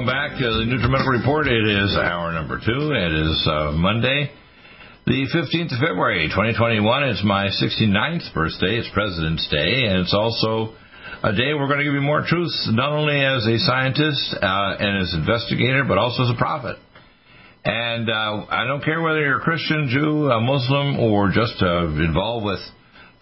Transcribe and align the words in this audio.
Welcome 0.00 0.16
back 0.16 0.38
to 0.38 0.48
the 0.48 0.64
NutriMedical 0.64 1.20
Report. 1.20 1.46
It 1.46 1.68
is 1.68 1.92
hour 1.92 2.32
number 2.32 2.56
two. 2.56 2.88
It 2.88 3.12
is 3.12 3.36
uh, 3.44 3.72
Monday, 3.76 4.32
the 5.04 5.28
15th 5.28 5.76
of 5.76 5.80
February, 5.84 6.24
2021. 6.32 6.80
It's 7.04 7.20
my 7.20 7.52
69th 7.52 8.32
birthday. 8.32 8.80
It's 8.80 8.88
President's 8.94 9.44
Day, 9.52 9.84
and 9.92 10.00
it's 10.00 10.16
also 10.16 10.72
a 11.20 11.36
day 11.36 11.52
we're 11.52 11.68
going 11.68 11.84
to 11.84 11.84
give 11.84 11.92
you 11.92 12.00
more 12.00 12.24
truths, 12.24 12.70
not 12.72 12.96
only 12.96 13.20
as 13.20 13.44
a 13.44 13.60
scientist 13.60 14.40
uh, 14.40 14.80
and 14.80 15.04
as 15.04 15.12
investigator, 15.12 15.84
but 15.84 15.98
also 15.98 16.24
as 16.24 16.30
a 16.32 16.38
prophet. 16.38 16.80
And 17.66 18.08
uh, 18.08 18.48
I 18.48 18.64
don't 18.64 18.80
care 18.80 19.02
whether 19.02 19.20
you're 19.20 19.44
a 19.44 19.44
Christian, 19.44 19.92
Jew, 19.92 20.32
a 20.32 20.40
Muslim, 20.40 20.96
or 20.96 21.28
just 21.28 21.60
uh, 21.60 21.92
involved 22.00 22.46
with 22.46 22.60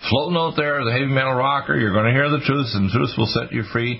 floating 0.07 0.39
out 0.39 0.55
there 0.55 0.79
as 0.79 0.87
a 0.87 0.93
heavy 0.93 1.11
metal 1.11 1.35
rocker, 1.35 1.75
you're 1.75 1.97
going 1.97 2.07
to 2.07 2.15
hear 2.15 2.31
the 2.31 2.45
truth, 2.47 2.71
and 2.79 2.87
the 2.87 2.95
truth 2.95 3.19
will 3.19 3.27
set 3.35 3.51
you 3.51 3.67
free. 3.73 3.99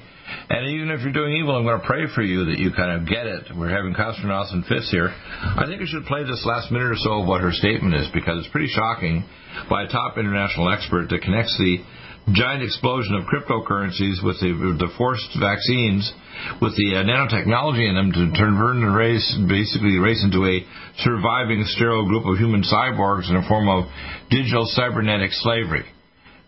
And 0.51 0.69
even 0.75 0.91
if 0.91 1.01
you're 1.03 1.13
doing 1.13 1.37
evil, 1.37 1.57
I'm 1.57 1.65
going 1.65 1.81
to 1.81 1.87
pray 1.87 2.07
for 2.15 2.23
you 2.23 2.47
that 2.47 2.59
you 2.59 2.73
kind 2.73 3.01
of 3.01 3.09
get 3.09 3.27
it. 3.27 3.53
We're 3.57 3.73
having 3.73 3.95
cosmonauts 3.95 4.53
and 4.53 4.65
Fitz 4.67 4.91
here. 4.91 5.09
I 5.13 5.65
think 5.67 5.83
I 5.83 5.87
should 5.87 6.05
play 6.05 6.25
this 6.25 6.45
last 6.45 6.71
minute 6.71 6.93
or 6.93 7.01
so 7.01 7.23
of 7.23 7.29
what 7.29 7.41
her 7.41 7.53
statement 7.53 7.95
is 7.95 8.09
because 8.13 8.41
it's 8.41 8.53
pretty 8.53 8.69
shocking 8.69 9.25
by 9.69 9.85
a 9.85 9.89
top 9.89 10.19
international 10.19 10.73
expert 10.73 11.09
that 11.11 11.23
connects 11.23 11.57
the 11.59 11.85
giant 12.33 12.63
explosion 12.63 13.15
of 13.17 13.25
cryptocurrencies 13.25 14.21
with 14.25 14.37
the, 14.41 14.53
the 14.77 14.93
forced 14.97 15.33
vaccines, 15.41 16.13
with 16.61 16.77
the 16.77 16.97
uh, 16.97 17.05
nanotechnology 17.05 17.89
in 17.89 17.95
them 17.97 18.13
to 18.13 18.33
turn 18.37 18.57
and 18.57 18.95
race, 18.95 19.25
basically 19.49 19.97
race 19.97 20.21
into 20.25 20.45
a 20.45 20.61
surviving 21.01 21.65
sterile 21.73 22.07
group 22.07 22.27
of 22.27 22.37
human 22.37 22.63
cyborgs 22.63 23.31
in 23.31 23.37
a 23.37 23.49
form 23.49 23.69
of 23.69 23.89
digital 24.31 24.69
cybernetic 24.69 25.31
slavery. 25.33 25.85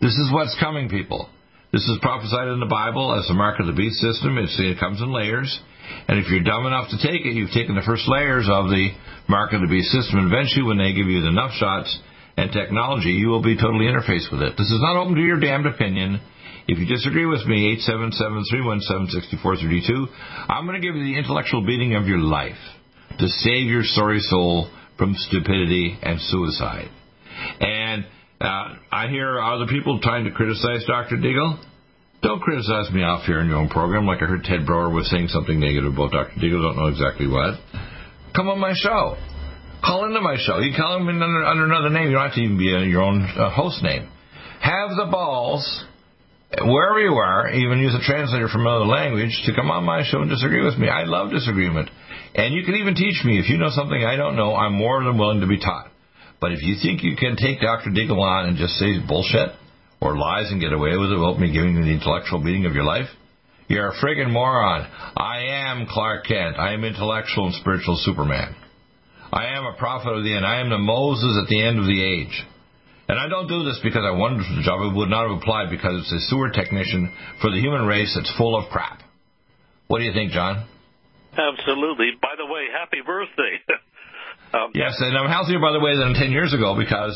This 0.00 0.12
is 0.12 0.28
what's 0.32 0.56
coming, 0.60 0.88
people. 0.88 1.28
This 1.72 1.86
is 1.86 1.98
prophesied 2.02 2.48
in 2.48 2.58
the 2.58 2.66
Bible 2.66 3.14
as 3.14 3.28
the 3.28 3.34
mark 3.34 3.60
of 3.60 3.66
the 3.66 3.72
beast 3.72 4.02
system. 4.02 4.38
It's, 4.38 4.58
it 4.58 4.80
comes 4.80 5.00
in 5.00 5.12
layers. 5.12 5.60
And 6.08 6.18
if 6.18 6.26
you're 6.26 6.42
dumb 6.42 6.66
enough 6.66 6.90
to 6.90 6.98
take 6.98 7.22
it, 7.22 7.38
you've 7.38 7.54
taken 7.54 7.78
the 7.78 7.86
first 7.86 8.10
layers 8.10 8.50
of 8.50 8.66
the 8.66 8.90
mark 9.28 9.52
of 9.54 9.62
the 9.62 9.70
beast 9.70 9.94
system. 9.94 10.18
And 10.18 10.34
eventually, 10.34 10.66
when 10.66 10.82
they 10.82 10.90
give 10.90 11.06
you 11.06 11.22
the 11.22 11.30
enough 11.30 11.54
shots 11.54 11.94
and 12.36 12.50
technology, 12.50 13.14
you 13.14 13.30
will 13.30 13.42
be 13.42 13.54
totally 13.54 13.86
interfaced 13.86 14.34
with 14.34 14.42
it. 14.42 14.58
This 14.58 14.66
is 14.66 14.82
not 14.82 14.98
open 14.98 15.14
to 15.14 15.22
your 15.22 15.38
damned 15.38 15.66
opinion. 15.66 16.18
If 16.66 16.78
you 16.78 16.86
disagree 16.90 17.26
with 17.26 17.46
me, 17.46 17.78
877-317-6432, 17.86 20.10
I'm 20.50 20.66
going 20.66 20.80
to 20.80 20.86
give 20.86 20.96
you 20.98 21.04
the 21.06 21.18
intellectual 21.18 21.64
beating 21.64 21.94
of 21.94 22.06
your 22.06 22.18
life 22.18 22.58
to 23.18 23.28
save 23.46 23.70
your 23.70 23.84
sorry 23.84 24.20
soul 24.20 24.68
from 24.98 25.14
stupidity 25.14 25.96
and 26.02 26.20
suicide. 26.20 26.90
And 27.60 28.06
uh, 28.40 28.76
I 28.90 29.08
hear 29.08 29.40
other 29.40 29.66
people 29.66 30.00
trying 30.00 30.24
to 30.24 30.30
criticize 30.30 30.84
Dr. 30.86 31.16
Deagle. 31.16 31.62
Don't 32.22 32.40
criticize 32.40 32.90
me 32.92 33.02
off 33.02 33.24
here 33.24 33.40
in 33.40 33.48
your 33.48 33.56
own 33.56 33.68
program 33.68 34.06
like 34.06 34.22
I 34.22 34.26
heard 34.26 34.44
Ted 34.44 34.66
Broer 34.66 34.90
was 34.90 35.10
saying 35.10 35.28
something 35.28 35.60
negative 35.60 35.92
about 35.92 36.12
Dr. 36.12 36.40
Deagle. 36.40 36.60
Don't 36.64 36.76
know 36.76 36.88
exactly 36.88 37.26
what. 37.26 37.60
Come 38.34 38.48
on 38.48 38.58
my 38.58 38.72
show. 38.74 39.16
Call 39.84 40.04
into 40.04 40.20
my 40.20 40.36
show. 40.36 40.58
You 40.60 40.72
call 40.76 40.96
him 40.96 41.08
under, 41.08 41.44
under 41.44 41.64
another 41.64 41.90
name. 41.90 42.08
You 42.08 42.16
don't 42.16 42.28
have 42.28 42.34
to 42.34 42.40
even 42.40 42.58
be 42.58 42.72
a, 42.72 42.80
your 42.84 43.02
own 43.02 43.24
uh, 43.24 43.50
host 43.50 43.82
name. 43.82 44.08
Have 44.60 44.90
the 44.96 45.08
balls, 45.10 45.64
wherever 46.60 47.00
you 47.00 47.16
are, 47.16 47.48
even 47.48 47.80
use 47.80 47.94
a 47.94 48.04
translator 48.04 48.48
from 48.48 48.62
another 48.66 48.84
language, 48.84 49.32
to 49.46 49.54
come 49.54 49.70
on 49.70 49.84
my 49.84 50.04
show 50.04 50.20
and 50.20 50.28
disagree 50.28 50.64
with 50.64 50.76
me. 50.76 50.88
I 50.88 51.04
love 51.04 51.30
disagreement. 51.30 51.88
And 52.34 52.54
you 52.54 52.64
can 52.64 52.74
even 52.76 52.94
teach 52.94 53.24
me. 53.24 53.38
If 53.38 53.48
you 53.48 53.56
know 53.56 53.70
something 53.70 54.04
I 54.04 54.16
don't 54.16 54.36
know, 54.36 54.54
I'm 54.54 54.74
more 54.74 55.02
than 55.02 55.16
willing 55.16 55.40
to 55.40 55.46
be 55.46 55.58
taught. 55.58 55.90
But 56.40 56.52
if 56.52 56.62
you 56.62 56.76
think 56.80 57.02
you 57.02 57.16
can 57.16 57.36
take 57.36 57.60
Dr. 57.60 57.90
Deagle 57.90 58.20
on 58.20 58.46
and 58.48 58.56
just 58.56 58.74
say 58.74 58.98
bullshit 59.06 59.50
or 60.00 60.16
lies 60.16 60.50
and 60.50 60.60
get 60.60 60.72
away 60.72 60.96
with 60.96 61.10
it 61.12 61.18
without 61.18 61.38
me 61.38 61.52
giving 61.52 61.76
you 61.76 61.84
the 61.84 61.92
intellectual 61.92 62.42
beating 62.42 62.64
of 62.64 62.72
your 62.72 62.84
life, 62.84 63.08
you're 63.68 63.90
a 63.90 63.96
friggin' 64.02 64.32
moron. 64.32 64.88
I 65.16 65.68
am 65.68 65.86
Clark 65.86 66.26
Kent. 66.26 66.56
I 66.58 66.72
am 66.72 66.82
intellectual 66.82 67.46
and 67.46 67.54
spiritual 67.54 68.00
Superman. 68.02 68.56
I 69.32 69.54
am 69.54 69.64
a 69.64 69.78
prophet 69.78 70.10
of 70.10 70.24
the 70.24 70.34
end. 70.34 70.44
I 70.44 70.60
am 70.60 70.70
the 70.70 70.78
Moses 70.78 71.38
at 71.40 71.48
the 71.48 71.62
end 71.62 71.78
of 71.78 71.86
the 71.86 72.02
age. 72.02 72.34
And 73.08 73.18
I 73.18 73.28
don't 73.28 73.46
do 73.46 73.62
this 73.62 73.78
because 73.82 74.02
I 74.02 74.10
wanted 74.10 74.40
the 74.40 74.62
job. 74.62 74.80
It 74.90 74.96
would 74.96 75.10
not 75.10 75.28
have 75.28 75.38
applied 75.38 75.70
because 75.70 76.00
it's 76.00 76.12
a 76.12 76.20
sewer 76.30 76.50
technician 76.50 77.12
for 77.40 77.50
the 77.50 77.60
human 77.60 77.86
race 77.86 78.12
that's 78.14 78.32
full 78.36 78.56
of 78.58 78.70
crap. 78.70 79.02
What 79.86 79.98
do 79.98 80.04
you 80.04 80.12
think, 80.12 80.32
John? 80.32 80.66
Absolutely. 81.36 82.10
By 82.20 82.34
the 82.38 82.46
way, 82.46 82.66
happy 82.72 83.02
birthday. 83.06 83.58
Um, 84.52 84.74
yes, 84.74 84.98
and 84.98 85.16
I'm 85.16 85.30
healthier, 85.30 85.62
by 85.62 85.70
the 85.70 85.78
way, 85.78 85.94
than 85.94 86.10
10 86.10 86.32
years 86.34 86.50
ago 86.50 86.74
because 86.74 87.14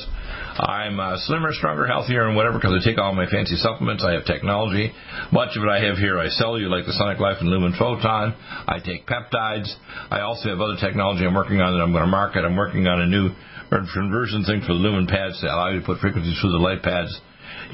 I'm 0.54 1.00
uh, 1.00 1.18
slimmer, 1.26 1.50
stronger, 1.50 1.84
healthier, 1.84 2.30
and 2.30 2.36
whatever 2.36 2.62
because 2.62 2.78
I 2.78 2.80
take 2.86 2.98
all 2.98 3.10
my 3.10 3.26
fancy 3.26 3.56
supplements. 3.58 4.06
I 4.06 4.14
have 4.14 4.24
technology. 4.24 4.94
Much 5.34 5.58
of 5.58 5.66
it 5.66 5.68
I 5.68 5.82
have 5.82 5.98
here 5.98 6.14
I 6.18 6.28
sell 6.30 6.58
you, 6.62 6.70
like 6.70 6.86
the 6.86 6.94
Sonic 6.94 7.18
Life 7.18 7.38
and 7.40 7.50
Lumen 7.50 7.74
Photon. 7.74 8.38
I 8.38 8.78
take 8.78 9.10
peptides. 9.10 9.66
I 10.14 10.22
also 10.22 10.48
have 10.48 10.60
other 10.62 10.78
technology 10.78 11.26
I'm 11.26 11.34
working 11.34 11.58
on 11.58 11.74
that 11.74 11.82
I'm 11.82 11.90
going 11.90 12.06
to 12.06 12.10
market. 12.10 12.46
I'm 12.46 12.54
working 12.54 12.86
on 12.86 13.02
a 13.02 13.06
new 13.06 13.34
conversion 13.70 14.46
thing 14.46 14.62
for 14.62 14.70
the 14.70 14.78
Lumen 14.78 15.10
pads 15.10 15.40
to 15.40 15.50
allow 15.50 15.74
you 15.74 15.80
to 15.80 15.86
put 15.86 15.98
frequencies 15.98 16.38
through 16.38 16.54
the 16.54 16.62
light 16.62 16.86
pads. 16.86 17.10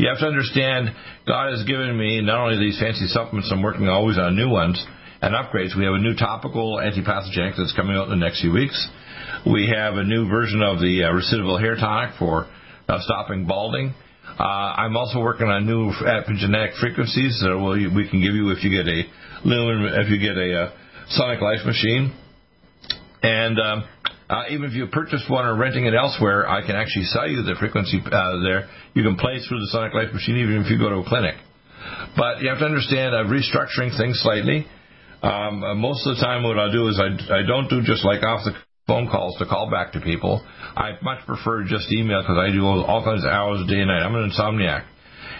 You 0.01 0.09
have 0.09 0.25
to 0.25 0.27
understand 0.27 0.97
God 1.29 1.53
has 1.53 1.69
given 1.69 1.93
me 1.99 2.25
not 2.25 2.41
only 2.41 2.57
these 2.57 2.81
fancy 2.81 3.13
supplements, 3.13 3.53
I'm 3.53 3.61
working 3.61 3.89
always 3.89 4.17
on 4.17 4.37
new 4.37 4.49
ones 4.49 4.81
and 5.21 5.35
upgrades. 5.35 5.77
We 5.77 5.85
have 5.85 5.93
a 5.93 6.01
new 6.01 6.17
topical 6.17 6.81
antipathogenic 6.81 7.61
that's 7.61 7.77
coming 7.77 7.97
out 7.97 8.09
in 8.09 8.17
the 8.17 8.25
next 8.25 8.41
few 8.41 8.53
weeks. 8.53 8.89
We 9.47 9.73
have 9.75 9.95
a 9.95 10.05
new 10.05 10.29
version 10.29 10.61
of 10.61 10.81
the 10.81 11.05
uh, 11.05 11.17
Recidival 11.17 11.59
hair 11.59 11.75
tonic 11.75 12.19
for 12.19 12.45
uh, 12.89 12.99
stopping 13.01 13.47
balding. 13.47 13.95
Uh, 14.39 14.43
I'm 14.43 14.97
also 14.99 15.19
working 15.19 15.47
on 15.47 15.65
new 15.65 15.91
epigenetic 16.05 16.77
frequencies 16.79 17.41
that 17.41 17.57
will, 17.57 17.73
we 17.73 18.09
can 18.11 18.21
give 18.21 18.35
you 18.35 18.51
if 18.51 18.63
you 18.63 18.69
get 18.69 18.85
a 18.87 19.03
lumen, 19.45 19.97
if 19.97 20.11
you 20.11 20.21
get 20.21 20.37
a 20.37 20.69
uh, 20.69 20.73
Sonic 21.09 21.41
Life 21.41 21.65
machine. 21.65 22.13
And 23.23 23.59
um, 23.59 23.85
uh, 24.29 24.45
even 24.51 24.69
if 24.69 24.75
you 24.75 24.87
purchase 24.89 25.25
one 25.27 25.47
or 25.47 25.57
renting 25.57 25.87
it 25.87 25.95
elsewhere, 25.95 26.47
I 26.47 26.61
can 26.61 26.77
actually 26.77 27.07
sell 27.07 27.27
you 27.27 27.41
the 27.41 27.57
frequency 27.59 27.99
uh, 28.05 28.45
there. 28.45 28.69
You 28.93 29.03
can 29.03 29.17
play 29.17 29.41
through 29.41 29.61
the 29.61 29.69
Sonic 29.73 29.95
Life 29.95 30.13
machine 30.13 30.37
even 30.37 30.61
if 30.61 30.71
you 30.71 30.77
go 30.77 30.91
to 30.91 30.97
a 30.97 31.09
clinic. 31.09 31.37
But 32.15 32.43
you 32.43 32.51
have 32.51 32.59
to 32.59 32.67
understand, 32.67 33.17
I'm 33.17 33.33
restructuring 33.33 33.97
things 33.97 34.21
slightly. 34.21 34.67
Um, 35.23 35.81
most 35.81 36.07
of 36.07 36.17
the 36.17 36.21
time, 36.21 36.43
what 36.43 36.59
I 36.59 36.71
do 36.71 36.89
is 36.89 37.01
I, 37.01 37.41
I 37.41 37.47
don't 37.47 37.69
do 37.69 37.81
just 37.81 38.05
like 38.05 38.23
off 38.23 38.45
the 38.45 38.53
phone 38.91 39.07
calls 39.07 39.39
to 39.39 39.47
call 39.47 39.71
back 39.71 39.93
to 39.95 40.01
people. 40.01 40.43
I 40.75 40.99
much 41.01 41.23
prefer 41.25 41.63
just 41.63 41.87
email 41.95 42.27
because 42.27 42.43
I 42.43 42.51
do 42.51 42.67
all 42.67 43.07
kinds 43.07 43.23
of 43.23 43.31
hours 43.31 43.63
day 43.71 43.79
and 43.79 43.87
night. 43.87 44.03
I'm 44.03 44.19
an 44.19 44.27
insomniac. 44.35 44.83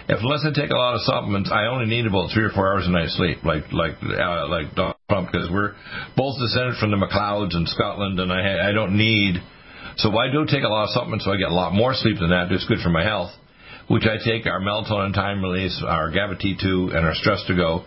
If 0.07 0.23
unless 0.23 0.47
I 0.47 0.55
take 0.55 0.71
a 0.71 0.79
lot 0.79 0.95
of 0.95 1.01
supplements, 1.03 1.51
I 1.51 1.67
only 1.67 1.85
need 1.85 2.07
about 2.07 2.31
three 2.33 2.47
or 2.47 2.55
four 2.55 2.71
hours 2.71 2.87
a 2.87 2.91
night 2.91 3.11
sleep, 3.11 3.43
like 3.43 3.67
like 3.75 3.99
uh, 4.01 4.47
like 4.47 4.73
Donald 4.73 4.95
Trump, 5.11 5.29
because 5.31 5.51
we're 5.51 5.75
both 6.15 6.39
descended 6.39 6.79
from 6.79 6.91
the 6.91 6.97
MacLeods 6.97 7.53
in 7.53 7.67
Scotland, 7.67 8.19
and 8.19 8.31
I 8.31 8.69
I 8.69 8.71
don't 8.71 8.97
need. 8.97 9.35
So 9.97 10.09
I 10.17 10.31
do 10.31 10.47
take 10.47 10.63
a 10.63 10.71
lot 10.71 10.87
of 10.87 10.95
supplements, 10.95 11.25
so 11.25 11.31
I 11.31 11.37
get 11.37 11.51
a 11.51 11.53
lot 11.53 11.73
more 11.73 11.93
sleep 11.93 12.17
than 12.19 12.31
that. 12.31 12.51
It's 12.51 12.65
good 12.65 12.79
for 12.79 12.89
my 12.89 13.03
health. 13.03 13.31
Which 13.87 14.07
I 14.07 14.23
take 14.23 14.47
our 14.47 14.61
melatonin 14.61 15.13
time 15.13 15.43
release, 15.43 15.83
our 15.85 16.09
GABA 16.11 16.37
T2, 16.37 16.95
and 16.95 17.05
our 17.05 17.13
stress 17.13 17.43
to 17.47 17.55
go, 17.55 17.83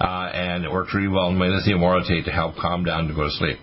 uh, 0.00 0.30
and 0.32 0.64
it 0.64 0.72
works 0.72 0.94
really 0.94 1.08
well. 1.08 1.28
And 1.28 1.38
my 1.38 1.48
lithium 1.48 1.80
orotate 1.80 2.24
to 2.24 2.32
help 2.32 2.56
calm 2.56 2.84
down 2.84 3.08
to 3.08 3.14
go 3.14 3.24
to 3.24 3.30
sleep 3.30 3.58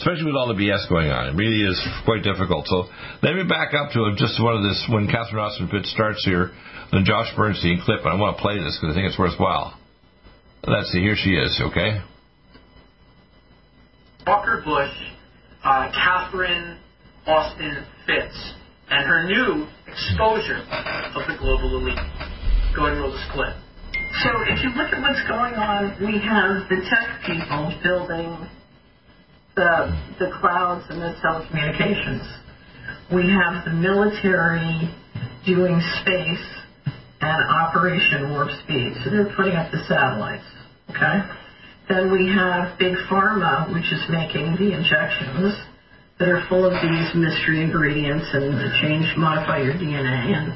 especially 0.00 0.32
with 0.32 0.34
all 0.34 0.48
the 0.48 0.56
BS 0.56 0.88
going 0.88 1.12
on. 1.12 1.28
It 1.28 1.36
really 1.36 1.60
is 1.60 1.76
quite 2.08 2.24
difficult. 2.24 2.64
So 2.72 2.88
let 3.20 3.36
me 3.36 3.44
back 3.44 3.76
up 3.76 3.92
to 3.92 4.16
just 4.16 4.40
one 4.40 4.56
of 4.56 4.64
this 4.64 4.80
when 4.88 5.04
Catherine 5.04 5.44
Austin 5.44 5.68
Fitts 5.68 5.92
starts 5.92 6.24
here, 6.24 6.56
the 6.90 7.04
Josh 7.04 7.28
Bernstein 7.36 7.84
clip, 7.84 8.00
and 8.00 8.08
I 8.08 8.16
want 8.16 8.36
to 8.36 8.40
play 8.40 8.56
this 8.56 8.80
because 8.80 8.96
I 8.96 8.98
think 8.98 9.12
it's 9.12 9.20
worthwhile. 9.20 9.76
Let's 10.64 10.88
see, 10.88 11.04
here 11.04 11.16
she 11.20 11.36
is, 11.36 11.52
okay? 11.68 12.00
Walker 14.26 14.64
Bush, 14.64 14.96
uh, 15.64 15.92
Catherine 15.92 16.80
Austin 17.26 17.84
Fitts, 18.08 18.40
and 18.88 19.04
her 19.04 19.28
new 19.28 19.68
exposure 19.84 20.64
of 21.12 21.28
the 21.28 21.36
global 21.36 21.76
elite. 21.76 22.00
Go 22.72 22.88
ahead 22.88 22.96
and 22.96 23.00
roll 23.04 23.12
this 23.12 23.28
clip. 23.32 23.52
So 24.24 24.30
if 24.48 24.64
you 24.64 24.72
look 24.80 24.92
at 24.92 25.00
what's 25.00 25.24
going 25.28 25.54
on, 25.60 25.96
we 26.00 26.16
have 26.24 26.68
the 26.68 26.80
tech 26.88 27.20
people 27.24 27.72
building 27.84 28.48
the, 29.60 29.92
the 30.18 30.30
clouds 30.40 30.88
and 30.88 31.02
the 31.02 31.12
telecommunications. 31.20 32.24
We 33.12 33.28
have 33.28 33.64
the 33.68 33.76
military 33.76 34.88
doing 35.44 35.76
space 36.00 36.46
and 37.20 37.40
Operation 37.60 38.30
Warp 38.30 38.48
Speed. 38.64 38.96
So 39.04 39.10
they're 39.10 39.34
putting 39.36 39.52
up 39.56 39.70
the 39.70 39.84
satellites. 39.84 40.48
Okay. 40.88 41.20
Then 41.88 42.10
we 42.10 42.32
have 42.32 42.78
Big 42.78 42.96
Pharma, 43.10 43.68
which 43.74 43.84
is 43.92 44.00
making 44.08 44.56
the 44.56 44.72
injections 44.72 45.52
that 46.18 46.28
are 46.28 46.46
full 46.48 46.64
of 46.64 46.72
these 46.80 47.08
mystery 47.14 47.60
ingredients 47.60 48.26
and 48.32 48.56
change, 48.80 49.12
modify 49.18 49.58
your 49.60 49.74
DNA, 49.74 50.32
and 50.32 50.54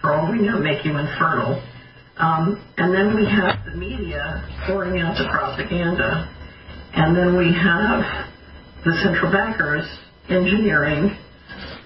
for 0.00 0.12
all 0.12 0.30
we 0.30 0.40
know, 0.40 0.58
make 0.58 0.84
you 0.84 0.98
infertile. 0.98 1.62
Um, 2.18 2.60
and 2.76 2.92
then 2.92 3.14
we 3.14 3.24
have 3.24 3.64
the 3.64 3.76
media 3.76 4.44
pouring 4.66 5.00
out 5.00 5.16
the 5.16 5.28
propaganda. 5.30 6.35
And 6.96 7.16
then 7.16 7.36
we 7.36 7.52
have 7.52 8.00
the 8.84 8.96
central 9.04 9.30
bankers 9.30 9.84
engineering 10.28 11.12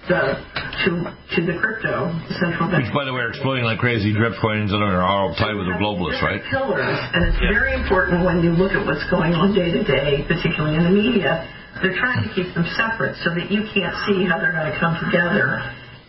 the 0.07 0.39
to 0.87 0.89
to 1.35 1.39
the 1.45 1.55
crypto 1.61 2.09
central 2.41 2.71
bank. 2.71 2.87
Which, 2.87 2.95
by 2.95 3.05
the 3.05 3.13
way, 3.13 3.21
are 3.21 3.29
exploding 3.29 3.63
like 3.63 3.77
crazy. 3.77 4.15
Drip 4.15 4.33
coins 4.41 4.71
that 4.71 4.81
are 4.81 5.03
all 5.03 5.35
tied 5.35 5.53
with 5.53 5.67
the 5.69 5.77
globalists, 5.77 6.23
right? 6.23 6.41
Pillars, 6.49 6.97
and 7.13 7.27
it's 7.27 7.37
very 7.37 7.75
important 7.75 8.25
when 8.25 8.41
you 8.41 8.51
look 8.51 8.71
at 8.71 8.81
what's 8.87 9.05
going 9.11 9.35
on 9.35 9.53
day 9.53 9.71
to 9.71 9.83
day, 9.83 10.25
particularly 10.25 10.77
in 10.77 10.83
the 10.83 10.95
media. 10.95 11.45
They're 11.83 11.95
trying 11.95 12.27
to 12.27 12.29
keep 12.35 12.51
them 12.53 12.67
separate 12.75 13.15
so 13.23 13.31
that 13.31 13.47
you 13.49 13.63
can't 13.73 13.95
see 14.03 14.27
how 14.27 14.37
they're 14.37 14.51
going 14.51 14.71
to 14.71 14.79
come 14.79 14.99
together 15.05 15.63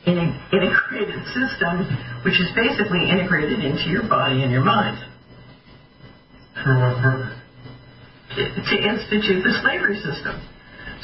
in 0.07 0.19
an 0.19 0.35
integrated 0.51 1.23
system, 1.31 1.87
which 2.27 2.35
is 2.35 2.51
basically 2.55 3.07
integrated 3.09 3.63
into 3.63 3.87
your 3.91 4.03
body 4.09 4.43
and 4.43 4.51
your 4.51 4.65
mind. 4.65 4.99
To, 8.33 8.77
institute 8.81 9.45
the 9.45 9.53
slavery 9.61 9.97
system. 10.01 10.41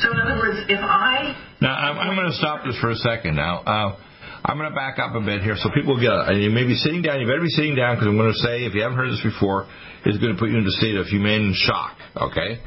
So, 0.01 0.13
in 0.13 0.19
other 0.19 0.39
words, 0.39 0.65
if 0.69 0.81
I 0.81 1.37
Now, 1.61 1.75
I'm, 1.75 1.99
I'm 1.99 2.15
going 2.17 2.31
to 2.31 2.39
stop 2.39 2.65
this 2.65 2.79
for 2.81 2.91
a 2.91 2.97
second. 2.97 3.37
Now, 3.37 3.61
uh, 3.61 3.99
I'm 4.45 4.57
going 4.57 4.71
to 4.71 4.75
back 4.75 4.99
up 5.03 5.15
a 5.15 5.21
bit 5.21 5.43
here 5.43 5.57
so 5.59 5.69
people 5.75 5.99
get. 6.01 6.15
And 6.15 6.41
you 6.41 6.51
may 6.51 6.65
be 6.65 6.75
sitting 6.75 7.03
down. 7.03 7.21
You 7.21 7.27
better 7.27 7.43
be 7.43 7.53
sitting 7.53 7.75
down 7.75 7.97
because 7.97 8.09
I'm 8.09 8.17
going 8.17 8.33
to 8.33 8.39
say, 8.41 8.65
if 8.65 8.73
you 8.73 8.81
haven't 8.81 8.97
heard 8.97 9.11
this 9.11 9.21
before, 9.21 9.67
it's 10.07 10.17
going 10.17 10.33
to 10.33 10.39
put 10.39 10.49
you 10.49 10.57
into 10.57 10.71
a 10.71 10.79
state 10.79 10.97
of 10.97 11.07
humane 11.07 11.53
shock. 11.53 11.99
Okay? 12.17 12.63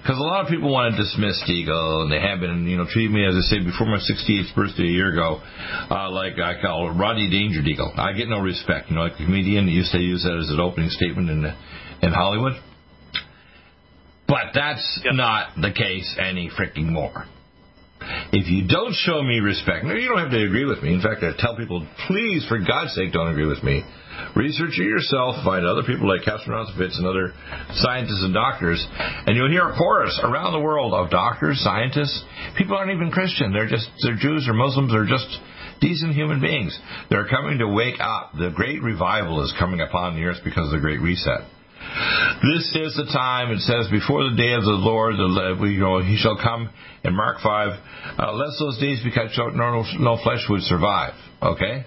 Because 0.00 0.16
a 0.16 0.26
lot 0.26 0.42
of 0.42 0.48
people 0.48 0.72
want 0.72 0.96
to 0.96 0.98
dismiss 0.98 1.38
Deagle, 1.46 2.02
and 2.02 2.10
they 2.10 2.18
have 2.18 2.40
been, 2.40 2.66
you 2.66 2.80
know, 2.80 2.88
treating 2.88 3.14
me 3.14 3.22
as 3.28 3.36
I 3.36 3.44
said 3.46 3.62
before 3.62 3.86
my 3.86 4.00
68th 4.00 4.56
birthday 4.56 4.88
a 4.88 4.94
year 4.96 5.12
ago, 5.12 5.38
uh, 5.92 6.10
like 6.10 6.40
I 6.40 6.58
call 6.60 6.90
Rodney 6.96 7.28
Danger 7.28 7.60
Deagle. 7.60 7.94
I 7.94 8.16
get 8.16 8.26
no 8.26 8.40
respect. 8.40 8.88
You 8.88 8.96
know, 8.96 9.06
like 9.06 9.20
a 9.20 9.24
comedian 9.24 9.68
used 9.68 9.92
to 9.92 10.00
use 10.00 10.24
that 10.24 10.34
as 10.34 10.48
an 10.48 10.58
opening 10.58 10.88
statement 10.88 11.28
in 11.28 11.44
in 12.02 12.12
Hollywood. 12.12 12.56
But 14.30 14.54
that's 14.54 15.00
Yep. 15.04 15.14
not 15.14 15.60
the 15.60 15.72
case 15.72 16.16
any 16.16 16.48
freaking 16.50 16.86
more. 16.86 17.26
If 18.32 18.48
you 18.48 18.66
don't 18.66 18.94
show 18.94 19.22
me 19.22 19.40
respect, 19.40 19.84
no, 19.84 19.92
you 19.92 20.08
don't 20.08 20.18
have 20.18 20.30
to 20.30 20.42
agree 20.42 20.64
with 20.64 20.82
me. 20.82 20.94
In 20.94 21.00
fact, 21.02 21.22
I 21.22 21.32
tell 21.36 21.56
people, 21.56 21.84
please, 22.06 22.46
for 22.46 22.58
God's 22.58 22.94
sake, 22.94 23.12
don't 23.12 23.28
agree 23.28 23.46
with 23.46 23.62
me. 23.62 23.84
Research 24.34 24.78
it 24.78 24.84
yourself, 24.84 25.42
find 25.44 25.66
other 25.66 25.82
people 25.82 26.08
like 26.08 26.22
Catherine 26.22 26.56
Rosovitz 26.56 26.96
and 26.96 27.06
other 27.06 27.34
scientists 27.74 28.22
and 28.22 28.32
doctors, 28.32 28.86
and 29.26 29.36
you'll 29.36 29.50
hear 29.50 29.68
a 29.68 29.76
chorus 29.76 30.18
around 30.22 30.52
the 30.52 30.60
world 30.60 30.94
of 30.94 31.10
doctors, 31.10 31.60
scientists. 31.60 32.24
People 32.56 32.76
aren't 32.76 32.92
even 32.92 33.10
Christian. 33.10 33.52
They're 33.52 33.68
just, 33.68 33.88
they're 34.02 34.16
Jews 34.16 34.48
or 34.48 34.54
Muslims 34.54 34.94
or 34.94 35.04
just 35.04 35.26
decent 35.80 36.14
human 36.14 36.40
beings. 36.40 36.78
They're 37.10 37.28
coming 37.28 37.58
to 37.58 37.68
wake 37.68 38.00
up. 38.00 38.32
The 38.38 38.50
great 38.50 38.82
revival 38.82 39.42
is 39.42 39.52
coming 39.58 39.80
upon 39.80 40.14
the 40.14 40.24
earth 40.24 40.38
because 40.44 40.66
of 40.66 40.72
the 40.72 40.80
great 40.80 41.00
reset. 41.00 41.42
This 42.42 42.64
is 42.76 42.96
the 42.96 43.08
time, 43.12 43.50
it 43.52 43.60
says, 43.60 43.88
before 43.90 44.24
the 44.28 44.36
day 44.36 44.52
of 44.52 44.64
the 44.64 44.76
Lord, 44.76 45.16
you 45.16 45.80
know, 45.80 46.00
he 46.00 46.16
shall 46.16 46.36
come 46.36 46.70
in 47.04 47.14
Mark 47.14 47.40
5, 47.42 47.46
uh, 48.18 48.32
lest 48.32 48.56
those 48.58 48.78
days 48.78 49.02
be 49.02 49.12
cut 49.12 49.32
short, 49.32 49.54
no, 49.54 49.84
no 49.98 50.16
flesh 50.22 50.44
would 50.48 50.62
survive. 50.62 51.14
Okay? 51.42 51.84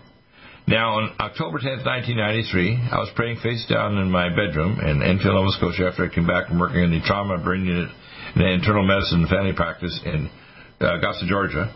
Now, 0.65 0.97
on 0.97 1.15
October 1.19 1.59
10th, 1.59 1.85
1993, 1.85 2.89
I 2.91 2.97
was 2.97 3.11
praying 3.15 3.37
face 3.43 3.65
down 3.67 3.97
in 3.97 4.09
my 4.09 4.29
bedroom 4.29 4.79
in 4.79 5.03
Enfield, 5.03 5.35
Nova 5.35 5.51
Scotia 5.51 5.89
after 5.91 6.05
I 6.05 6.13
came 6.13 6.25
back 6.25 6.47
from 6.47 6.59
working 6.59 6.83
in 6.83 6.91
the 6.91 7.01
trauma 7.01 7.37
brain 7.37 7.65
unit 7.65 7.89
in 8.35 8.41
internal 8.41 8.85
medicine 8.85 9.21
and 9.21 9.29
family 9.29 9.53
practice 9.53 9.99
in 10.05 10.29
uh, 10.81 10.97
Augusta, 10.97 11.27
Georgia. 11.27 11.73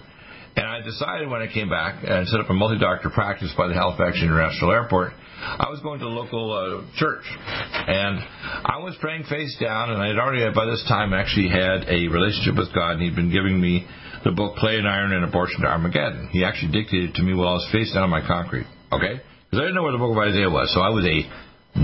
And 0.58 0.66
I 0.66 0.82
decided 0.82 1.30
when 1.30 1.44
I 1.44 1.54
came 1.54 1.70
back 1.70 2.02
and 2.02 2.28
set 2.28 2.40
up 2.40 2.50
a 2.50 2.54
multi-doctor 2.54 3.12
practice 3.12 3.54
by 3.56 3.68
the 3.68 3.76
Halifax 3.76 4.18
International 4.18 4.72
Airport, 4.72 5.14
I 5.38 5.70
was 5.70 5.80
going 5.82 6.00
to 6.00 6.08
a 6.08 6.10
local 6.10 6.50
uh, 6.50 6.98
church. 6.98 7.22
And 7.30 8.18
I 8.66 8.82
was 8.82 8.98
praying 9.00 9.26
face 9.30 9.56
down, 9.62 9.92
and 9.92 10.02
I 10.02 10.08
had 10.08 10.18
already, 10.18 10.42
by 10.56 10.66
this 10.66 10.84
time, 10.90 11.14
actually 11.14 11.50
had 11.50 11.86
a 11.86 12.10
relationship 12.10 12.58
with 12.58 12.74
God, 12.74 12.98
and 12.98 13.02
he'd 13.04 13.16
been 13.16 13.32
giving 13.32 13.62
me 13.62 13.86
the 14.26 14.32
book 14.32 14.58
Clay 14.58 14.78
and 14.82 14.88
Iron 14.88 15.14
and 15.14 15.24
Abortion 15.24 15.62
to 15.62 15.68
Armageddon. 15.68 16.30
He 16.34 16.44
actually 16.44 16.72
dictated 16.72 17.14
to 17.16 17.22
me 17.22 17.36
while 17.36 17.50
I 17.50 17.54
was 17.62 17.70
face 17.72 17.94
down 17.94 18.02
on 18.04 18.10
my 18.10 18.26
concrete, 18.26 18.66
okay? 18.92 19.22
Because 19.22 19.62
I 19.62 19.70
didn't 19.70 19.76
know 19.76 19.84
where 19.84 19.94
the 19.94 20.02
book 20.02 20.18
of 20.18 20.18
Isaiah 20.18 20.50
was, 20.50 20.74
so 20.74 20.82
I 20.82 20.90
was 20.90 21.06
a 21.06 21.22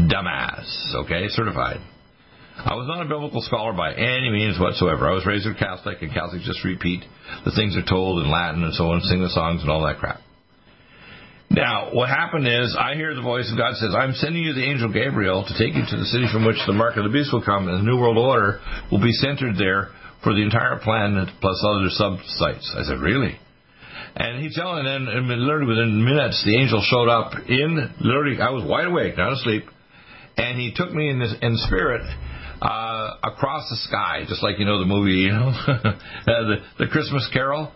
dumbass, 0.10 1.06
okay, 1.06 1.30
certified. 1.30 1.78
I 2.58 2.76
was 2.76 2.86
not 2.88 3.02
a 3.02 3.10
biblical 3.10 3.42
scholar 3.42 3.74
by 3.74 3.94
any 3.94 4.30
means 4.30 4.60
whatsoever. 4.60 5.10
I 5.10 5.14
was 5.14 5.26
raised 5.26 5.48
a 5.48 5.58
Catholic, 5.58 6.02
and 6.02 6.14
Catholics 6.14 6.46
just 6.46 6.64
repeat 6.64 7.02
the 7.46 7.52
things 7.52 7.74
they're 7.74 7.84
told 7.86 8.24
in 8.24 8.30
Latin 8.30 8.64
and 8.64 8.74
so 8.74 8.94
on, 8.94 9.02
sing 9.02 9.22
the 9.22 9.34
songs 9.34 9.62
and 9.62 9.72
all 9.72 9.82
that 9.86 9.98
crap. 9.98 10.22
Now, 11.50 11.94
what 11.94 12.10
happened 12.10 12.48
is, 12.48 12.78
I 12.78 12.94
hear 12.94 13.14
the 13.14 13.22
voice 13.22 13.50
of 13.52 13.58
God 13.58 13.74
says, 13.78 13.94
I'm 13.94 14.14
sending 14.14 14.42
you 14.42 14.54
the 14.54 14.66
angel 14.66 14.94
Gabriel 14.94 15.46
to 15.46 15.54
take 15.58 15.74
you 15.74 15.86
to 15.86 15.98
the 15.98 16.10
city 16.10 16.26
from 16.32 16.46
which 16.46 16.58
the 16.66 16.74
mark 16.74 16.98
of 16.98 17.06
the 17.06 17.14
beast 17.14 17.34
will 17.34 17.46
come, 17.46 17.68
and 17.68 17.78
the 17.78 17.90
New 17.90 17.98
World 17.98 18.18
Order 18.18 18.62
will 18.92 19.02
be 19.02 19.14
centered 19.14 19.58
there 19.58 19.90
for 20.22 20.34
the 20.34 20.42
entire 20.42 20.80
planet 20.82 21.30
plus 21.42 21.58
other 21.66 21.90
sub 21.90 22.22
sites. 22.38 22.70
I 22.78 22.84
said, 22.86 23.02
Really? 23.02 23.38
And 24.16 24.42
he 24.42 24.54
telling, 24.54 24.86
and 24.86 25.10
and 25.10 25.28
literally 25.28 25.66
within 25.66 26.06
minutes, 26.06 26.44
the 26.46 26.58
angel 26.58 26.86
showed 26.86 27.10
up 27.10 27.34
in, 27.50 27.98
literally, 28.00 28.40
I 28.40 28.50
was 28.50 28.64
wide 28.66 28.86
awake, 28.86 29.18
not 29.18 29.34
asleep, 29.34 29.66
and 30.38 30.60
he 30.60 30.74
took 30.74 30.92
me 30.94 31.10
in, 31.10 31.20
this, 31.20 31.34
in 31.42 31.58
spirit 31.58 32.06
uh, 32.64 33.20
across 33.24 33.70
the 33.70 33.76
sky, 33.76 34.24
just 34.28 34.42
like 34.42 34.58
you 34.58 34.64
know 34.64 34.80
the 34.80 34.88
movie, 34.88 35.28
you 35.28 35.32
know, 35.32 35.52
the, 36.26 36.56
the 36.80 36.88
Christmas 36.88 37.30
Carol. 37.34 37.72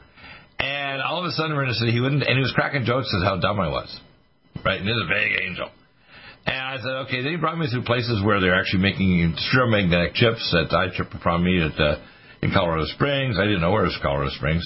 And 0.60 1.02
all 1.02 1.20
of 1.20 1.26
a 1.26 1.32
sudden, 1.32 1.56
we're 1.56 1.66
in 1.66 1.70
a 1.70 1.74
city. 1.76 1.92
He 1.92 2.00
wouldn't, 2.00 2.24
and 2.24 2.34
he 2.34 2.42
was 2.42 2.54
cracking 2.56 2.86
jokes 2.86 3.14
as 3.14 3.24
how 3.24 3.38
dumb 3.38 3.60
I 3.60 3.68
was, 3.68 3.92
right? 4.64 4.80
And 4.80 4.88
he's 4.88 4.96
a 4.96 5.10
big 5.12 5.44
angel. 5.44 5.70
And 6.48 6.64
I 6.64 6.78
said, 6.78 6.96
okay. 7.06 7.22
Then 7.22 7.36
he 7.36 7.38
brought 7.38 7.60
me 7.60 7.68
through 7.68 7.84
places 7.84 8.24
where 8.24 8.40
they're 8.40 8.56
actually 8.56 8.82
making 8.82 9.36
magnetic 9.68 10.16
chips 10.16 10.48
that 10.56 10.72
I 10.72 10.96
trip 10.96 11.14
upon 11.14 11.44
me 11.44 11.60
at 11.62 11.76
uh, 11.76 12.00
in 12.42 12.56
Colorado 12.56 12.86
Springs. 12.96 13.36
I 13.38 13.44
didn't 13.44 13.60
know 13.60 13.72
where 13.72 13.84
it 13.84 13.92
was 13.92 14.00
Colorado 14.02 14.32
Springs. 14.40 14.64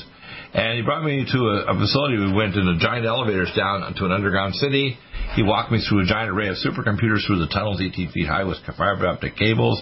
And 0.53 0.77
he 0.77 0.85
brought 0.85 1.03
me 1.03 1.25
to 1.25 1.39
a, 1.49 1.73
a 1.73 1.79
facility. 1.79 2.21
We 2.21 2.31
went 2.31 2.53
in 2.53 2.67
a 2.67 2.77
giant 2.77 3.07
elevators 3.07 3.49
down 3.57 3.81
to 3.97 4.05
an 4.05 4.11
underground 4.11 4.53
city. 4.55 4.99
He 5.33 5.41
walked 5.41 5.71
me 5.71 5.81
through 5.81 6.03
a 6.03 6.05
giant 6.05 6.29
array 6.29 6.49
of 6.49 6.61
supercomputers 6.61 7.25
through 7.25 7.39
the 7.39 7.49
tunnels 7.49 7.81
18 7.81 8.11
feet 8.11 8.27
high 8.27 8.43
with 8.43 8.61
fiber 8.77 9.07
optic 9.07 9.35
cables. 9.35 9.81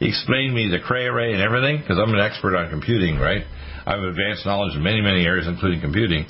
He 0.00 0.08
explained 0.08 0.54
me 0.54 0.72
the 0.72 0.80
Cray 0.80 1.04
array 1.04 1.32
and 1.32 1.42
everything 1.42 1.78
because 1.78 2.00
I'm 2.00 2.12
an 2.12 2.20
expert 2.20 2.56
on 2.56 2.70
computing, 2.70 3.20
right? 3.20 3.44
I 3.86 3.96
have 3.96 4.02
advanced 4.02 4.44
knowledge 4.46 4.74
in 4.74 4.82
many, 4.82 5.00
many 5.00 5.24
areas, 5.24 5.46
including 5.46 5.80
computing. 5.80 6.24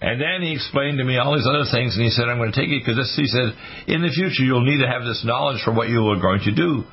And 0.00 0.20
then 0.20 0.46
he 0.46 0.52
explained 0.52 0.98
to 0.98 1.04
me 1.04 1.16
all 1.16 1.34
these 1.34 1.48
other 1.48 1.66
things, 1.72 1.96
and 1.96 2.04
he 2.04 2.10
said, 2.10 2.28
I'm 2.28 2.38
going 2.38 2.52
to 2.52 2.58
take 2.58 2.68
you 2.68 2.78
because 2.78 2.94
this, 2.94 3.10
he 3.16 3.26
said, 3.26 3.50
in 3.88 4.04
the 4.04 4.12
future 4.14 4.44
you'll 4.44 4.64
need 4.64 4.78
to 4.78 4.86
have 4.86 5.02
this 5.02 5.24
knowledge 5.24 5.58
for 5.64 5.74
what 5.74 5.88
you 5.88 6.06
are 6.06 6.20
going 6.20 6.40
to 6.46 6.54
do. 6.54 6.84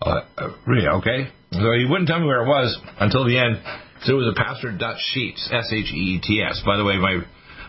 Uh, 0.00 0.22
uh, 0.38 0.48
really, 0.66 0.88
okay? 1.02 1.28
So 1.52 1.66
he 1.76 1.84
wouldn't 1.84 2.08
tell 2.08 2.20
me 2.20 2.26
where 2.26 2.42
it 2.42 2.48
was 2.48 2.72
until 3.00 3.26
the 3.26 3.36
end. 3.36 3.60
So 4.06 4.14
it 4.14 4.20
was 4.24 4.32
a 4.32 4.38
Pastor 4.38 4.72
Dutch 4.72 5.00
Sheets, 5.12 5.42
S-H-E-E-T-S. 5.52 6.62
By 6.64 6.76
the 6.78 6.84
way, 6.84 6.96
my 6.96 7.20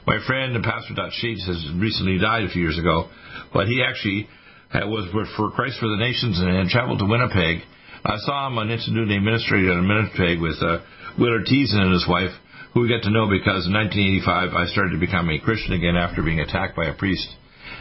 my 0.06 0.20
friend 0.28 0.54
Pastor 0.64 0.94
Dutch 0.94 1.14
Sheets 1.14 1.46
has 1.48 1.66
recently 1.76 2.20
died 2.20 2.44
a 2.44 2.50
few 2.50 2.62
years 2.62 2.78
ago, 2.78 3.10
but 3.52 3.66
he 3.66 3.82
actually 3.82 4.30
had, 4.70 4.86
was 4.86 5.10
for 5.36 5.50
Christ 5.52 5.80
for 5.80 5.90
the 5.90 5.98
Nations 5.98 6.40
and 6.40 6.50
had 6.56 6.68
traveled 6.68 7.00
to 7.00 7.06
Winnipeg. 7.06 7.66
I 8.06 8.18
saw 8.22 8.46
him 8.46 8.58
on 8.62 8.70
Institute 8.70 9.10
Administrator 9.10 9.82
in 9.82 9.90
Winnipeg 9.90 10.38
with 10.40 10.62
uh, 10.62 10.86
Willard 11.18 11.50
Teason 11.50 11.82
and 11.82 11.92
his 11.92 12.06
wife, 12.08 12.30
who 12.74 12.82
we 12.82 12.90
got 12.90 13.02
to 13.02 13.10
know 13.10 13.26
because 13.26 13.66
in 13.66 13.74
1985 13.74 14.54
I 14.54 14.70
started 14.70 14.94
to 14.94 15.02
become 15.02 15.26
a 15.34 15.42
Christian 15.42 15.74
again 15.74 15.98
after 15.98 16.22
being 16.22 16.40
attacked 16.40 16.78
by 16.78 16.86
a 16.86 16.94
priest 16.94 17.26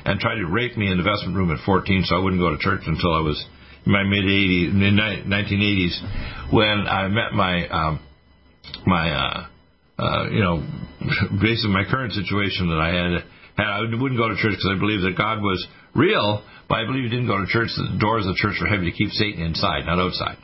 and 0.09 0.19
tried 0.19 0.41
to 0.41 0.49
rape 0.49 0.81
me 0.81 0.89
in 0.89 0.97
the 0.97 1.05
vestment 1.05 1.37
room 1.37 1.53
at 1.53 1.61
14, 1.61 2.09
so 2.09 2.17
I 2.17 2.25
wouldn't 2.25 2.41
go 2.41 2.57
to 2.57 2.57
church 2.57 2.89
until 2.89 3.13
I 3.13 3.21
was 3.21 3.37
in 3.85 3.93
my 3.93 4.03
mid 4.03 4.25
80s, 4.25 4.73
mid 4.73 4.95
1980s, 4.97 6.53
when 6.57 6.89
I 6.89 7.09
met 7.09 7.37
my 7.37 7.69
um, 7.69 8.01
my 8.87 9.11
uh, 9.13 9.47
uh, 9.99 10.31
you 10.31 10.41
know, 10.41 10.65
based 11.45 11.69
on 11.69 11.73
my 11.73 11.85
current 11.85 12.17
situation 12.17 12.73
that 12.73 12.81
I 12.81 12.89
had, 12.97 13.13
had 13.61 13.69
I 13.69 13.81
wouldn't 13.93 14.17
go 14.17 14.33
to 14.33 14.41
church 14.41 14.57
because 14.57 14.73
I 14.73 14.81
believed 14.81 15.05
that 15.05 15.21
God 15.21 15.45
was 15.45 15.61
real, 15.95 16.43
but 16.69 16.81
I 16.81 16.85
believe 16.87 17.05
you 17.05 17.11
didn't 17.11 17.27
go 17.27 17.39
to 17.39 17.47
church. 17.47 17.69
The 17.77 17.99
doors 17.99 18.27
of 18.27 18.35
the 18.35 18.41
church 18.41 18.57
were 18.61 18.69
heavy 18.69 18.91
to 18.91 18.97
keep 18.97 19.11
Satan 19.11 19.43
inside, 19.43 19.87
not 19.87 19.99
outside. 19.99 20.39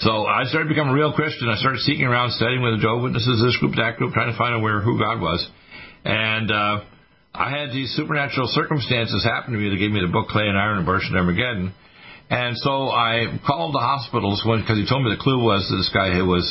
So 0.00 0.24
I 0.24 0.44
started 0.48 0.68
to 0.68 0.74
become 0.74 0.88
a 0.88 0.96
real 0.96 1.12
Christian. 1.12 1.48
I 1.48 1.60
started 1.60 1.80
seeking 1.84 2.08
around, 2.08 2.32
studying 2.32 2.62
with 2.64 2.76
the 2.76 2.80
Jehovah's 2.80 3.12
Witnesses, 3.12 3.36
this 3.44 3.56
group, 3.60 3.76
that 3.76 4.00
group, 4.00 4.16
trying 4.16 4.32
to 4.32 4.38
find 4.38 4.56
out 4.56 4.62
where 4.62 4.80
who 4.80 4.96
God 4.96 5.20
was. 5.20 5.44
And 6.04 6.48
uh, 6.50 6.80
I 7.34 7.52
had 7.52 7.68
these 7.70 7.92
supernatural 7.92 8.48
circumstances 8.48 9.20
happen 9.22 9.52
to 9.52 9.58
me 9.60 9.68
that 9.68 9.76
gave 9.76 9.92
me 9.92 10.00
the 10.00 10.08
book 10.08 10.28
Clay 10.32 10.48
and 10.48 10.56
Iron 10.56 10.80
and 10.80 10.88
Abortion 10.88 11.16
Armageddon. 11.16 11.74
And 12.30 12.56
so 12.56 12.88
I 12.88 13.38
called 13.44 13.74
the 13.74 13.84
hospitals 13.84 14.40
because 14.40 14.78
he 14.78 14.88
told 14.88 15.04
me 15.04 15.12
the 15.12 15.20
clue 15.20 15.44
was 15.44 15.68
that 15.68 15.76
this 15.76 15.90
guy 15.92 16.16
was 16.22 16.48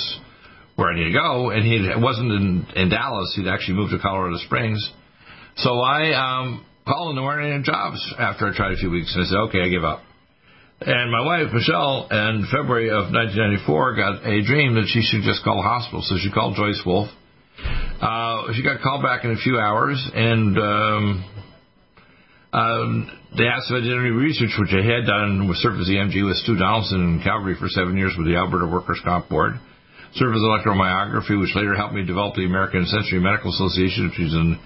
where 0.76 0.92
I 0.92 0.96
need 0.96 1.12
to 1.12 1.18
go, 1.18 1.50
and 1.50 1.66
he 1.66 1.90
wasn't 1.98 2.32
in, 2.32 2.68
in 2.76 2.90
Dallas. 2.90 3.34
He'd 3.36 3.48
actually 3.48 3.76
moved 3.76 3.92
to 3.94 4.00
Colorado 4.00 4.38
Springs. 4.46 4.80
So 5.58 5.80
I 5.82 6.14
um, 6.14 6.66
called 6.86 7.16
and 7.16 7.26
weren't 7.26 7.54
any 7.54 7.64
jobs 7.64 8.02
after 8.18 8.48
I 8.48 8.56
tried 8.56 8.74
a 8.74 8.78
few 8.78 8.92
weeks. 8.92 9.14
And 9.16 9.26
I 9.26 9.28
said, 9.28 9.38
okay, 9.50 9.62
I 9.62 9.70
give 9.70 9.84
up. 9.84 10.02
And 10.82 11.12
my 11.12 11.26
wife, 11.26 11.52
Michelle, 11.52 12.08
in 12.08 12.48
February 12.48 12.88
of 12.88 13.12
1994, 13.12 13.96
got 13.96 14.24
a 14.24 14.40
dream 14.48 14.76
that 14.76 14.88
she 14.88 15.02
should 15.04 15.28
just 15.28 15.44
call 15.44 15.60
the 15.60 15.68
hospital. 15.68 16.02
So 16.02 16.16
she 16.16 16.32
called 16.32 16.56
Joyce 16.56 16.82
Wolf. 16.86 17.10
Uh, 18.00 18.54
she 18.56 18.64
got 18.64 18.80
called 18.80 19.04
back 19.04 19.26
in 19.26 19.32
a 19.32 19.36
few 19.36 19.60
hours, 19.60 20.00
and 20.16 20.56
um, 20.58 21.04
um, 22.54 23.12
they 23.38 23.44
asked 23.44 23.68
if 23.70 23.76
I 23.76 23.84
did 23.84 23.92
any 23.92 24.16
research, 24.16 24.56
which 24.56 24.72
I 24.72 24.80
had 24.80 25.04
done 25.06 25.52
with 25.52 25.58
Surface 25.60 25.92
EMG 25.92 26.26
with 26.26 26.40
Stu 26.48 26.56
Donaldson 26.56 27.20
in 27.20 27.22
Calgary 27.28 27.60
for 27.60 27.68
seven 27.68 27.98
years 27.98 28.16
with 28.18 28.26
the 28.26 28.40
Alberta 28.40 28.66
Workers' 28.66 29.02
Comp 29.04 29.28
Board. 29.28 29.60
Surface 30.16 30.42
electromyography, 30.42 31.38
which 31.38 31.54
later 31.54 31.76
helped 31.76 31.94
me 31.94 32.06
develop 32.06 32.34
the 32.34 32.46
American 32.46 32.86
Sensory 32.88 33.20
Medical 33.20 33.52
Association, 33.52 34.10
which 34.10 34.20
is 34.20 34.34
in 34.34 34.58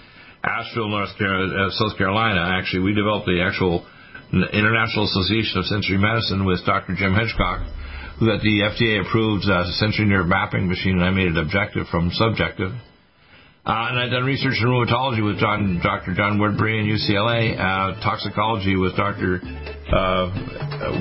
Asheville, 0.43 0.89
North 0.89 1.17
Carolina, 1.17 1.55
uh, 1.55 1.69
South 1.71 1.97
Carolina. 1.97 2.59
Actually, 2.59 2.83
we 2.83 2.93
developed 2.93 3.25
the 3.25 3.41
actual 3.41 3.87
International 4.33 5.05
Association 5.05 5.59
of 5.59 5.65
Sensory 5.65 5.97
Medicine 5.97 6.43
with 6.45 6.65
Dr. 6.65 6.95
Jim 6.95 7.13
who 7.13 8.27
got 8.27 8.41
the 8.41 8.55
FDA 8.67 9.01
approved 9.01 9.45
uh, 9.49 9.63
sensory 9.79 10.05
nerve 10.05 10.27
mapping 10.27 10.67
machine, 10.67 10.99
and 10.99 11.03
I 11.05 11.11
made 11.11 11.27
it 11.27 11.37
objective 11.37 11.87
from 11.87 12.11
subjective. 12.11 12.71
Uh, 13.65 13.87
and 13.89 13.99
I've 13.99 14.11
done 14.11 14.25
research 14.25 14.59
in 14.59 14.67
rheumatology 14.67 15.23
with 15.23 15.39
John, 15.39 15.79
Dr. 15.81 16.13
John 16.13 16.37
Woodbury 16.37 16.83
in 16.83 16.85
UCLA, 16.91 17.55
uh, 17.55 17.95
toxicology 18.03 18.75
with 18.75 18.97
Dr. 18.97 19.39
Uh, 19.39 19.95
uh 19.95 20.91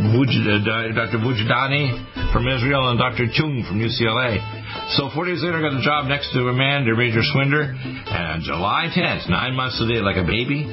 Dr. 0.95 1.19
Vujadani 1.19 2.33
from 2.33 2.47
Israel 2.47 2.91
and 2.91 2.99
Dr. 3.01 3.27
Chung 3.35 3.67
from 3.67 3.83
UCLA. 3.83 4.62
So 4.91 5.11
four 5.15 5.25
days 5.25 5.43
later, 5.43 5.59
I 5.59 5.63
got 5.63 5.77
the 5.79 5.85
job 5.85 6.07
next 6.07 6.33
to 6.33 6.49
a 6.49 6.53
man, 6.53 6.83
Amanda 6.83 6.97
Major 6.97 7.23
Swinder, 7.23 7.73
and 7.73 8.43
July 8.43 8.91
10th, 8.95 9.31
nine 9.31 9.55
months 9.55 9.81
a 9.81 9.87
day, 9.87 10.01
like 10.01 10.17
a 10.17 10.27
baby, 10.27 10.67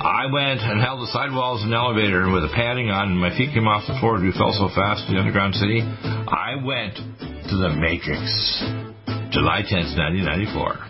I 0.00 0.26
went 0.32 0.60
and 0.64 0.80
held 0.80 1.04
the 1.04 1.12
sidewalls 1.12 1.62
in 1.62 1.68
an 1.68 1.74
elevator 1.74 2.30
with 2.32 2.42
a 2.44 2.52
padding 2.56 2.88
on, 2.88 3.12
and 3.12 3.20
my 3.20 3.30
feet 3.36 3.52
came 3.52 3.68
off 3.68 3.86
the 3.86 4.00
floor. 4.00 4.18
We 4.18 4.32
fell 4.32 4.52
so 4.56 4.72
fast 4.74 5.06
to 5.06 5.12
the 5.12 5.20
underground 5.20 5.54
city. 5.54 5.84
I 5.84 6.56
went 6.56 6.96
to 6.96 7.54
the 7.60 7.76
Matrix. 7.76 8.24
July 9.30 9.62
10th, 9.62 9.94
1994. 9.94 10.89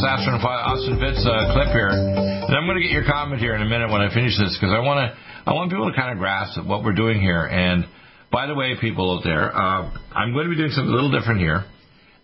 this 0.00 0.08
Austin, 0.08 0.34
Austin 0.40 0.96
Fitts 0.96 1.20
uh, 1.28 1.52
clip 1.52 1.68
here, 1.76 1.92
and 1.92 2.56
I'm 2.56 2.64
going 2.64 2.80
to 2.80 2.82
get 2.82 2.92
your 2.92 3.04
comment 3.04 3.40
here 3.40 3.54
in 3.54 3.60
a 3.60 3.68
minute 3.68 3.92
when 3.92 4.00
I 4.00 4.08
finish 4.08 4.32
this 4.38 4.56
because 4.56 4.72
I 4.72 4.80
want 4.80 4.96
to 4.96 5.06
I 5.44 5.52
want 5.52 5.70
people 5.70 5.92
to 5.92 5.96
kind 5.96 6.12
of 6.12 6.18
grasp 6.18 6.56
what 6.64 6.84
we're 6.84 6.96
doing 6.96 7.20
here. 7.20 7.44
And 7.44 7.84
by 8.32 8.46
the 8.46 8.54
way, 8.54 8.76
people 8.80 9.12
out 9.12 9.24
there, 9.24 9.52
uh, 9.52 9.92
I'm 10.16 10.32
going 10.32 10.48
to 10.48 10.50
be 10.50 10.56
doing 10.56 10.72
something 10.72 10.88
a 10.88 10.96
little 10.96 11.12
different 11.12 11.40
here. 11.40 11.68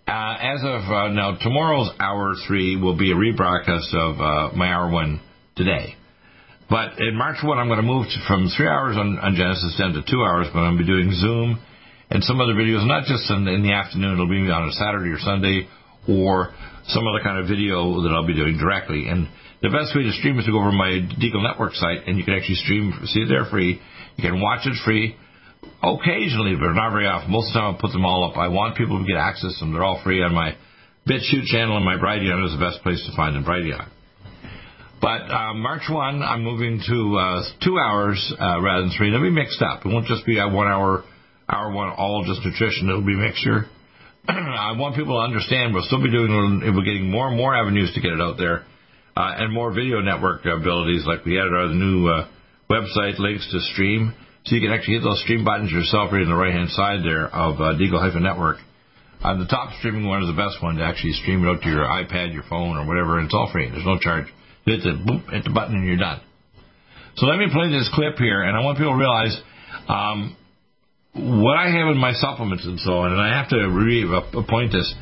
Uh, 0.09 0.37
as 0.41 0.61
of 0.65 0.81
uh, 0.89 1.09
now, 1.13 1.37
tomorrow's 1.37 1.91
hour 2.01 2.35
three 2.47 2.81
will 2.81 2.97
be 2.97 3.13
a 3.13 3.17
rebroadcast 3.17 3.93
of 3.93 4.21
uh, 4.21 4.57
my 4.57 4.73
hour 4.73 4.89
one 4.89 5.21
today. 5.57 5.97
But 6.71 6.99
in 6.99 7.15
March 7.15 7.39
1, 7.45 7.59
I'm 7.59 7.69
going 7.69 7.79
to 7.79 7.87
move 7.87 8.07
to, 8.07 8.19
from 8.27 8.49
three 8.57 8.67
hours 8.67 8.97
on, 8.97 9.21
on, 9.23 9.37
Genesis 9.37 9.77
down 9.79 9.93
to 9.93 10.03
two 10.03 10.25
hours, 10.25 10.49
but 10.51 10.67
I'm 10.67 10.75
going 10.75 10.79
to 10.79 10.83
be 10.83 10.91
doing 10.91 11.15
Zoom 11.15 11.63
and 12.11 12.25
some 12.25 12.41
other 12.41 12.55
videos, 12.55 12.83
not 12.89 13.07
just 13.07 13.31
in, 13.31 13.47
in 13.47 13.63
the 13.63 13.71
afternoon. 13.71 14.15
It'll 14.15 14.27
be 14.27 14.51
on 14.51 14.67
a 14.67 14.73
Saturday 14.73 15.11
or 15.11 15.19
Sunday 15.19 15.69
or 16.09 16.55
some 16.89 17.05
other 17.07 17.23
kind 17.23 17.39
of 17.39 17.49
video 17.49 18.03
that 18.03 18.11
I'll 18.11 18.27
be 18.27 18.35
doing 18.35 18.59
directly. 18.59 19.09
And 19.09 19.29
the 19.63 19.71
best 19.71 19.97
way 19.97 20.03
to 20.05 20.13
stream 20.13 20.39
is 20.39 20.47
to 20.47 20.53
go 20.53 20.61
over 20.61 20.73
my 20.73 21.03
Deagle 21.19 21.43
Network 21.43 21.75
site, 21.75 22.07
and 22.07 22.19
you 22.19 22.25
can 22.25 22.35
actually 22.35 22.61
stream, 22.63 22.93
see 23.07 23.21
it 23.21 23.29
there 23.29 23.45
free. 23.51 23.81
You 24.17 24.23
can 24.23 24.41
watch 24.41 24.67
it 24.67 24.77
free. 24.85 25.17
Occasionally, 25.83 26.55
but 26.55 26.73
not 26.73 26.93
very 26.93 27.07
often. 27.07 27.31
Most 27.31 27.51
of 27.51 27.55
the 27.55 27.61
time, 27.61 27.75
I 27.75 27.81
put 27.81 27.93
them 27.93 28.05
all 28.05 28.25
up. 28.31 28.37
I 28.37 28.49
want 28.49 28.77
people 28.77 28.99
to 28.99 29.07
get 29.07 29.17
access 29.17 29.59
to 29.59 29.65
them. 29.65 29.75
They're 29.75 29.85
all 29.85 30.01
free 30.05 30.23
on 30.23 30.35
my 30.35 30.57
BitChute 31.09 31.47
channel, 31.47 31.77
and 31.77 31.85
my 31.85 31.97
Brighteon 31.97 32.47
is 32.47 32.53
the 32.53 32.63
best 32.63 32.83
place 32.83 33.03
to 33.09 33.17
find 33.17 33.35
them. 33.35 33.45
Brighteon. 33.45 33.89
But 35.01 35.31
uh, 35.31 35.55
March 35.55 35.83
1, 35.89 36.23
I'm 36.23 36.43
moving 36.43 36.81
to 36.87 37.17
uh, 37.19 37.43
two 37.63 37.79
hours 37.79 38.19
uh, 38.41 38.61
rather 38.61 38.83
than 38.83 38.93
three. 38.97 39.09
It'll 39.09 39.21
be 39.21 39.31
mixed 39.31 39.63
up. 39.63 39.85
It 39.85 39.89
won't 39.89 40.07
just 40.07 40.25
be 40.25 40.39
a 40.39 40.49
one 40.49 40.69
hour, 40.69 41.05
hour 41.49 41.71
one, 41.73 41.91
all 41.91 42.25
just 42.27 42.45
nutrition. 42.45 42.89
It'll 42.89 43.05
be 43.05 43.15
a 43.15 43.17
mixture. 43.17 43.67
I 44.29 44.75
want 44.77 44.97
people 44.97 45.15
to 45.15 45.23
understand 45.23 45.73
we'll 45.73 45.87
still 45.87 46.03
be 46.03 46.11
doing, 46.11 46.31
we're 46.75 46.83
getting 46.83 47.11
more 47.11 47.29
and 47.29 47.37
more 47.37 47.55
avenues 47.55 47.93
to 47.95 48.01
get 48.01 48.11
it 48.11 48.21
out 48.21 48.37
there, 48.39 48.67
uh, 49.17 49.39
and 49.39 49.53
more 49.53 49.73
video 49.73 50.01
network 50.01 50.45
abilities. 50.45 51.07
Like 51.07 51.25
we 51.25 51.39
added 51.39 51.55
our 51.55 51.69
new 51.71 52.09
uh, 52.09 52.27
website 52.69 53.19
links 53.19 53.47
to 53.53 53.61
stream, 53.73 54.15
so 54.45 54.57
you 54.57 54.61
can 54.61 54.73
actually 54.73 54.95
hit 54.95 55.05
those 55.05 55.23
stream 55.23 55.45
buttons 55.45 55.71
yourself 55.71 56.11
right 56.11 56.23
on 56.23 56.29
the 56.29 56.35
right 56.35 56.53
hand 56.53 56.71
side 56.71 57.07
there 57.07 57.31
of 57.31 57.61
uh, 57.61 57.79
Deagle-Network. 57.79 58.59
Uh, 59.23 59.39
the 59.39 59.47
top 59.47 59.71
streaming 59.79 60.07
one 60.07 60.23
is 60.23 60.29
the 60.29 60.37
best 60.37 60.61
one 60.63 60.77
to 60.77 60.83
actually 60.83 61.13
stream 61.23 61.47
it 61.47 61.49
out 61.49 61.63
to 61.63 61.69
your 61.69 61.87
iPad, 61.87 62.35
your 62.35 62.45
phone, 62.51 62.77
or 62.77 62.85
whatever, 62.85 63.19
and 63.19 63.27
it's 63.27 63.35
all 63.35 63.49
free. 63.53 63.71
There's 63.71 63.87
no 63.87 63.99
charge. 63.99 64.27
Hit 64.67 64.83
the 64.83 64.99
boop, 64.99 65.31
hit 65.31 65.45
the 65.45 65.55
button, 65.55 65.77
and 65.77 65.87
you're 65.87 65.97
done. 65.97 66.21
So 67.15 67.27
let 67.27 67.39
me 67.39 67.47
play 67.53 67.71
this 67.71 67.89
clip 67.95 68.19
here, 68.19 68.43
and 68.43 68.57
I 68.57 68.61
want 68.61 68.77
people 68.77 68.93
to 68.93 68.99
realize 68.99 69.39
um, 69.89 70.37
what 71.17 71.57
I 71.57 71.71
have 71.71 71.89
in 71.89 71.99
my 71.99 72.13
supplements 72.13 72.67
and 72.67 72.79
so 72.81 72.99
on, 72.99 73.13
and 73.13 73.21
I 73.21 73.37
have 73.37 73.49
to 73.51 73.69
re 73.69 74.05
appoint 74.35 74.73
this. 74.73 74.95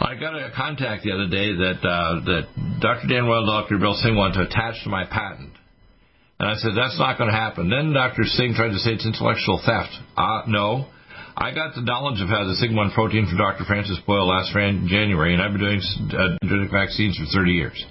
I 0.00 0.14
got 0.14 0.34
a 0.34 0.50
contact 0.56 1.04
the 1.04 1.12
other 1.12 1.28
day 1.28 1.52
that 1.52 1.80
uh, 1.84 2.24
that 2.24 2.80
Dr. 2.80 3.06
Dan 3.06 3.28
Well, 3.28 3.44
Dr. 3.46 3.78
Bill 3.78 3.94
Singh 3.94 4.16
wanted 4.16 4.40
to 4.40 4.48
attach 4.48 4.82
to 4.84 4.90
my 4.90 5.04
patent. 5.04 5.52
And 6.40 6.48
I 6.48 6.54
said, 6.54 6.72
that's 6.74 6.98
not 6.98 7.18
going 7.18 7.28
to 7.28 7.36
happen. 7.36 7.68
Then 7.68 7.92
Dr. 7.92 8.24
Singh 8.24 8.54
tried 8.54 8.72
to 8.72 8.78
say 8.80 8.96
it's 8.96 9.04
intellectual 9.04 9.60
theft. 9.60 9.92
Uh, 10.16 10.48
no. 10.48 10.88
I 11.36 11.52
got 11.52 11.74
the 11.74 11.82
knowledge 11.82 12.20
of 12.22 12.28
how 12.28 12.48
the 12.48 12.56
Sigma 12.56 12.76
1 12.76 12.92
protein 12.92 13.28
from 13.28 13.36
Dr. 13.36 13.64
Francis 13.64 14.00
Boyle 14.06 14.26
last 14.26 14.52
January, 14.52 15.34
and 15.34 15.42
I've 15.42 15.52
been 15.52 15.60
doing 15.60 15.80
uh, 15.80 16.72
vaccines 16.72 17.18
for 17.18 17.28
30 17.28 17.52
years. 17.52 17.84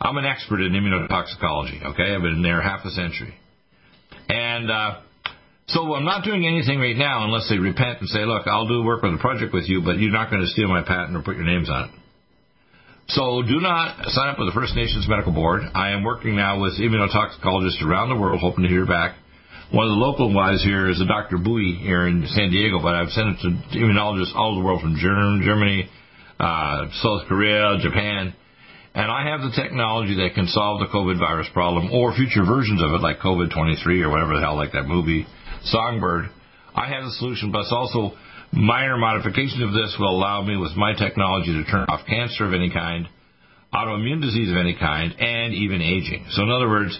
I'm 0.00 0.16
an 0.16 0.24
expert 0.24 0.60
in 0.60 0.72
immunotoxicology, 0.72 1.82
okay? 1.90 2.14
I've 2.14 2.22
been 2.22 2.42
there 2.42 2.62
half 2.62 2.84
a 2.84 2.90
century. 2.90 3.34
And 4.28 4.70
uh, 4.70 5.00
so 5.68 5.94
I'm 5.94 6.04
not 6.04 6.22
doing 6.22 6.46
anything 6.46 6.78
right 6.78 6.96
now 6.96 7.24
unless 7.24 7.48
they 7.50 7.58
repent 7.58 7.98
and 7.98 8.08
say, 8.08 8.24
look, 8.24 8.46
I'll 8.46 8.68
do 8.68 8.84
work 8.84 9.02
on 9.02 9.16
the 9.16 9.18
project 9.18 9.52
with 9.52 9.68
you, 9.68 9.82
but 9.82 9.98
you're 9.98 10.14
not 10.14 10.30
going 10.30 10.42
to 10.42 10.48
steal 10.48 10.68
my 10.68 10.82
patent 10.82 11.16
or 11.16 11.22
put 11.22 11.34
your 11.34 11.44
names 11.44 11.68
on 11.68 11.90
it. 11.90 11.90
So 13.08 13.42
do 13.42 13.58
not 13.58 14.06
sign 14.14 14.28
up 14.30 14.38
with 14.38 14.48
the 14.48 14.54
First 14.54 14.74
Nations 14.74 15.06
Medical 15.08 15.32
Board. 15.32 15.62
I 15.74 15.90
am 15.90 16.02
working 16.02 16.36
now 16.36 16.60
with 16.60 16.78
immunotoxicologists 16.78 17.82
around 17.82 18.10
the 18.10 18.16
world, 18.18 18.40
hoping 18.40 18.62
to 18.62 18.70
hear 18.70 18.86
back. 18.86 19.16
One 19.72 19.86
of 19.86 19.90
the 19.90 20.02
local 20.02 20.32
ones 20.32 20.62
here 20.62 20.88
is 20.88 21.00
a 21.00 21.06
Dr. 21.06 21.38
Bowie 21.38 21.78
here 21.82 22.06
in 22.06 22.26
San 22.30 22.50
Diego, 22.50 22.78
but 22.80 22.94
I've 22.94 23.10
sent 23.10 23.34
it 23.34 23.42
to 23.42 23.78
immunologists 23.78 24.34
all 24.34 24.54
over 24.54 24.60
the 24.60 24.66
world 24.66 24.82
from 24.82 24.94
Germany, 24.98 25.90
uh, 26.38 26.86
South 27.02 27.26
Korea, 27.26 27.78
Japan. 27.82 28.34
And 28.94 29.10
I 29.10 29.26
have 29.30 29.42
the 29.42 29.50
technology 29.54 30.14
that 30.22 30.34
can 30.34 30.46
solve 30.46 30.78
the 30.78 30.86
COVID 30.86 31.18
virus 31.18 31.48
problem 31.52 31.90
or 31.90 32.14
future 32.14 32.46
versions 32.46 32.82
of 32.82 32.94
it, 32.94 33.02
like 33.02 33.18
COVID 33.18 33.52
23 33.52 34.02
or 34.02 34.10
whatever 34.10 34.34
the 34.34 34.40
hell, 34.40 34.56
like 34.56 34.72
that 34.72 34.86
movie 34.86 35.26
Songbird. 35.64 36.26
I 36.74 36.88
have 36.88 37.04
the 37.04 37.10
solution, 37.18 37.52
but 37.52 37.64
also 37.70 38.16
minor 38.52 38.96
modifications 38.96 39.62
of 39.62 39.72
this 39.72 39.96
will 39.98 40.16
allow 40.16 40.42
me 40.42 40.56
with 40.56 40.76
my 40.76 40.94
technology 40.94 41.52
to 41.52 41.64
turn 41.70 41.86
off 41.88 42.06
cancer 42.06 42.44
of 42.44 42.52
any 42.52 42.70
kind, 42.70 43.08
autoimmune 43.72 44.20
disease 44.20 44.50
of 44.50 44.56
any 44.56 44.76
kind, 44.78 45.14
and 45.18 45.54
even 45.54 45.80
aging. 45.82 46.26
So 46.30 46.42
in 46.42 46.50
other 46.50 46.68
words, 46.68 46.98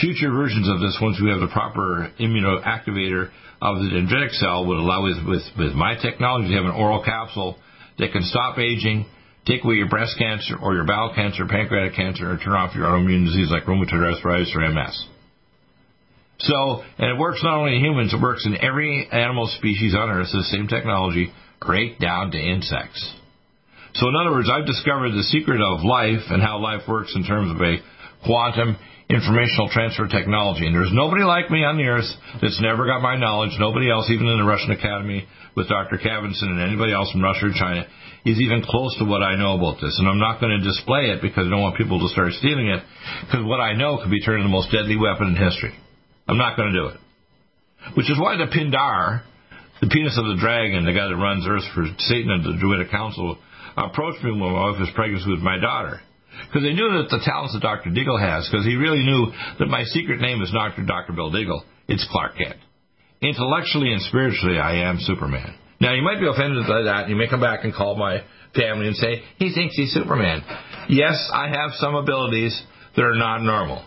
future 0.00 0.30
versions 0.30 0.68
of 0.68 0.80
this, 0.80 0.98
once 1.00 1.20
we 1.22 1.30
have 1.30 1.40
the 1.40 1.52
proper 1.52 2.10
immunoactivator 2.18 3.30
of 3.60 3.78
the 3.78 3.90
dendritic 3.90 4.32
cell, 4.38 4.66
would 4.66 4.78
allow 4.78 5.06
us 5.06 5.18
with, 5.26 5.42
with 5.58 5.72
my 5.74 5.94
technology 6.00 6.48
to 6.48 6.54
have 6.54 6.64
an 6.64 6.78
oral 6.78 7.02
capsule 7.02 7.58
that 7.98 8.12
can 8.12 8.22
stop 8.22 8.58
aging, 8.58 9.06
take 9.46 9.64
away 9.64 9.74
your 9.74 9.88
breast 9.88 10.16
cancer 10.18 10.56
or 10.62 10.74
your 10.74 10.84
bowel 10.84 11.12
cancer, 11.14 11.46
pancreatic 11.46 11.94
cancer, 11.94 12.30
or 12.30 12.38
turn 12.38 12.54
off 12.54 12.74
your 12.74 12.86
autoimmune 12.86 13.26
disease 13.26 13.50
like 13.50 13.64
rheumatoid 13.64 14.14
arthritis 14.14 14.52
or 14.54 14.68
MS. 14.68 15.04
So, 16.38 16.82
and 16.98 17.10
it 17.10 17.18
works 17.18 17.40
not 17.42 17.58
only 17.58 17.76
in 17.76 17.84
humans, 17.84 18.14
it 18.14 18.22
works 18.22 18.46
in 18.46 18.56
every 18.62 19.08
animal 19.10 19.50
species 19.58 19.94
on 19.94 20.10
Earth, 20.10 20.28
the 20.32 20.44
same 20.44 20.68
technology, 20.68 21.32
right 21.66 21.98
down 21.98 22.30
to 22.30 22.38
insects. 22.38 23.02
So, 23.94 24.08
in 24.08 24.14
other 24.14 24.30
words, 24.30 24.48
I've 24.48 24.66
discovered 24.66 25.10
the 25.10 25.26
secret 25.34 25.60
of 25.60 25.82
life 25.82 26.30
and 26.30 26.40
how 26.40 26.58
life 26.58 26.82
works 26.86 27.12
in 27.16 27.24
terms 27.24 27.50
of 27.50 27.60
a 27.60 27.82
quantum 28.24 28.78
informational 29.10 29.72
transfer 29.72 30.06
technology. 30.06 30.66
And 30.66 30.76
there's 30.76 30.92
nobody 30.92 31.24
like 31.24 31.50
me 31.50 31.64
on 31.64 31.80
the 31.80 31.88
Earth 31.88 32.08
that's 32.40 32.60
never 32.60 32.86
got 32.86 33.00
my 33.00 33.16
knowledge. 33.16 33.56
Nobody 33.58 33.90
else, 33.90 34.06
even 34.12 34.28
in 34.28 34.38
the 34.38 34.44
Russian 34.44 34.70
Academy 34.70 35.26
with 35.56 35.66
Dr. 35.66 35.96
Khavinson 35.96 36.54
and 36.54 36.60
anybody 36.60 36.92
else 36.92 37.10
from 37.10 37.24
Russia 37.24 37.46
or 37.48 37.56
China, 37.56 37.88
is 38.28 38.38
even 38.38 38.62
close 38.62 38.94
to 39.00 39.04
what 39.08 39.24
I 39.24 39.34
know 39.34 39.56
about 39.56 39.80
this. 39.80 39.96
And 39.98 40.06
I'm 40.06 40.20
not 40.20 40.38
going 40.38 40.54
to 40.54 40.62
display 40.62 41.10
it 41.10 41.22
because 41.22 41.48
I 41.48 41.50
don't 41.50 41.64
want 41.64 41.80
people 41.80 41.98
to 41.98 42.08
start 42.12 42.30
stealing 42.36 42.68
it, 42.68 42.84
because 43.26 43.42
what 43.42 43.58
I 43.58 43.72
know 43.72 43.98
could 43.98 44.12
be 44.12 44.20
turned 44.20 44.44
into 44.44 44.52
the 44.52 44.54
most 44.54 44.70
deadly 44.70 45.00
weapon 45.00 45.34
in 45.34 45.36
history. 45.40 45.72
I'm 46.28 46.38
not 46.38 46.56
going 46.56 46.72
to 46.72 46.78
do 46.78 46.86
it. 46.88 47.00
Which 47.96 48.10
is 48.10 48.18
why 48.20 48.36
the 48.36 48.52
Pindar, 48.52 49.22
the 49.80 49.88
penis 49.88 50.18
of 50.18 50.26
the 50.26 50.36
dragon, 50.38 50.84
the 50.84 50.92
guy 50.92 51.08
that 51.08 51.16
runs 51.16 51.46
Earth 51.48 51.64
for 51.74 51.86
Satan 51.98 52.30
and 52.30 52.44
the 52.44 52.58
Druidic 52.60 52.90
Council, 52.90 53.38
approached 53.76 54.22
me 54.22 54.30
when 54.30 54.40
my 54.40 54.52
wife 54.52 54.78
was 54.78 54.90
pregnant 54.94 55.24
with 55.26 55.40
my 55.40 55.58
daughter. 55.58 56.00
Because 56.46 56.62
they 56.62 56.74
knew 56.74 57.02
that 57.02 57.10
the 57.10 57.22
talents 57.24 57.54
that 57.54 57.62
Dr. 57.62 57.90
Deagle 57.90 58.20
has, 58.20 58.46
because 58.46 58.66
he 58.66 58.76
really 58.76 59.02
knew 59.02 59.32
that 59.58 59.66
my 59.66 59.82
secret 59.84 60.20
name 60.20 60.42
is 60.42 60.52
not 60.52 60.76
Dr. 60.76 61.12
Bill 61.12 61.32
Deagle, 61.32 61.62
it's 61.88 62.06
Clark 62.10 62.36
Kent. 62.36 62.60
Intellectually 63.20 63.92
and 63.92 64.02
spiritually, 64.02 64.58
I 64.58 64.86
am 64.86 64.98
Superman. 65.00 65.54
Now, 65.80 65.94
you 65.94 66.02
might 66.02 66.20
be 66.20 66.28
offended 66.28 66.66
by 66.68 66.82
that. 66.82 67.06
And 67.06 67.10
you 67.10 67.16
may 67.16 67.28
come 67.28 67.40
back 67.40 67.64
and 67.64 67.74
call 67.74 67.96
my 67.96 68.22
family 68.54 68.86
and 68.86 68.96
say, 68.96 69.22
he 69.38 69.52
thinks 69.54 69.74
he's 69.74 69.92
Superman. 69.92 70.42
Yes, 70.88 71.16
I 71.32 71.48
have 71.48 71.70
some 71.78 71.94
abilities 71.94 72.60
that 72.94 73.02
are 73.02 73.16
not 73.16 73.42
normal. 73.42 73.84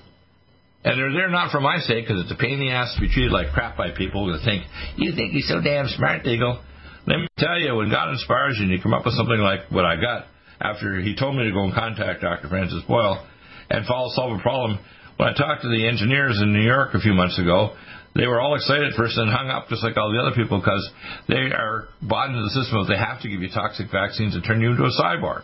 And 0.84 0.98
they're 0.98 1.14
there 1.14 1.30
not 1.30 1.52
for 1.52 1.62
my 1.62 1.78
sake, 1.80 2.06
because 2.08 2.24
it's 2.24 2.32
a 2.32 2.36
pain 2.36 2.54
in 2.54 2.60
the 2.60 2.72
ass 2.72 2.96
to 2.96 3.02
be 3.02 3.10
treated 3.12 3.32
like 3.32 3.54
crap 3.54 3.78
by 3.78 3.92
people 3.92 4.26
who 4.26 4.44
think, 4.44 4.66
you 4.98 5.14
think 5.14 5.34
you're 5.34 5.46
so 5.46 5.62
damn 5.62 5.88
smart, 5.88 6.24
Deagle. 6.24 6.60
Let 7.06 7.18
me 7.20 7.28
tell 7.38 7.60
you, 7.60 7.76
when 7.76 7.90
God 7.90 8.10
inspires 8.10 8.58
you 8.58 8.66
and 8.66 8.72
you 8.74 8.82
come 8.82 8.94
up 8.94 9.06
with 9.06 9.14
something 9.14 9.38
like 9.38 9.70
what 9.70 9.86
I 9.86 9.96
got 10.02 10.26
after 10.60 11.00
he 11.02 11.16
told 11.16 11.36
me 11.36 11.44
to 11.44 11.52
go 11.52 11.64
and 11.64 11.74
contact 11.74 12.22
Dr. 12.22 12.48
Francis 12.50 12.82
Boyle 12.88 13.26
and 13.70 13.86
follow, 13.86 14.10
solve 14.14 14.40
a 14.40 14.42
problem, 14.42 14.80
when 15.18 15.30
I 15.30 15.34
talked 15.34 15.62
to 15.62 15.70
the 15.70 15.88
engineers 15.88 16.40
in 16.42 16.54
New 16.54 16.66
York 16.66 16.94
a 16.94 17.00
few 17.00 17.14
months 17.14 17.38
ago, 17.40 17.74
they 18.16 18.28
were 18.28 18.42
all 18.42 18.56
excited 18.56 18.94
first 18.98 19.18
and 19.18 19.32
hung 19.32 19.50
up 19.50 19.70
just 19.70 19.84
like 19.84 19.98
all 19.98 20.12
the 20.12 20.20
other 20.20 20.36
people 20.36 20.60
because 20.60 20.90
they 21.28 21.54
are 21.54 21.88
bought 22.02 22.30
into 22.30 22.42
the 22.42 22.50
system 22.50 22.80
of 22.80 22.88
they 22.88 22.98
have 22.98 23.22
to 23.22 23.30
give 23.30 23.42
you 23.42 23.50
toxic 23.50 23.90
vaccines 23.92 24.36
and 24.36 24.44
turn 24.44 24.62
you 24.62 24.72
into 24.72 24.84
a 24.84 24.92
cyborg. 25.00 25.44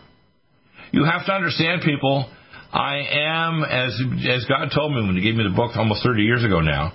You 0.92 1.04
have 1.04 1.26
to 1.26 1.32
understand 1.32 1.82
people 1.82 2.30
I 2.72 2.96
am, 2.98 3.64
as, 3.64 3.98
as 4.28 4.44
God 4.44 4.70
told 4.74 4.92
me 4.92 5.06
when 5.06 5.16
He 5.16 5.22
gave 5.22 5.34
me 5.34 5.44
the 5.44 5.56
book 5.56 5.76
almost 5.76 6.04
30 6.04 6.22
years 6.22 6.44
ago 6.44 6.60
now, 6.60 6.92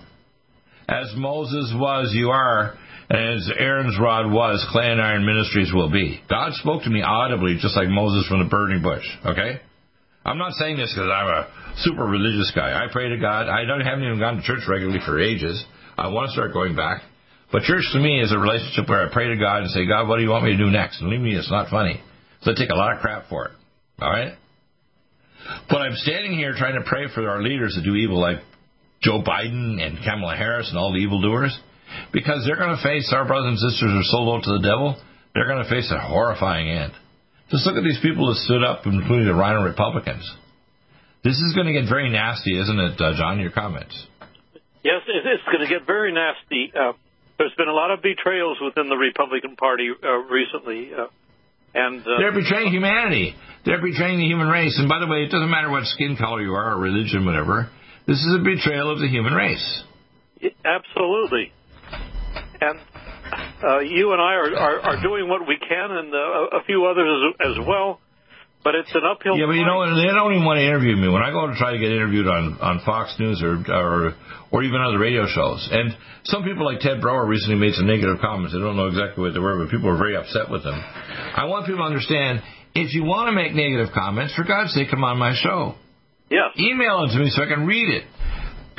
as 0.87 1.11
Moses 1.15 1.73
was, 1.75 2.11
you 2.13 2.29
are, 2.29 2.77
and 3.09 3.39
as 3.39 3.49
Aaron's 3.57 3.97
rod 3.99 4.31
was, 4.31 4.65
clay 4.71 4.91
and 4.91 5.01
iron 5.01 5.25
ministries 5.25 5.71
will 5.73 5.89
be. 5.89 6.21
God 6.29 6.53
spoke 6.53 6.83
to 6.83 6.89
me 6.89 7.01
audibly, 7.01 7.57
just 7.59 7.75
like 7.75 7.87
Moses 7.89 8.27
from 8.27 8.43
the 8.43 8.49
burning 8.49 8.83
bush, 8.83 9.05
okay? 9.25 9.61
I'm 10.25 10.37
not 10.37 10.53
saying 10.53 10.77
this 10.77 10.93
because 10.93 11.09
I'm 11.09 11.27
a 11.27 11.47
super 11.83 12.05
religious 12.05 12.51
guy. 12.55 12.71
I 12.71 12.91
pray 12.91 13.09
to 13.09 13.17
God. 13.17 13.49
I 13.49 13.65
don't, 13.65 13.81
haven't 13.81 14.05
even 14.05 14.19
gone 14.19 14.37
to 14.37 14.43
church 14.43 14.63
regularly 14.69 14.99
for 15.05 15.19
ages. 15.19 15.63
I 15.97 16.07
want 16.07 16.27
to 16.27 16.31
start 16.31 16.53
going 16.53 16.75
back. 16.75 17.01
But 17.51 17.63
church 17.63 17.83
to 17.93 17.99
me 17.99 18.21
is 18.21 18.31
a 18.31 18.37
relationship 18.37 18.89
where 18.89 19.07
I 19.07 19.13
pray 19.13 19.27
to 19.27 19.37
God 19.37 19.61
and 19.63 19.71
say, 19.71 19.85
God, 19.85 20.07
what 20.07 20.17
do 20.17 20.23
you 20.23 20.29
want 20.29 20.45
me 20.45 20.51
to 20.51 20.57
do 20.57 20.71
next? 20.71 21.01
And 21.01 21.09
leave 21.09 21.19
me, 21.19 21.35
it's 21.35 21.51
not 21.51 21.69
funny. 21.69 22.01
So 22.41 22.51
I 22.51 22.55
take 22.55 22.69
a 22.69 22.75
lot 22.75 22.93
of 22.93 22.99
crap 22.99 23.29
for 23.29 23.45
it. 23.45 23.51
All 23.99 24.09
right? 24.09 24.33
But 25.69 25.81
I'm 25.81 25.95
standing 25.95 26.33
here 26.33 26.53
trying 26.57 26.75
to 26.75 26.87
pray 26.87 27.07
for 27.13 27.29
our 27.29 27.41
leaders 27.41 27.75
that 27.75 27.83
do 27.83 27.95
evil, 27.95 28.19
like 28.19 28.37
Joe 29.01 29.21
Biden 29.21 29.81
and 29.81 29.97
Kamala 30.03 30.35
Harris 30.35 30.69
and 30.69 30.77
all 30.77 30.93
the 30.93 30.99
evildoers, 30.99 31.57
because 32.11 32.45
they're 32.45 32.57
going 32.57 32.75
to 32.75 32.83
face 32.83 33.11
our 33.13 33.25
brothers 33.25 33.59
and 33.59 33.71
sisters 33.71 33.91
are 33.91 34.07
sold 34.07 34.39
out 34.39 34.43
to 34.45 34.53
the 34.57 34.63
devil. 34.63 34.95
They're 35.33 35.47
going 35.47 35.63
to 35.63 35.69
face 35.69 35.91
a 35.91 35.99
horrifying 35.99 36.69
end. 36.69 36.93
Just 37.51 37.65
look 37.65 37.75
at 37.75 37.83
these 37.83 37.99
people 38.01 38.27
that 38.29 38.39
stood 38.41 38.63
up, 38.63 38.85
including 38.85 39.25
the 39.25 39.33
Rhino 39.35 39.63
Republicans. 39.63 40.23
This 41.23 41.35
is 41.39 41.53
going 41.53 41.67
to 41.67 41.73
get 41.73 41.87
very 41.87 42.09
nasty, 42.09 42.59
isn't 42.59 42.79
it, 42.79 42.99
uh, 42.99 43.13
John? 43.17 43.39
Your 43.39 43.51
comments? 43.51 43.95
Yes, 44.83 45.01
it's 45.07 45.43
going 45.45 45.63
to 45.63 45.71
get 45.71 45.87
very 45.87 46.11
nasty. 46.11 46.71
Uh, 46.75 46.93
there's 47.37 47.53
been 47.55 47.69
a 47.69 47.73
lot 47.73 47.91
of 47.91 48.01
betrayals 48.01 48.57
within 48.63 48.89
the 48.89 48.95
Republican 48.95 49.55
Party 49.55 49.89
uh, 49.91 50.07
recently. 50.27 50.91
Uh, 50.93 51.07
and 51.73 52.01
uh, 52.01 52.17
they're 52.17 52.33
betraying 52.33 52.71
humanity. 52.71 53.35
They're 53.65 53.81
betraying 53.81 54.19
the 54.19 54.25
human 54.25 54.47
race. 54.47 54.75
And 54.77 54.89
by 54.89 54.99
the 54.99 55.07
way, 55.07 55.23
it 55.23 55.31
doesn't 55.31 55.49
matter 55.49 55.69
what 55.69 55.85
skin 55.85 56.17
color 56.17 56.41
you 56.41 56.53
are 56.53 56.73
or 56.73 56.77
religion, 56.77 57.25
whatever. 57.25 57.69
This 58.05 58.17
is 58.17 58.35
a 58.39 58.43
betrayal 58.43 58.91
of 58.91 58.99
the 58.99 59.07
human 59.07 59.33
race. 59.33 59.83
Absolutely. 60.65 61.51
And 62.59 62.79
uh, 63.63 63.79
you 63.79 64.11
and 64.11 64.21
I 64.21 64.33
are, 64.33 64.55
are, 64.55 64.79
are 64.81 65.01
doing 65.01 65.29
what 65.29 65.47
we 65.47 65.57
can, 65.57 65.91
and 65.91 66.13
uh, 66.13 66.57
a 66.57 66.63
few 66.65 66.85
others 66.85 67.33
as, 67.39 67.51
as 67.51 67.65
well. 67.65 67.99
But 68.63 68.75
it's 68.75 68.95
an 68.95 69.03
uphill. 69.03 69.35
Yeah, 69.35 69.51
but 69.51 69.59
you 69.59 69.67
know 69.67 69.83
they 69.83 70.07
don't 70.07 70.31
even 70.31 70.47
want 70.47 70.63
to 70.63 70.65
interview 70.65 70.95
me 70.95 71.11
when 71.11 71.19
I 71.19 71.35
go 71.35 71.51
to 71.51 71.55
try 71.59 71.75
to 71.75 71.79
get 71.79 71.91
interviewed 71.91 72.31
on 72.31 72.55
on 72.63 72.79
Fox 72.87 73.11
News 73.19 73.43
or 73.43 73.59
or 73.67 74.15
or 74.55 74.63
even 74.63 74.79
other 74.79 74.97
radio 74.97 75.27
shows. 75.27 75.67
And 75.67 75.91
some 76.23 76.47
people 76.47 76.63
like 76.63 76.79
Ted 76.79 77.01
Broer 77.03 77.27
recently 77.27 77.59
made 77.59 77.75
some 77.75 77.87
negative 77.87 78.23
comments. 78.23 78.55
I 78.55 78.63
don't 78.63 78.79
know 78.79 78.87
exactly 78.87 79.19
what 79.19 79.35
they 79.35 79.43
were, 79.43 79.59
but 79.59 79.67
people 79.67 79.91
were 79.91 79.99
very 79.99 80.15
upset 80.15 80.47
with 80.47 80.63
them. 80.63 80.79
I 80.79 81.43
want 81.51 81.67
people 81.67 81.83
to 81.83 81.91
understand 81.91 82.39
if 82.73 82.95
you 82.95 83.03
want 83.03 83.27
to 83.27 83.35
make 83.35 83.51
negative 83.51 83.91
comments, 83.93 84.33
for 84.33 84.47
God's 84.47 84.71
sake, 84.71 84.89
come 84.89 85.03
on 85.03 85.19
my 85.19 85.35
show. 85.35 85.75
Yeah. 86.31 86.47
Email 86.57 87.03
them 87.03 87.09
to 87.11 87.19
me 87.19 87.29
so 87.29 87.43
I 87.43 87.47
can 87.51 87.67
read 87.67 87.89
it. 87.91 88.07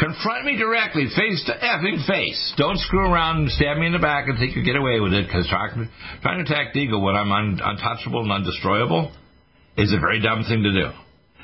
Confront 0.01 0.45
me 0.45 0.57
directly, 0.57 1.07
face 1.07 1.45
to 1.47 1.55
effing 1.55 2.03
face. 2.09 2.55
Don't 2.57 2.79
screw 2.79 3.07
around 3.07 3.47
and 3.47 3.51
stab 3.51 3.79
me 3.79 3.87
in 3.87 3.93
the 3.93 4.01
back 4.01 4.27
and 4.27 4.39
think 4.39 4.57
you 4.57 4.65
get 4.65 4.75
away 4.75 4.99
with 4.99 5.13
it 5.13 5.27
because 5.27 5.47
trying, 5.47 5.89
trying 6.23 6.45
to 6.45 6.51
attack 6.51 6.75
Deagle 6.75 7.01
when 7.01 7.15
I'm 7.15 7.31
un, 7.31 7.61
untouchable 7.63 8.27
and 8.27 8.33
undestroyable 8.33 9.13
is 9.77 9.93
a 9.93 10.01
very 10.01 10.21
dumb 10.21 10.45
thing 10.45 10.63
to 10.63 10.73
do. 10.73 10.91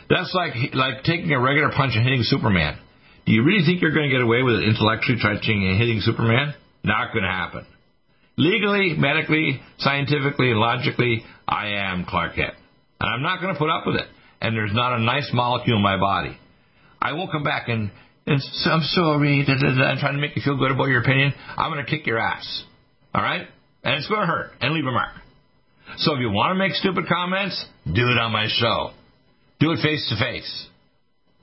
That's 0.08 0.34
like 0.34 0.74
like 0.74 1.04
taking 1.04 1.30
a 1.32 1.40
regular 1.40 1.70
punch 1.70 1.92
and 1.94 2.02
hitting 2.02 2.22
Superman. 2.22 2.78
Do 3.26 3.32
you 3.32 3.44
really 3.44 3.64
think 3.64 3.80
you're 3.80 3.94
going 3.94 4.08
to 4.08 4.14
get 4.14 4.22
away 4.22 4.42
with 4.42 4.56
it 4.56 4.68
intellectually 4.68 5.20
touching 5.22 5.68
and 5.68 5.78
hitting 5.78 6.00
Superman? 6.00 6.54
Not 6.82 7.12
going 7.12 7.22
to 7.22 7.30
happen. 7.30 7.66
Legally, 8.36 8.94
medically, 8.96 9.60
scientifically, 9.78 10.50
and 10.50 10.58
logically, 10.58 11.22
I 11.46 11.68
am 11.90 12.06
Clark 12.08 12.36
Kent. 12.36 12.54
And 13.00 13.14
I'm 13.14 13.22
not 13.22 13.40
going 13.40 13.52
to 13.54 13.58
put 13.58 13.70
up 13.70 13.86
with 13.86 13.96
it. 13.96 14.06
And 14.40 14.56
there's 14.56 14.72
not 14.72 14.98
a 14.98 15.02
nice 15.02 15.30
molecule 15.32 15.76
in 15.76 15.82
my 15.82 15.98
body. 15.98 16.36
I 17.00 17.12
won't 17.12 17.30
come 17.30 17.44
back 17.44 17.68
and, 17.68 17.90
and 18.26 18.42
I'm 18.64 18.82
sorry, 18.82 19.44
da, 19.46 19.54
da, 19.54 19.78
da, 19.78 19.84
I'm 19.84 19.98
trying 19.98 20.14
to 20.14 20.20
make 20.20 20.36
you 20.36 20.42
feel 20.42 20.56
good 20.56 20.70
about 20.70 20.88
your 20.88 21.02
opinion. 21.02 21.32
I'm 21.56 21.70
going 21.70 21.84
to 21.84 21.90
kick 21.90 22.06
your 22.06 22.18
ass. 22.18 22.64
All 23.14 23.22
right? 23.22 23.46
And 23.84 23.94
it's 23.94 24.08
going 24.08 24.20
to 24.20 24.26
hurt 24.26 24.52
and 24.60 24.74
leave 24.74 24.86
a 24.86 24.92
mark. 24.92 25.14
So 25.98 26.14
if 26.14 26.20
you 26.20 26.30
want 26.30 26.54
to 26.54 26.58
make 26.58 26.72
stupid 26.74 27.06
comments, 27.08 27.64
do 27.94 28.08
it 28.08 28.18
on 28.18 28.32
my 28.32 28.48
show. 28.48 28.90
Do 29.58 29.72
it 29.72 29.80
face 29.82 30.08
to 30.08 30.16
face. 30.16 30.68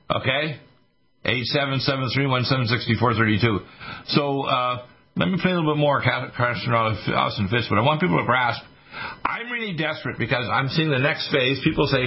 Okay? 0.09 0.59
877-317-6432. 1.25 3.59
So, 4.07 4.41
uh, 4.43 4.85
let 5.17 5.29
me 5.29 5.37
play 5.41 5.51
a 5.51 5.55
little 5.55 5.73
bit 5.73 5.79
more 5.79 6.01
question 6.01 6.73
Austin 6.73 7.47
Fitts, 7.49 7.67
but 7.69 7.79
I 7.79 7.81
want 7.81 8.01
people 8.01 8.19
to 8.19 8.25
grasp. 8.25 8.63
I'm 9.25 9.51
really 9.51 9.75
desperate 9.75 10.17
because 10.17 10.47
I'm 10.51 10.69
seeing 10.69 10.89
the 10.89 10.99
next 10.99 11.31
phase. 11.31 11.59
People 11.63 11.87
say, 11.87 12.05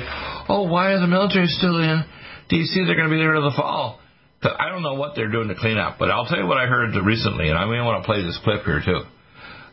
oh, 0.48 0.68
why 0.70 0.92
are 0.92 1.00
the 1.00 1.07
military 1.07 1.46
still 1.46 1.79
in 1.79 2.05
D.C.? 2.48 2.85
They're 2.87 2.96
going 2.96 3.09
to 3.09 3.14
be 3.14 3.20
there 3.20 3.35
to 3.35 3.40
the 3.40 3.55
fall. 3.57 4.00
I 4.42 4.70
don't 4.70 4.83
know 4.83 4.94
what 4.94 5.16
they're 5.16 5.31
doing 5.31 5.48
to 5.48 5.55
clean 5.55 5.76
up, 5.76 5.96
but 5.98 6.11
I'll 6.11 6.24
tell 6.24 6.38
you 6.38 6.46
what 6.46 6.57
I 6.57 6.66
heard 6.66 6.94
recently, 7.05 7.48
and 7.48 7.59
I 7.59 7.66
may 7.66 7.81
want 7.83 8.03
to 8.03 8.07
play 8.07 8.22
this 8.22 8.38
clip 8.42 8.64
here 8.64 8.81
too. 8.85 9.03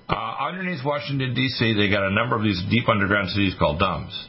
Uh, 0.10 0.50
underneath 0.50 0.84
Washington, 0.84 1.34
D.C., 1.34 1.74
they 1.74 1.90
got 1.90 2.04
a 2.04 2.12
number 2.12 2.36
of 2.36 2.44
these 2.44 2.62
deep 2.70 2.90
underground 2.90 3.30
cities 3.30 3.56
called 3.58 3.80
DUMBs. 3.80 4.28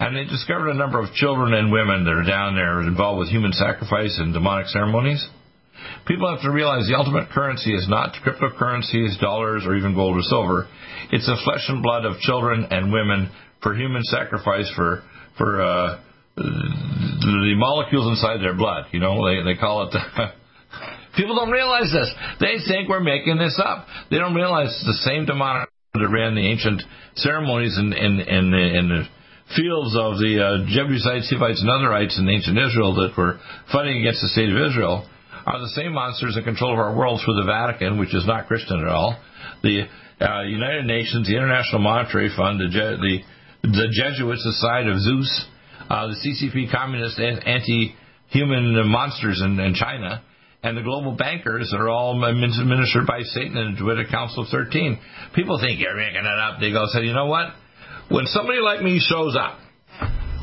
And 0.00 0.16
they 0.16 0.24
discovered 0.24 0.70
a 0.70 0.74
number 0.74 1.00
of 1.00 1.12
children 1.14 1.54
and 1.54 1.70
women 1.70 2.04
that 2.04 2.14
are 2.14 2.26
down 2.26 2.56
there 2.56 2.80
involved 2.82 3.20
with 3.20 3.28
human 3.28 3.52
sacrifice 3.52 4.18
and 4.18 4.32
demonic 4.32 4.66
ceremonies. 4.66 5.24
People 6.06 6.30
have 6.30 6.42
to 6.42 6.50
realize 6.50 6.86
the 6.88 6.96
ultimate 6.96 7.30
currency 7.30 7.74
is 7.74 7.86
not 7.88 8.14
cryptocurrencies, 8.24 9.18
dollars, 9.20 9.64
or 9.66 9.76
even 9.76 9.94
gold 9.94 10.16
or 10.16 10.22
silver. 10.22 10.66
It's 11.12 11.26
the 11.26 11.38
flesh 11.44 11.64
and 11.68 11.82
blood 11.82 12.04
of 12.04 12.18
children 12.20 12.66
and 12.70 12.92
women 12.92 13.30
for 13.62 13.74
human 13.74 14.02
sacrifice 14.04 14.70
for 14.76 15.02
for 15.38 15.62
uh, 15.62 16.00
the 16.36 17.54
molecules 17.56 18.08
inside 18.08 18.38
their 18.38 18.54
blood. 18.54 18.86
You 18.92 19.00
know, 19.00 19.24
they 19.26 19.42
they 19.42 19.58
call 19.58 19.88
it. 19.88 19.94
People 21.16 21.36
don't 21.36 21.50
realize 21.50 21.92
this. 21.92 22.12
They 22.40 22.56
think 22.66 22.88
we're 22.88 23.00
making 23.00 23.38
this 23.38 23.60
up. 23.64 23.86
They 24.10 24.18
don't 24.18 24.34
realize 24.34 24.66
it's 24.66 24.84
the 24.84 25.10
same 25.10 25.26
demonic 25.26 25.68
that 25.94 26.08
ran 26.08 26.34
the 26.34 26.42
ancient 26.42 26.82
ceremonies 27.14 27.78
in 27.78 27.92
in 27.92 28.20
in 28.20 28.50
the, 28.50 28.78
in 28.78 28.88
the 28.88 29.04
fields 29.52 29.92
of 29.92 30.16
the 30.16 30.40
uh, 30.40 30.48
Jebusites, 30.72 31.28
Hivites, 31.28 31.60
and 31.60 31.68
otherites 31.68 32.18
in 32.18 32.28
ancient 32.28 32.56
Israel 32.56 32.94
that 32.96 33.12
were 33.16 33.38
fighting 33.70 34.00
against 34.00 34.22
the 34.22 34.28
state 34.28 34.48
of 34.48 34.56
Israel 34.56 35.06
are 35.46 35.60
the 35.60 35.74
same 35.76 35.92
monsters 35.92 36.36
in 36.36 36.44
control 36.44 36.72
of 36.72 36.78
our 36.78 36.96
world 36.96 37.20
through 37.24 37.36
the 37.36 37.46
Vatican, 37.46 37.98
which 37.98 38.14
is 38.14 38.26
not 38.26 38.46
Christian 38.46 38.80
at 38.80 38.88
all. 38.88 39.20
The 39.62 39.84
uh, 40.20 40.42
United 40.42 40.86
Nations, 40.86 41.28
the 41.28 41.36
International 41.36 41.80
Monetary 41.80 42.30
Fund, 42.34 42.60
the 42.60 42.68
Je- 42.72 42.96
the, 42.96 43.18
the 43.68 43.88
Jesuits, 43.92 44.42
the 44.42 44.56
side 44.56 44.88
of 44.88 44.98
Zeus, 45.00 45.28
uh, 45.90 46.08
the 46.08 46.16
CCP, 46.16 46.72
communist, 46.72 47.20
anti-human 47.20 48.88
monsters 48.88 49.42
in, 49.44 49.60
in 49.60 49.74
China 49.74 50.22
and 50.64 50.78
the 50.78 50.82
global 50.82 51.12
bankers 51.12 51.68
that 51.70 51.76
are 51.76 51.90
all 51.90 52.16
administered 52.24 53.06
by 53.06 53.20
Satan 53.20 53.58
and 53.58 53.76
a 53.76 54.10
council 54.10 54.44
of 54.44 54.48
13. 54.48 54.98
People 55.34 55.60
think 55.60 55.78
you're 55.78 55.94
making 55.94 56.24
it 56.24 56.38
up. 56.40 56.58
They 56.58 56.72
go, 56.72 56.86
say, 56.86 57.02
you 57.02 57.12
know 57.12 57.26
what? 57.26 57.52
When 58.10 58.26
somebody 58.26 58.60
like 58.60 58.82
me 58.82 59.00
shows 59.00 59.36
up, 59.36 59.58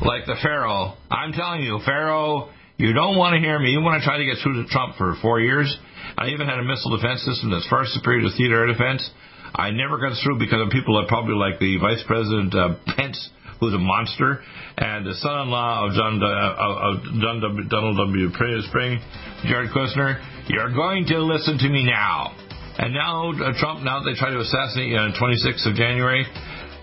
like 0.02 0.26
the 0.26 0.36
Pharaoh, 0.42 0.94
I'm 1.10 1.32
telling 1.32 1.62
you, 1.62 1.78
Pharaoh, 1.84 2.50
you 2.76 2.92
don't 2.92 3.16
want 3.16 3.34
to 3.34 3.40
hear 3.40 3.58
me. 3.58 3.70
You 3.70 3.80
want 3.80 4.02
to 4.02 4.04
try 4.04 4.18
to 4.18 4.24
get 4.24 4.42
through 4.42 4.62
to 4.62 4.68
Trump 4.68 4.96
for 4.96 5.14
four 5.22 5.40
years. 5.40 5.70
I 6.18 6.28
even 6.28 6.48
had 6.48 6.58
a 6.58 6.64
missile 6.64 6.96
defense 6.96 7.22
system 7.22 7.50
that's 7.50 7.68
far 7.68 7.86
superior 7.86 8.28
to 8.28 8.36
theater 8.36 8.60
air 8.60 8.66
defense. 8.66 9.08
I 9.54 9.70
never 9.70 10.00
got 10.00 10.16
through 10.24 10.38
because 10.38 10.60
of 10.60 10.70
people 10.70 11.00
that 11.00 11.08
probably 11.08 11.34
like 11.34 11.60
the 11.60 11.78
Vice 11.78 12.02
President 12.06 12.54
uh, 12.54 12.74
Pence 12.96 13.30
who's 13.62 13.74
a 13.74 13.78
monster, 13.78 14.42
and 14.76 15.06
the 15.06 15.14
son-in-law 15.22 15.86
of 15.86 15.94
John, 15.94 16.18
uh, 16.18 16.26
of 16.26 16.94
John 17.22 17.38
w, 17.38 17.62
Donald 17.70 17.94
W. 17.94 18.26
Spring, 18.66 18.98
Jared 19.46 19.70
Kushner. 19.70 20.18
You're 20.50 20.74
going 20.74 21.06
to 21.14 21.22
listen 21.22 21.62
to 21.62 21.68
me 21.70 21.86
now. 21.86 22.34
And 22.82 22.90
now 22.90 23.30
uh, 23.30 23.54
Trump, 23.62 23.86
now 23.86 24.02
they 24.02 24.18
try 24.18 24.34
to 24.34 24.42
assassinate 24.42 24.90
you 24.90 24.98
on 24.98 25.14
26th 25.14 25.70
of 25.70 25.78
January. 25.78 26.26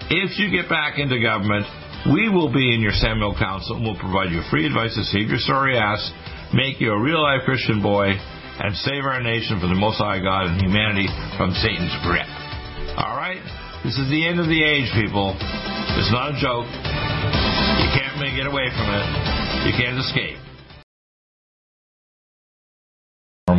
If 0.09 0.41
you 0.41 0.49
get 0.49 0.69
back 0.69 0.97
into 0.97 1.21
government, 1.21 1.69
we 2.09 2.33
will 2.33 2.51
be 2.51 2.73
in 2.73 2.81
your 2.81 2.97
Samuel 2.97 3.37
Council 3.37 3.77
and 3.77 3.85
we'll 3.85 3.99
provide 3.99 4.33
you 4.33 4.41
free 4.49 4.65
advice 4.65 4.97
to 4.97 5.03
save 5.05 5.29
your 5.29 5.37
sorry 5.37 5.77
ass, 5.77 6.01
make 6.53 6.81
you 6.81 6.91
a 6.93 6.99
real 6.99 7.21
life 7.21 7.45
Christian 7.45 7.81
boy, 7.81 8.17
and 8.17 8.75
save 8.81 9.05
our 9.05 9.21
nation 9.21 9.61
from 9.61 9.69
the 9.69 9.77
Most 9.77 10.01
High 10.01 10.17
God 10.17 10.49
and 10.49 10.57
humanity 10.57 11.05
from 11.37 11.53
Satan's 11.53 11.93
grip. 12.01 12.25
All 12.97 13.13
right? 13.13 13.37
This 13.85 14.01
is 14.01 14.09
the 14.09 14.25
end 14.25 14.41
of 14.41 14.49
the 14.49 14.57
age, 14.57 14.89
people. 14.97 15.37
It's 15.37 16.11
not 16.11 16.33
a 16.33 16.37
joke. 16.41 16.65
You 16.65 17.89
can't 17.93 18.17
get 18.33 18.49
away 18.49 18.65
from 18.73 18.89
it. 18.89 19.05
You 19.69 19.73
can't 19.77 19.97
escape. 20.01 20.48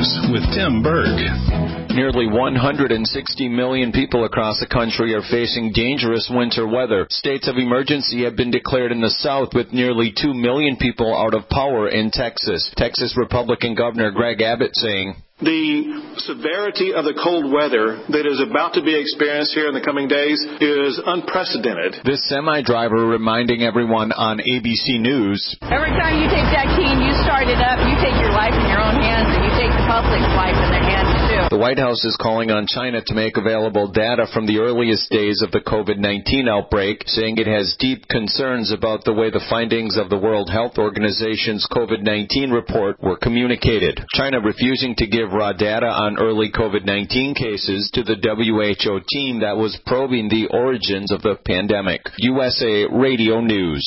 News 0.00 0.32
with 0.32 0.44
Tim 0.56 0.82
Berg. 0.82 1.20
Nearly 1.92 2.26
160 2.26 3.48
million 3.48 3.92
people 3.92 4.24
across 4.24 4.58
the 4.58 4.66
country 4.66 5.12
are 5.12 5.20
facing 5.20 5.72
dangerous 5.72 6.30
winter 6.32 6.66
weather. 6.66 7.06
States 7.10 7.46
of 7.48 7.58
emergency 7.58 8.24
have 8.24 8.34
been 8.34 8.50
declared 8.50 8.92
in 8.92 9.02
the 9.02 9.10
South 9.10 9.50
with 9.52 9.74
nearly 9.74 10.10
2 10.16 10.32
million 10.32 10.76
people 10.76 11.14
out 11.14 11.34
of 11.34 11.50
power 11.50 11.88
in 11.88 12.10
Texas. 12.10 12.72
Texas 12.78 13.14
Republican 13.14 13.74
Governor 13.74 14.10
Greg 14.10 14.40
Abbott 14.40 14.74
saying, 14.74 15.16
the 15.40 16.20
severity 16.20 16.92
of 16.92 17.08
the 17.08 17.16
cold 17.16 17.48
weather 17.48 18.04
that 18.12 18.28
is 18.28 18.44
about 18.44 18.76
to 18.76 18.84
be 18.84 18.92
experienced 18.92 19.56
here 19.56 19.72
in 19.72 19.74
the 19.76 19.80
coming 19.80 20.04
days 20.04 20.36
is 20.60 21.00
unprecedented. 21.00 21.96
This 22.04 22.20
semi 22.28 22.60
driver 22.60 23.08
reminding 23.08 23.64
everyone 23.64 24.12
on 24.12 24.44
ABC 24.44 25.00
News 25.00 25.40
Every 25.64 25.96
time 25.96 26.20
you 26.20 26.28
take 26.28 26.44
that 26.52 26.68
key 26.76 26.84
and 26.84 27.00
you 27.00 27.16
start 27.24 27.48
it 27.48 27.56
up, 27.56 27.80
you 27.88 27.96
take 28.04 28.20
your 28.20 28.36
life 28.36 28.52
in 28.52 28.68
your 28.68 28.84
own 28.84 29.00
hands 29.00 29.19
life 30.40 30.56
in 30.56 30.70
their 30.70 30.82
hands, 30.82 31.12
too. 31.28 31.54
The 31.54 31.60
White 31.60 31.78
House 31.78 32.04
is 32.04 32.16
calling 32.16 32.50
on 32.50 32.66
China 32.66 33.02
to 33.04 33.14
make 33.14 33.36
available 33.36 33.90
data 33.90 34.26
from 34.32 34.46
the 34.46 34.58
earliest 34.58 35.10
days 35.10 35.42
of 35.42 35.50
the 35.50 35.60
COVID-19 35.60 36.48
outbreak, 36.48 37.02
saying 37.06 37.38
it 37.38 37.46
has 37.46 37.76
deep 37.78 38.08
concerns 38.08 38.72
about 38.72 39.04
the 39.04 39.12
way 39.12 39.30
the 39.30 39.44
findings 39.50 39.96
of 39.96 40.08
the 40.08 40.18
World 40.18 40.48
Health 40.48 40.78
Organization's 40.78 41.66
COVID-19 41.70 42.52
report 42.52 43.02
were 43.02 43.18
communicated. 43.18 44.00
China 44.14 44.40
refusing 44.40 44.94
to 44.96 45.06
give 45.06 45.32
raw 45.32 45.52
data 45.52 45.88
on 45.88 46.18
early 46.18 46.50
COVID-19 46.50 47.36
cases 47.36 47.90
to 47.94 48.02
the 48.02 48.16
WHO 48.16 49.00
team 49.10 49.40
that 49.40 49.56
was 49.56 49.78
probing 49.86 50.28
the 50.28 50.48
origins 50.52 51.12
of 51.12 51.22
the 51.22 51.36
pandemic. 51.44 52.02
USA 52.18 52.86
Radio 52.90 53.40
News. 53.40 53.82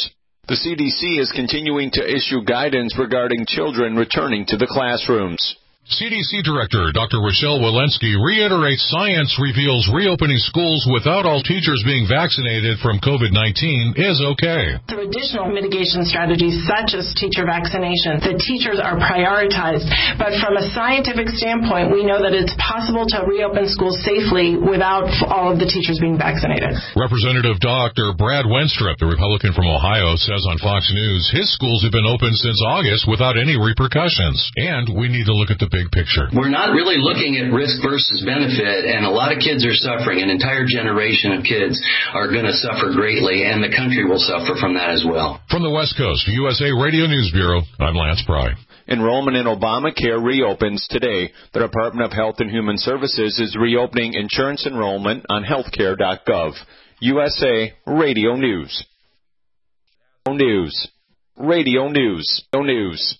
The 0.45 0.60
CDC 0.60 1.21
is 1.21 1.32
continuing 1.32 1.89
to 1.91 2.04
issue 2.04 2.43
guidance 2.43 2.99
regarding 2.99 3.45
children 3.47 3.95
returning 3.95 4.45
to 4.47 4.58
the 4.58 4.67
classrooms. 4.67 5.56
CDC 5.93 6.41
Director 6.41 6.89
Dr. 6.89 7.21
Rochelle 7.21 7.62
Walensky 7.62 8.17
reiterates 8.17 8.82
science 8.89 9.38
reveals 9.38 9.86
reopening 9.93 10.41
schools 10.41 10.89
without 10.89 11.29
all 11.29 11.45
teachers 11.45 11.86
being 11.86 12.10
vaccinated 12.10 12.82
from 12.82 12.97
COVID-19 12.97 13.93
is 13.93 14.17
okay. 14.34 14.82
Through 14.89 15.13
additional 15.13 15.53
mitigation 15.53 16.01
strategies 16.01 16.65
such 16.65 16.97
as 16.97 17.13
teacher 17.13 17.45
vaccination, 17.45 18.17
the 18.25 18.41
teachers 18.41 18.82
are 18.82 18.97
prioritized. 18.97 19.86
But 20.17 20.34
from 20.41 20.58
a 20.58 20.65
scientific 20.73 21.29
standpoint, 21.38 21.93
we 21.93 22.01
know 22.01 22.17
that 22.25 22.34
it's 22.34 22.58
possible 22.58 23.06
to 23.13 23.29
reopen 23.29 23.69
schools 23.69 24.01
safely 24.01 24.58
without 24.58 25.13
all 25.29 25.53
of 25.53 25.62
the 25.62 25.69
teachers 25.69 26.01
being 26.01 26.17
vaccinated. 26.17 26.73
Representative 26.97 27.62
Dr. 27.62 28.17
Brad 28.17 28.49
Wenstrup, 28.49 28.97
the 28.97 29.06
Republican 29.06 29.53
from 29.53 29.69
Ohio, 29.69 30.17
says 30.17 30.41
on 30.49 30.58
Fox 30.58 30.89
News 30.89 31.29
his 31.29 31.53
schools 31.53 31.86
have 31.86 31.93
been 31.93 32.10
open 32.10 32.34
since 32.34 32.58
August 32.65 33.06
without 33.06 33.38
any 33.38 33.62
repercussions. 33.62 34.41
And 34.58 34.89
we 34.89 35.06
need 35.06 35.29
to 35.29 35.38
look 35.38 35.53
at 35.53 35.62
the 35.62 35.69
big 35.69 35.83
picture. 35.91 36.30
We're 36.32 36.54
not 36.54 36.72
really 36.72 36.96
looking 37.02 37.36
at 37.41 37.52
risk 37.52 37.82
versus 37.84 38.24
benefit, 38.24 38.86
and 38.86 39.06
a 39.06 39.10
lot 39.10 39.32
of 39.34 39.39
kids 39.39 39.65
are 39.65 39.76
suffering. 39.76 40.22
An 40.22 40.30
entire 40.30 40.63
generation 40.63 41.34
of 41.34 41.43
kids 41.43 41.76
are 42.13 42.32
going 42.32 42.46
to 42.46 42.54
suffer 42.54 42.93
greatly, 42.93 43.43
and 43.43 43.63
the 43.63 43.74
country 43.74 44.06
will 44.06 44.22
suffer 44.22 44.56
from 44.60 44.76
that 44.76 44.89
as 44.89 45.04
well. 45.04 45.41
From 45.50 45.63
the 45.63 45.74
West 45.74 45.98
Coast, 45.98 46.28
USA 46.28 46.72
Radio 46.72 47.08
News 47.08 47.32
Bureau, 47.34 47.62
I'm 47.80 47.96
Lance 47.96 48.24
Pry. 48.26 48.54
Enrollment 48.88 49.38
in 49.38 49.46
Obamacare 49.46 50.22
reopens 50.22 50.86
today. 50.89 51.32
The 51.54 51.60
Department 51.62 52.06
of 52.06 52.12
Health 52.12 52.36
and 52.39 52.52
Human 52.52 52.78
Services 52.78 53.39
is 53.39 53.56
reopening 53.56 54.13
insurance 54.13 54.67
enrollment 54.67 55.26
on 55.30 55.43
healthcare.gov. 55.43 56.52
USA 57.00 57.74
Radio 57.86 58.36
News. 58.36 58.86
News. 60.28 60.88
Radio 61.38 61.89
News. 61.89 62.43
News. 62.54 63.19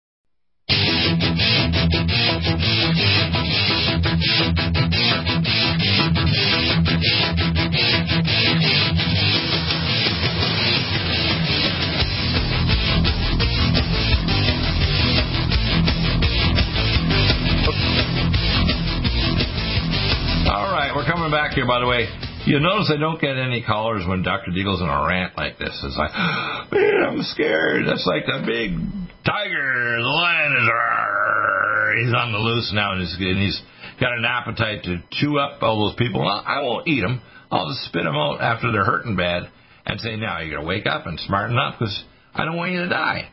coming 21.05 21.31
back 21.31 21.51
here, 21.51 21.67
by 21.67 21.79
the 21.79 21.87
way. 21.87 22.07
You 22.45 22.59
notice 22.59 22.91
I 22.93 22.99
don't 22.99 23.21
get 23.21 23.37
any 23.37 23.61
callers 23.61 24.03
when 24.07 24.23
Dr. 24.23 24.51
Deagle's 24.51 24.81
in 24.81 24.89
a 24.89 25.05
rant 25.07 25.37
like 25.37 25.57
this. 25.59 25.73
It's 25.83 25.97
like, 25.97 26.11
man, 26.71 27.03
I'm 27.05 27.21
scared. 27.23 27.85
That's 27.87 28.05
like 28.05 28.25
the 28.25 28.43
big 28.45 28.77
tiger. 29.25 29.97
The 30.01 30.09
lion 30.09 30.53
is, 30.57 32.05
he's 32.05 32.13
on 32.15 32.31
the 32.31 32.39
loose 32.39 32.71
now, 32.73 32.93
and 32.93 33.01
he's, 33.01 33.15
and 33.19 33.37
he's 33.37 33.61
got 33.99 34.17
an 34.17 34.25
appetite 34.25 34.83
to 34.83 34.97
chew 35.11 35.37
up 35.37 35.61
all 35.61 35.87
those 35.87 35.95
people. 35.97 36.27
I 36.27 36.61
won't 36.61 36.87
eat 36.87 37.01
them. 37.01 37.21
I'll 37.51 37.67
just 37.69 37.85
spit 37.85 38.03
them 38.03 38.15
out 38.15 38.41
after 38.41 38.71
they're 38.71 38.85
hurting 38.85 39.15
bad 39.15 39.43
and 39.85 39.99
say, 39.99 40.15
now 40.15 40.39
you 40.39 40.53
got 40.53 40.61
to 40.61 40.67
wake 40.67 40.87
up 40.87 41.05
and 41.05 41.19
smarten 41.19 41.57
up 41.57 41.75
because 41.77 42.03
I 42.33 42.45
don't 42.45 42.55
want 42.55 42.71
you 42.71 42.81
to 42.83 42.89
die. 42.89 43.29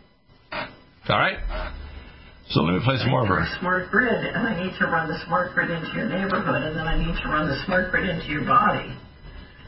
All 0.53 1.19
right? 1.19 1.39
So 2.51 2.63
let 2.65 2.75
me 2.75 2.81
play 2.83 2.97
some 2.97 3.11
more 3.11 3.23
of 3.23 3.29
her. 3.29 3.45
Smart 3.61 3.91
grid, 3.91 4.25
and 4.25 4.49
I 4.49 4.57
need 4.57 4.73
to 4.79 4.87
run 4.87 5.09
the 5.09 5.21
smart 5.27 5.53
grid 5.55 5.69
into 5.71 5.93
your 5.93 6.09
neighborhood, 6.09 6.65
and 6.65 6.73
then 6.75 6.89
I 6.89 6.97
need 6.97 7.13
to 7.21 7.29
run 7.29 7.47
the 7.47 7.61
smart 7.67 7.91
grid 7.91 8.09
into 8.09 8.25
your 8.33 8.45
body. 8.45 8.89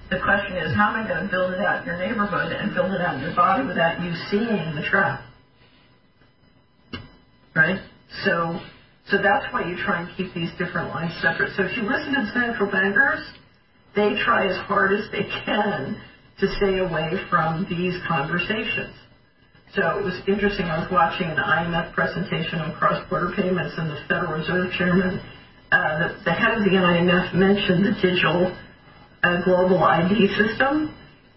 The 0.08 0.18
question 0.18 0.56
is, 0.56 0.74
how 0.74 0.96
am 0.96 1.04
I 1.04 1.08
going 1.08 1.24
to 1.24 1.30
build 1.30 1.52
it 1.52 1.60
out 1.60 1.82
in 1.82 1.86
your 1.86 1.98
neighborhood 2.00 2.50
and 2.50 2.74
build 2.74 2.90
it 2.92 3.00
out 3.00 3.14
in 3.16 3.20
your 3.20 3.36
body 3.36 3.68
without 3.68 4.00
you 4.02 4.10
seeing 4.32 4.74
the 4.74 4.82
trap? 4.88 5.20
Right? 7.54 7.78
So, 8.24 8.58
so 9.12 9.20
that's 9.20 9.44
why 9.52 9.68
you 9.68 9.76
try 9.76 10.00
and 10.02 10.08
keep 10.16 10.32
these 10.32 10.50
different 10.56 10.88
lines 10.88 11.12
separate. 11.20 11.52
So 11.56 11.64
if 11.64 11.76
you 11.76 11.84
listen 11.84 12.16
to 12.16 12.24
central 12.32 12.70
bankers, 12.72 13.20
they 13.94 14.16
try 14.24 14.48
as 14.48 14.56
hard 14.66 14.98
as 14.98 15.04
they 15.12 15.28
can 15.44 16.00
to 16.40 16.46
stay 16.56 16.78
away 16.78 17.12
from 17.28 17.66
these 17.68 17.94
conversations. 18.08 18.96
So 19.70 19.86
it 19.98 20.02
was 20.02 20.18
interesting. 20.26 20.66
I 20.66 20.82
was 20.82 20.90
watching 20.90 21.30
an 21.30 21.38
IMF 21.38 21.94
presentation 21.94 22.58
on 22.58 22.74
cross-border 22.74 23.30
payments, 23.38 23.78
and 23.78 23.86
the 23.86 24.02
Federal 24.10 24.42
Reserve 24.42 24.74
Chairman, 24.74 25.22
uh, 25.70 25.78
the, 26.02 26.08
the, 26.26 26.34
head 26.34 26.58
of 26.58 26.66
the 26.66 26.74
IMF, 26.74 27.30
mentioned 27.38 27.86
the 27.86 27.94
digital 28.02 28.50
uh, 29.22 29.38
global 29.46 29.78
ID 29.78 30.26
system, 30.34 30.90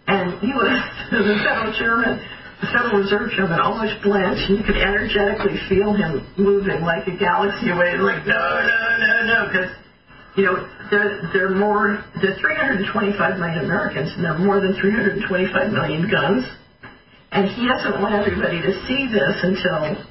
and 0.10 0.34
he 0.42 0.50
was 0.50 0.74
the 1.14 1.38
Federal 1.46 1.78
Chairman. 1.78 2.18
The 2.66 2.74
Federal 2.74 3.06
Reserve 3.06 3.30
Chairman 3.38 3.62
almost 3.62 4.02
blanched, 4.02 4.50
and 4.50 4.58
you 4.58 4.66
could 4.66 4.82
energetically 4.82 5.62
feel 5.70 5.94
him 5.94 6.26
moving 6.34 6.82
like 6.82 7.06
a 7.06 7.14
galaxy 7.14 7.70
away, 7.70 8.02
like 8.02 8.26
no, 8.26 8.34
no, 8.34 8.82
no, 8.98 9.14
no, 9.30 9.40
because 9.46 9.70
you 10.34 10.50
know 10.50 10.58
there 10.90 11.22
there 11.38 11.54
are 11.54 11.56
more 11.60 12.02
there 12.18 12.34
are 12.34 12.82
325 12.82 13.38
million 13.38 13.62
Americans, 13.62 14.10
and 14.18 14.26
there 14.26 14.34
are 14.34 14.42
more 14.42 14.58
than 14.58 14.74
325 14.74 15.22
million 15.70 16.10
guns 16.10 16.50
and 17.34 17.50
he 17.50 17.68
doesn't 17.68 18.02
want 18.02 18.14
everybody 18.14 18.62
to 18.62 18.72
see 18.88 19.10
this 19.12 19.36
until 19.42 20.06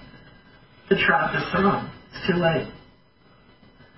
the 0.90 0.96
trap 0.96 1.34
is 1.36 1.42
thrown. 1.52 1.90
It's 2.10 2.26
too 2.26 2.38
late. 2.38 2.66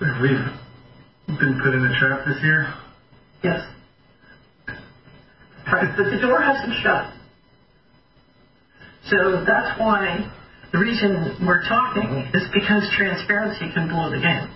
We've 0.00 1.38
been 1.38 1.60
put 1.62 1.74
in 1.74 1.84
a 1.84 1.98
trap 1.98 2.26
this 2.26 2.36
year? 2.42 2.74
Yes. 3.42 3.60
Right, 5.72 5.94
but 5.96 6.10
the 6.10 6.20
door 6.20 6.42
hasn't 6.42 6.74
shut. 6.82 7.12
So 9.08 9.44
that's 9.46 9.80
why 9.80 10.30
the 10.72 10.78
reason 10.78 11.46
we're 11.46 11.62
talking 11.66 12.28
is 12.34 12.44
because 12.52 12.88
transparency 12.96 13.72
can 13.72 13.88
blow 13.88 14.10
the 14.10 14.20
game. 14.20 14.50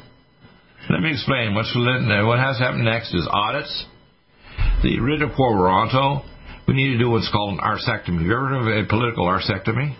Let 0.91 1.01
me 1.01 1.11
explain. 1.11 1.55
What's 1.55 1.75
what 1.75 2.39
has 2.39 2.59
happened 2.59 2.85
next 2.85 3.15
is 3.15 3.27
audits. 3.31 3.87
The 4.83 5.01
writ 5.01 5.23
of 5.23 5.31
quo 5.35 5.53
warranto 5.53 6.25
we 6.69 6.75
need 6.75 6.93
to 6.93 6.99
do 6.99 7.09
what's 7.09 7.31
called 7.33 7.59
an 7.59 7.65
arsectomy. 7.65 8.21
Have 8.21 8.27
you 8.27 8.37
ever 8.37 8.49
heard 8.49 8.61
of 8.61 8.85
a 8.85 8.89
political 8.89 9.25
arsectomy? 9.25 9.97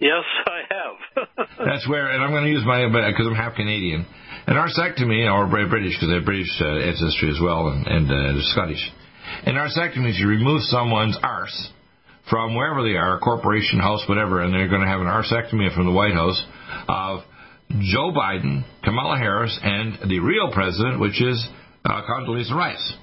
Yes, 0.00 0.26
I 0.46 0.60
have. 0.68 1.46
That's 1.64 1.88
where, 1.88 2.10
and 2.10 2.22
I'm 2.22 2.30
going 2.30 2.42
to 2.44 2.50
use 2.50 2.64
my, 2.66 2.84
because 2.86 3.26
I'm 3.26 3.36
half 3.36 3.54
Canadian. 3.54 4.04
An 4.48 4.56
arsectomy, 4.56 5.30
or 5.32 5.46
British, 5.46 5.94
because 5.94 6.08
they 6.08 6.16
have 6.16 6.24
British 6.24 6.50
uh, 6.60 6.66
ancestry 6.66 7.30
as 7.30 7.38
well, 7.40 7.68
and, 7.68 7.86
and 7.86 8.10
uh, 8.10 8.42
Scottish. 8.50 8.82
An 9.46 9.54
arsectomy 9.54 10.10
is 10.10 10.18
you 10.18 10.26
remove 10.26 10.60
someone's 10.64 11.16
arse 11.22 11.70
from 12.28 12.56
wherever 12.56 12.82
they 12.82 12.96
are, 12.96 13.18
corporation, 13.20 13.78
house, 13.78 14.02
whatever, 14.08 14.42
and 14.42 14.52
they're 14.52 14.68
going 14.68 14.82
to 14.82 14.88
have 14.88 15.00
an 15.00 15.06
arsectomy 15.06 15.72
from 15.74 15.86
the 15.86 15.92
White 15.92 16.14
House 16.14 16.42
of 16.88 17.20
Joe 17.80 18.12
Biden, 18.12 18.64
Kamala 18.82 19.18
Harris, 19.18 19.56
and 19.62 20.10
the 20.10 20.18
real 20.18 20.50
president, 20.52 21.00
which 21.00 21.22
is 21.22 21.46
uh, 21.84 22.02
Condoleezza 22.02 22.52
Rice. 22.52 22.96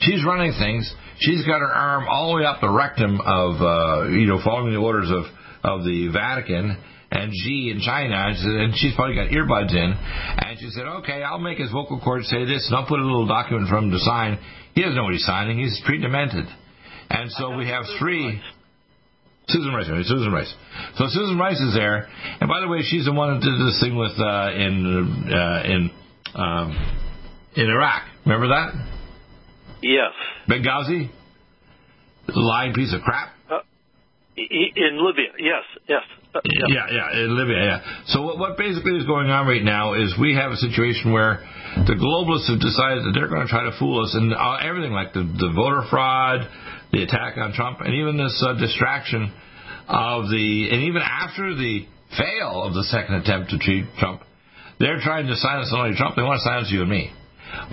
She's 0.00 0.24
running 0.24 0.52
things. 0.58 0.92
She's 1.18 1.44
got 1.46 1.60
her 1.60 1.72
arm 1.72 2.06
all 2.08 2.32
the 2.32 2.40
way 2.40 2.44
up 2.44 2.60
the 2.60 2.70
rectum 2.70 3.20
of, 3.20 3.60
uh, 3.60 4.08
you 4.08 4.26
know, 4.26 4.40
following 4.44 4.72
the 4.72 4.80
orders 4.80 5.10
of, 5.10 5.24
of 5.62 5.84
the 5.84 6.08
Vatican 6.12 6.76
and 7.10 7.32
Xi 7.32 7.70
in 7.70 7.80
China, 7.80 8.16
and 8.28 8.74
she's 8.76 8.94
probably 8.96 9.14
got 9.14 9.30
earbuds 9.30 9.70
in. 9.70 9.94
And 9.94 10.58
she 10.58 10.68
said, 10.70 10.84
okay, 11.00 11.22
I'll 11.22 11.38
make 11.38 11.58
his 11.58 11.70
vocal 11.70 12.00
cords 12.00 12.28
say 12.28 12.44
this, 12.44 12.66
and 12.68 12.76
I'll 12.76 12.86
put 12.86 12.98
a 12.98 13.06
little 13.06 13.26
document 13.26 13.68
for 13.68 13.78
him 13.78 13.90
to 13.92 13.98
sign. 14.00 14.38
He 14.74 14.82
doesn't 14.82 14.96
know 14.96 15.04
what 15.04 15.12
he's 15.12 15.24
signing. 15.24 15.58
He's 15.58 15.80
pre-demented. 15.86 16.46
And 17.10 17.30
so 17.30 17.56
we 17.56 17.68
have 17.68 17.84
three. 18.00 18.40
Susan 19.46 19.74
Rice, 19.74 19.86
Susan 19.86 20.32
Rice. 20.32 20.52
So 20.96 21.04
Susan 21.08 21.38
Rice 21.38 21.60
is 21.60 21.74
there, 21.74 22.08
and 22.40 22.48
by 22.48 22.60
the 22.60 22.68
way, 22.68 22.80
she's 22.82 23.04
the 23.04 23.12
one 23.12 23.34
that 23.34 23.44
did 23.44 23.54
this 23.60 23.78
thing 23.78 23.94
with 23.94 24.18
uh, 24.18 24.50
in 24.56 25.28
uh, 25.30 25.62
in 25.66 25.90
um, 26.34 26.72
in 27.54 27.68
Iraq. 27.68 28.04
Remember 28.24 28.48
that? 28.48 28.72
Yes. 29.84 30.16
Benghazi, 30.48 31.10
lying 32.28 32.72
piece 32.72 32.94
of 32.94 33.02
crap. 33.02 33.34
Uh, 33.50 33.58
in 34.36 34.96
Libya, 34.96 35.28
yes, 35.38 35.62
yes. 35.86 36.00
Uh, 36.34 36.40
yeah, 36.66 36.86
yeah, 36.90 37.20
in 37.20 37.36
Libya, 37.36 37.62
yeah. 37.62 37.78
So 38.06 38.22
what, 38.22 38.38
what 38.38 38.56
basically 38.56 38.96
is 38.96 39.04
going 39.04 39.28
on 39.28 39.46
right 39.46 39.62
now 39.62 39.92
is 39.92 40.16
we 40.18 40.34
have 40.34 40.52
a 40.52 40.56
situation 40.56 41.12
where 41.12 41.44
the 41.84 42.00
globalists 42.00 42.48
have 42.48 42.64
decided 42.64 43.04
that 43.04 43.12
they're 43.12 43.28
going 43.28 43.44
to 43.44 43.52
try 43.52 43.64
to 43.64 43.76
fool 43.78 44.02
us, 44.02 44.16
and 44.16 44.32
uh, 44.32 44.56
everything 44.64 44.92
like 44.92 45.12
the, 45.12 45.20
the 45.20 45.52
voter 45.54 45.84
fraud, 45.90 46.48
the 46.92 47.02
attack 47.02 47.36
on 47.36 47.52
Trump, 47.52 47.80
and 47.80 47.92
even 47.92 48.16
this 48.16 48.34
uh, 48.40 48.58
distraction 48.58 49.30
of 49.86 50.30
the, 50.32 50.68
and 50.72 50.88
even 50.88 51.02
after 51.04 51.54
the 51.54 51.84
fail 52.16 52.64
of 52.64 52.72
the 52.72 52.84
second 52.84 53.16
attempt 53.16 53.50
to 53.50 53.58
cheat 53.60 53.84
Trump, 54.00 54.22
they're 54.80 55.00
trying 55.04 55.26
to 55.26 55.36
silence 55.36 55.68
not 55.70 55.84
only 55.84 55.96
Trump, 55.96 56.16
they 56.16 56.22
want 56.22 56.40
to 56.40 56.44
silence 56.48 56.72
you 56.72 56.80
and 56.80 56.90
me. 56.90 57.12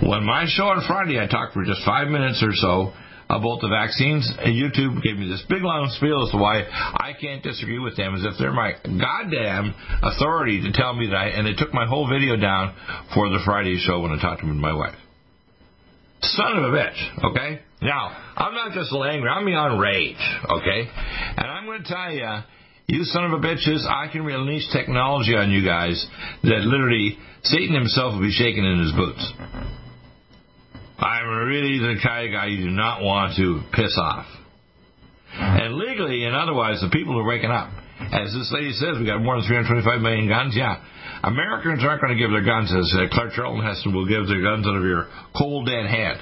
When 0.02 0.24
my 0.24 0.46
show 0.48 0.66
on 0.66 0.84
Friday, 0.88 1.20
I 1.20 1.28
talked 1.28 1.54
for 1.54 1.64
just 1.64 1.86
five 1.86 2.08
minutes 2.08 2.44
or 2.44 2.54
so 2.54 2.94
about 3.32 3.62
the 3.62 3.70
vaccines, 3.70 4.28
and 4.40 4.52
YouTube 4.52 5.02
gave 5.02 5.18
me 5.18 5.30
this 5.30 5.44
big 5.48 5.64
long 5.64 5.88
spiel 5.96 6.24
as 6.26 6.32
to 6.32 6.38
why 6.38 6.64
I 6.68 7.14
can't 7.20 7.42
disagree 7.42 7.80
with 7.80 7.96
them, 7.96 8.16
as 8.16 8.24
if 8.26 8.34
they're 8.38 8.52
my 8.52 8.74
goddamn 8.84 9.74
authority 10.04 10.62
to 10.64 10.72
tell 10.74 10.94
me 10.94 11.08
that 11.08 11.16
I, 11.16 11.26
and 11.28 11.48
they 11.48 11.54
took 11.54 11.74
my 11.74 11.88
whole 11.88 12.10
video 12.10 12.36
down 12.36 12.76
for 13.14 13.30
the 13.30 13.40
Friday 13.46 13.80
show 13.80 14.02
when 14.02 14.12
I 14.12 14.20
talked 14.22 14.42
to 14.42 14.48
my 14.48 14.74
wife. 14.74 14.96
Son 16.22 16.58
of 16.58 16.64
a 16.66 16.76
bitch, 16.76 17.32
okay? 17.32 17.62
Now, 17.82 18.16
I'm 18.36 18.54
not 18.54 18.74
just 18.74 18.92
angry, 18.94 19.30
I'm 19.30 19.46
beyond 19.46 19.80
rage, 19.80 20.22
okay? 20.50 20.90
And 21.38 21.48
I'm 21.48 21.66
going 21.66 21.84
to 21.84 21.88
tell 21.88 22.12
you, 22.12 22.44
you 22.88 23.04
son 23.06 23.26
of 23.26 23.32
a 23.32 23.40
bitches, 23.40 23.86
I 23.88 24.12
can 24.12 24.24
release 24.24 24.68
technology 24.74 25.36
on 25.36 25.52
you 25.52 25.64
guys 25.66 26.06
that 26.44 26.62
literally 26.62 27.18
Satan 27.44 27.74
himself 27.74 28.14
will 28.14 28.22
be 28.22 28.32
shaking 28.32 28.66
in 28.66 28.80
his 28.80 28.92
boots. 28.92 29.34
I'm 31.00 31.28
really 31.48 31.80
the 31.80 31.98
kind 32.04 32.28
of 32.28 32.34
guy 32.34 32.48
you 32.48 32.70
do 32.70 32.70
not 32.70 33.02
want 33.02 33.36
to 33.38 33.62
piss 33.74 33.98
off. 33.98 34.28
And 35.34 35.76
legally 35.76 36.26
and 36.26 36.36
otherwise, 36.36 36.82
the 36.82 36.90
people 36.90 37.18
are 37.18 37.26
waking 37.26 37.50
up. 37.50 37.72
As 38.02 38.34
this 38.34 38.52
lady 38.54 38.74
says, 38.74 38.98
we 39.00 39.06
got 39.06 39.22
more 39.22 39.38
than 39.38 39.48
325 39.48 40.02
million 40.02 40.28
guns. 40.28 40.54
Yeah, 40.58 40.82
Americans 41.24 41.86
aren't 41.86 42.02
going 42.02 42.18
to 42.18 42.20
give 42.20 42.34
their 42.34 42.44
guns 42.44 42.74
as 42.74 42.90
uh, 42.98 43.06
Clark 43.14 43.38
Charlton 43.38 43.62
Heston 43.62 43.94
will 43.94 44.10
give 44.10 44.26
their 44.26 44.42
guns 44.42 44.66
out 44.66 44.74
of 44.74 44.82
your 44.82 45.06
cold 45.38 45.70
dead 45.70 45.86
hand. 45.86 46.18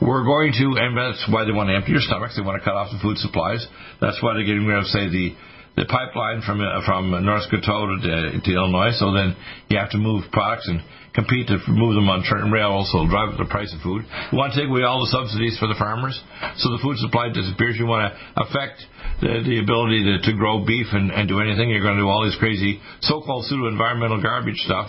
We're 0.00 0.24
going 0.28 0.52
to, 0.52 0.66
and 0.76 0.92
that's 0.92 1.24
why 1.32 1.48
they 1.48 1.56
want 1.56 1.72
to 1.72 1.76
empty 1.76 1.96
your 1.96 2.04
stomachs. 2.04 2.36
They 2.36 2.44
want 2.44 2.60
to 2.60 2.64
cut 2.64 2.76
off 2.76 2.92
the 2.92 3.00
food 3.00 3.16
supplies. 3.16 3.64
That's 4.00 4.20
why 4.20 4.36
they're 4.36 4.44
getting 4.44 4.68
rid 4.68 4.76
of, 4.76 4.84
say, 4.92 5.08
the 5.08 5.32
the 5.76 5.86
pipeline 5.88 6.42
from 6.42 6.60
uh, 6.60 6.84
from 6.84 7.10
North 7.24 7.48
Dakota 7.50 7.96
to, 8.02 8.40
to 8.40 8.50
Illinois. 8.52 8.92
So 8.98 9.12
then 9.12 9.36
you 9.68 9.78
have 9.78 9.90
to 9.90 9.98
move 9.98 10.24
products 10.32 10.68
and 10.68 10.82
compete 11.14 11.48
to 11.48 11.60
move 11.68 11.94
them 11.94 12.08
on 12.08 12.24
certain 12.24 12.50
rails, 12.50 12.88
so 12.92 13.04
drive 13.08 13.36
up 13.36 13.38
the 13.38 13.48
price 13.48 13.72
of 13.76 13.80
food. 13.84 14.04
You 14.32 14.36
want 14.36 14.56
to 14.56 14.60
take 14.60 14.68
away 14.68 14.82
all 14.82 15.00
the 15.04 15.12
subsidies 15.12 15.60
for 15.60 15.68
the 15.68 15.76
farmers, 15.76 16.16
so 16.56 16.72
the 16.72 16.80
food 16.80 16.96
supply 16.98 17.28
disappears. 17.28 17.76
You 17.76 17.84
want 17.84 18.08
to 18.08 18.12
affect 18.40 18.80
the, 19.20 19.44
the 19.44 19.60
ability 19.60 20.04
to, 20.08 20.14
to 20.24 20.32
grow 20.36 20.64
beef 20.64 20.88
and, 20.92 21.12
and 21.12 21.28
do 21.28 21.40
anything. 21.40 21.68
You're 21.68 21.84
going 21.84 22.00
to 22.00 22.04
do 22.04 22.08
all 22.08 22.24
this 22.24 22.36
crazy 22.40 22.80
so-called 23.04 23.44
pseudo-environmental 23.44 24.24
garbage 24.24 24.56
stuff. 24.64 24.88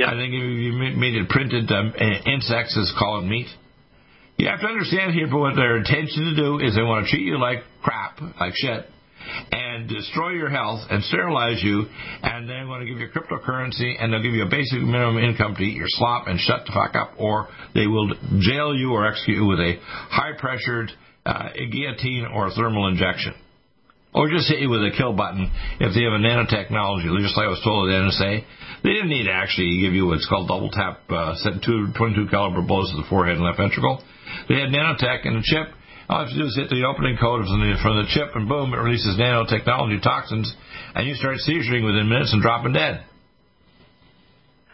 Yeah. 0.00 0.10
I 0.10 0.16
think 0.16 0.32
if 0.32 0.42
you 0.42 0.72
made 0.74 1.14
it 1.14 1.28
printed 1.28 1.70
um, 1.70 1.92
insects 2.26 2.76
as 2.80 2.92
called 2.98 3.28
meat. 3.28 3.46
You 4.36 4.48
have 4.48 4.60
to 4.60 4.66
understand 4.66 5.14
here, 5.14 5.28
but 5.30 5.38
what 5.38 5.54
their 5.54 5.76
intention 5.76 6.34
to 6.34 6.34
do 6.34 6.58
is 6.58 6.74
they 6.74 6.82
want 6.82 7.06
to 7.06 7.10
treat 7.10 7.22
you 7.22 7.38
like 7.38 7.62
crap, 7.84 8.18
like 8.40 8.52
shit, 8.56 8.90
and 9.52 9.88
destroy 9.88 10.30
your 10.30 10.50
health 10.50 10.80
and 10.90 11.02
sterilize 11.04 11.62
you, 11.62 11.84
and 12.22 12.48
then 12.48 12.68
want 12.68 12.82
to 12.82 12.86
give 12.86 12.98
you 12.98 13.08
cryptocurrency, 13.08 13.94
and 13.98 14.12
they'll 14.12 14.22
give 14.22 14.34
you 14.34 14.44
a 14.44 14.50
basic 14.50 14.80
minimum 14.80 15.18
income 15.18 15.54
to 15.56 15.62
eat 15.62 15.76
your 15.76 15.88
slop 15.88 16.26
and 16.26 16.38
shut 16.40 16.64
the 16.66 16.72
fuck 16.72 16.94
up, 16.94 17.14
or 17.18 17.48
they 17.74 17.86
will 17.86 18.12
jail 18.40 18.74
you 18.74 18.92
or 18.92 19.06
execute 19.06 19.38
you 19.38 19.46
with 19.46 19.60
a 19.60 19.74
high 19.82 20.32
pressured 20.38 20.90
uh, 21.26 21.48
guillotine 21.70 22.26
or 22.34 22.48
a 22.48 22.50
thermal 22.50 22.88
injection. 22.88 23.34
Or 24.14 24.30
just 24.30 24.48
hit 24.48 24.60
you 24.60 24.70
with 24.70 24.80
a 24.80 24.94
kill 24.96 25.12
button 25.12 25.50
if 25.80 25.90
they 25.90 26.06
have 26.06 26.14
a 26.14 26.22
nanotechnology, 26.22 27.10
just 27.18 27.36
like 27.36 27.46
I 27.46 27.50
was 27.50 27.60
told 27.64 27.90
at 27.90 27.98
the 27.98 27.98
NSA. 27.98 28.44
They 28.84 28.90
didn't 28.90 29.08
need 29.08 29.24
to 29.24 29.32
actually 29.34 29.80
give 29.82 29.92
you 29.92 30.06
what's 30.06 30.28
called 30.28 30.46
double 30.46 30.70
tap, 30.70 31.02
uh, 31.10 31.34
set 31.42 31.64
two 31.66 31.90
22 31.98 32.30
caliber 32.30 32.62
bullets 32.62 32.94
to 32.94 33.02
the 33.02 33.08
forehead 33.10 33.36
and 33.36 33.44
left 33.44 33.58
ventricle. 33.58 33.98
They 34.48 34.54
had 34.54 34.70
nanotech 34.70 35.26
in 35.26 35.34
a 35.34 35.42
chip 35.42 35.74
all 36.08 36.20
you 36.20 36.26
have 36.28 36.34
to 36.34 36.40
do 36.40 36.46
is 36.46 36.56
hit 36.56 36.68
the 36.68 36.84
opening 36.84 37.16
code 37.16 37.44
from 37.46 37.60
the, 37.60 37.76
from 37.80 37.96
the 37.96 38.08
chip, 38.12 38.36
and 38.36 38.48
boom, 38.48 38.74
it 38.74 38.78
releases 38.78 39.16
nanotechnology 39.16 40.02
toxins, 40.02 40.52
and 40.94 41.08
you 41.08 41.14
start 41.14 41.40
seizuring 41.40 41.84
within 41.84 42.08
minutes 42.08 42.32
and 42.32 42.42
dropping 42.42 42.72
dead. 42.72 43.04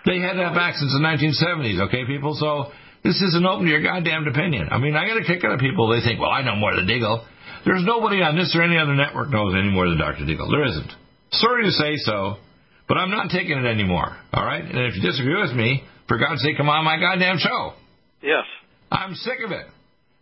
They 0.07 0.19
had 0.19 0.37
that 0.39 0.55
back 0.55 0.75
since 0.75 0.91
the 0.91 1.03
1970s, 1.03 1.89
okay, 1.89 2.05
people? 2.07 2.35
So 2.35 2.73
this 3.05 3.21
isn't 3.21 3.45
open 3.45 3.67
to 3.67 3.71
your 3.71 3.83
goddamn 3.83 4.27
opinion. 4.27 4.69
I 4.71 4.79
mean, 4.79 4.97
I 4.97 5.07
get 5.07 5.17
a 5.17 5.25
kick 5.25 5.45
out 5.45 5.53
of 5.53 5.61
people. 5.61 5.89
They 5.89 6.01
think, 6.01 6.21
well, 6.21 6.31
I 6.31 6.43
know 6.43 6.57
more 6.57 6.75
than 6.75 6.87
Deagle. 6.87 7.25
There's 7.65 7.85
nobody 7.85 8.23
on 8.23 8.37
this 8.37 8.57
or 8.57 8.63
any 8.63 8.79
other 8.79 8.95
network 8.95 9.29
knows 9.29 9.55
any 9.55 9.69
more 9.69 9.89
than 9.89 9.99
Dr. 9.99 10.25
Deagle. 10.25 10.51
There 10.51 10.65
isn't. 10.65 10.93
Sorry 11.33 11.65
to 11.65 11.71
say 11.71 11.97
so, 11.99 12.37
but 12.89 12.97
I'm 12.97 13.11
not 13.11 13.31
taking 13.31 13.59
it 13.59 13.69
anymore, 13.69 14.17
all 14.33 14.45
right? 14.45 14.65
And 14.65 14.79
if 14.89 14.97
you 14.97 15.03
disagree 15.03 15.41
with 15.41 15.53
me, 15.53 15.85
for 16.09 16.19
God's 16.19 16.43
sake, 16.43 16.57
come 16.57 16.69
on 16.69 16.85
my 16.85 16.99
goddamn 16.99 17.39
show. 17.39 17.75
Yes. 18.23 18.45
I'm 18.91 19.15
sick 19.15 19.39
of 19.45 19.53
it. 19.53 19.67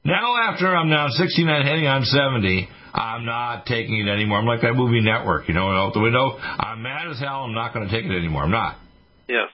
Now, 0.04 0.36
after 0.36 0.74
I'm 0.74 0.88
now 0.88 1.08
69, 1.08 1.66
heading 1.66 1.86
on 1.86 2.04
70, 2.04 2.68
I'm 2.94 3.26
not 3.26 3.66
taking 3.66 3.98
it 3.98 4.08
anymore. 4.10 4.38
I'm 4.38 4.46
like 4.46 4.62
that 4.62 4.74
movie 4.74 5.00
Network, 5.00 5.48
you 5.48 5.54
know, 5.54 5.68
out 5.70 5.92
the 5.92 6.00
window. 6.00 6.38
I'm 6.38 6.82
mad 6.82 7.08
as 7.10 7.18
hell. 7.18 7.44
I'm 7.44 7.54
not 7.54 7.74
going 7.74 7.88
to 7.88 7.92
take 7.94 8.04
it 8.04 8.16
anymore. 8.16 8.44
I'm 8.44 8.50
not. 8.50 8.76
Yes. 9.28 9.48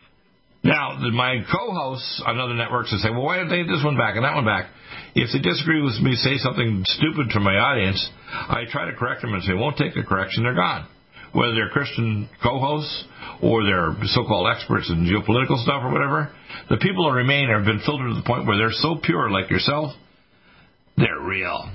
Now, 0.62 0.96
my 1.12 1.44
co-hosts 1.50 2.22
on 2.24 2.40
other 2.40 2.54
networks 2.54 2.92
will 2.92 2.98
say, 2.98 3.11
well, 3.11 3.22
why 3.22 3.38
did 3.38 3.50
they 3.50 3.68
this 3.68 3.85
one 3.85 3.98
back 3.98 4.16
and 4.16 4.24
that 4.24 4.35
one 4.35 4.46
back? 4.46 4.70
If 5.14 5.28
they 5.33 5.38
disagree 5.38 5.83
with 5.83 6.00
me, 6.00 6.14
say 6.16 6.38
something 6.38 6.85
stupid 6.87 7.30
to 7.33 7.40
my 7.40 7.57
audience, 7.57 8.00
I 8.33 8.64
try 8.70 8.90
to 8.90 8.96
correct 8.96 9.20
them 9.22 9.35
and 9.35 9.42
say, 9.42 9.52
won't 9.52 9.76
take 9.76 9.94
the 9.94 10.02
correction, 10.02 10.42
they're 10.42 10.54
gone. 10.54 10.88
Whether 11.33 11.54
they're 11.54 11.68
Christian 11.68 12.30
co-hosts 12.42 13.04
or 13.42 13.64
they're 13.64 13.92
so-called 14.07 14.48
experts 14.57 14.88
in 14.88 15.04
geopolitical 15.04 15.61
stuff 15.62 15.83
or 15.83 15.92
whatever, 15.92 16.33
the 16.70 16.78
people 16.78 17.11
that 17.11 17.16
remain 17.16 17.50
have 17.50 17.66
been 17.66 17.83
filtered 17.85 18.09
to 18.09 18.14
the 18.14 18.26
point 18.26 18.46
where 18.46 18.57
they're 18.57 18.72
so 18.72 18.96
pure, 19.02 19.30
like 19.30 19.50
yourself, 19.50 19.92
they're 20.96 21.20
real. 21.20 21.70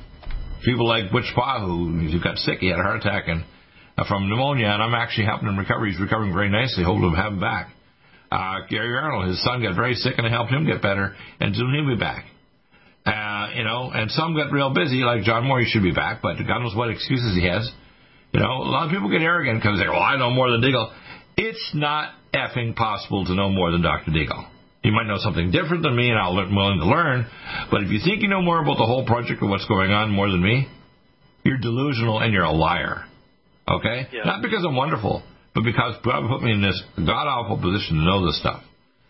People 0.63 0.88
like 0.88 1.12
Butch 1.12 1.32
Pa, 1.36 1.60
who, 1.60 1.88
who 1.88 2.19
got 2.21 2.38
sick, 2.38 2.60
he 2.60 2.67
had 2.67 2.79
a 2.79 2.84
heart 2.84 2.97
attack 2.97 3.23
and 3.27 3.43
uh, 3.97 4.08
from 4.08 4.29
pneumonia, 4.29 4.67
and 4.67 4.82
I'm 4.82 4.93
actually 4.93 5.25
helping 5.25 5.47
him 5.47 5.58
recover. 5.58 5.86
He's 5.86 5.99
recovering 5.99 6.34
very 6.34 6.49
nicely. 6.49 6.84
Hope 6.84 7.01
to 7.01 7.15
have 7.15 7.34
him 7.34 7.39
back. 7.39 7.69
Uh, 8.32 8.67
Gary 8.69 8.95
Arnold, 8.95 9.27
his 9.27 9.43
son 9.43 9.62
got 9.62 9.75
very 9.75 9.95
sick, 9.95 10.13
and 10.17 10.27
I 10.27 10.29
helped 10.29 10.51
him 10.51 10.65
get 10.65 10.82
better, 10.82 11.15
and 11.39 11.55
soon 11.55 11.73
he'll 11.73 11.95
be 11.95 11.99
back. 11.99 12.25
Uh, 13.05 13.49
you 13.55 13.63
know, 13.63 13.91
and 13.93 14.12
some 14.12 14.36
got 14.36 14.51
real 14.51 14.73
busy, 14.73 14.97
like 14.97 15.23
John 15.23 15.45
Moore, 15.45 15.60
he 15.62 15.65
should 15.65 15.84
be 15.84 15.93
back, 15.93 16.21
but 16.21 16.36
God 16.38 16.60
knows 16.60 16.75
what 16.75 16.89
excuses 16.91 17.36
he 17.36 17.47
has. 17.47 17.69
You 18.34 18.39
know, 18.41 18.62
a 18.62 18.69
lot 18.69 18.86
of 18.86 18.91
people 18.91 19.10
get 19.10 19.21
arrogant 19.21 19.62
because 19.62 19.79
they 19.79 19.86
go, 19.86 19.93
well, 19.93 20.03
I 20.03 20.17
know 20.17 20.29
more 20.29 20.51
than 20.51 20.62
Deagle. 20.62 20.93
It's 21.36 21.71
not 21.73 22.13
effing 22.34 22.75
possible 22.75 23.25
to 23.25 23.34
know 23.34 23.49
more 23.49 23.71
than 23.71 23.82
Dr. 23.82 24.12
Deagle. 24.12 24.47
You 24.84 24.92
might 24.94 25.08
know 25.08 25.18
something 25.20 25.52
different 25.52 25.84
than 25.84 25.96
me, 25.96 26.10
and 26.10 26.18
I'm 26.18 26.56
willing 26.56 26.80
to 26.80 26.86
learn. 26.88 27.28
But 27.70 27.84
if 27.84 27.89
you 27.92 28.00
think 28.04 28.22
you 28.22 28.30
know 28.30 28.42
more 28.42 28.62
about 28.63 28.78
the 28.78 28.86
whole 28.86 29.06
project 29.06 29.42
or 29.42 29.50
what's 29.50 29.68
going 29.68 29.92
on 29.92 30.10
more 30.10 30.30
than 30.32 30.42
me, 30.42 30.68
you're 31.44 31.58
delusional 31.58 32.20
and 32.20 32.34
you're 32.34 32.48
a 32.48 32.52
liar. 32.52 33.04
Okay? 33.67 34.08
Yeah. 34.12 34.23
Not 34.23 34.42
because 34.42 34.63
I'm 34.65 34.75
wonderful, 34.75 35.21
but 35.54 35.63
because 35.63 35.96
God 36.04 36.27
put 36.30 36.42
me 36.42 36.52
in 36.54 36.62
this 36.62 36.82
god 36.96 37.27
awful 37.27 37.58
position 37.58 37.98
to 37.98 38.04
know 38.04 38.25
this 38.25 38.40
stuff. 38.40 38.63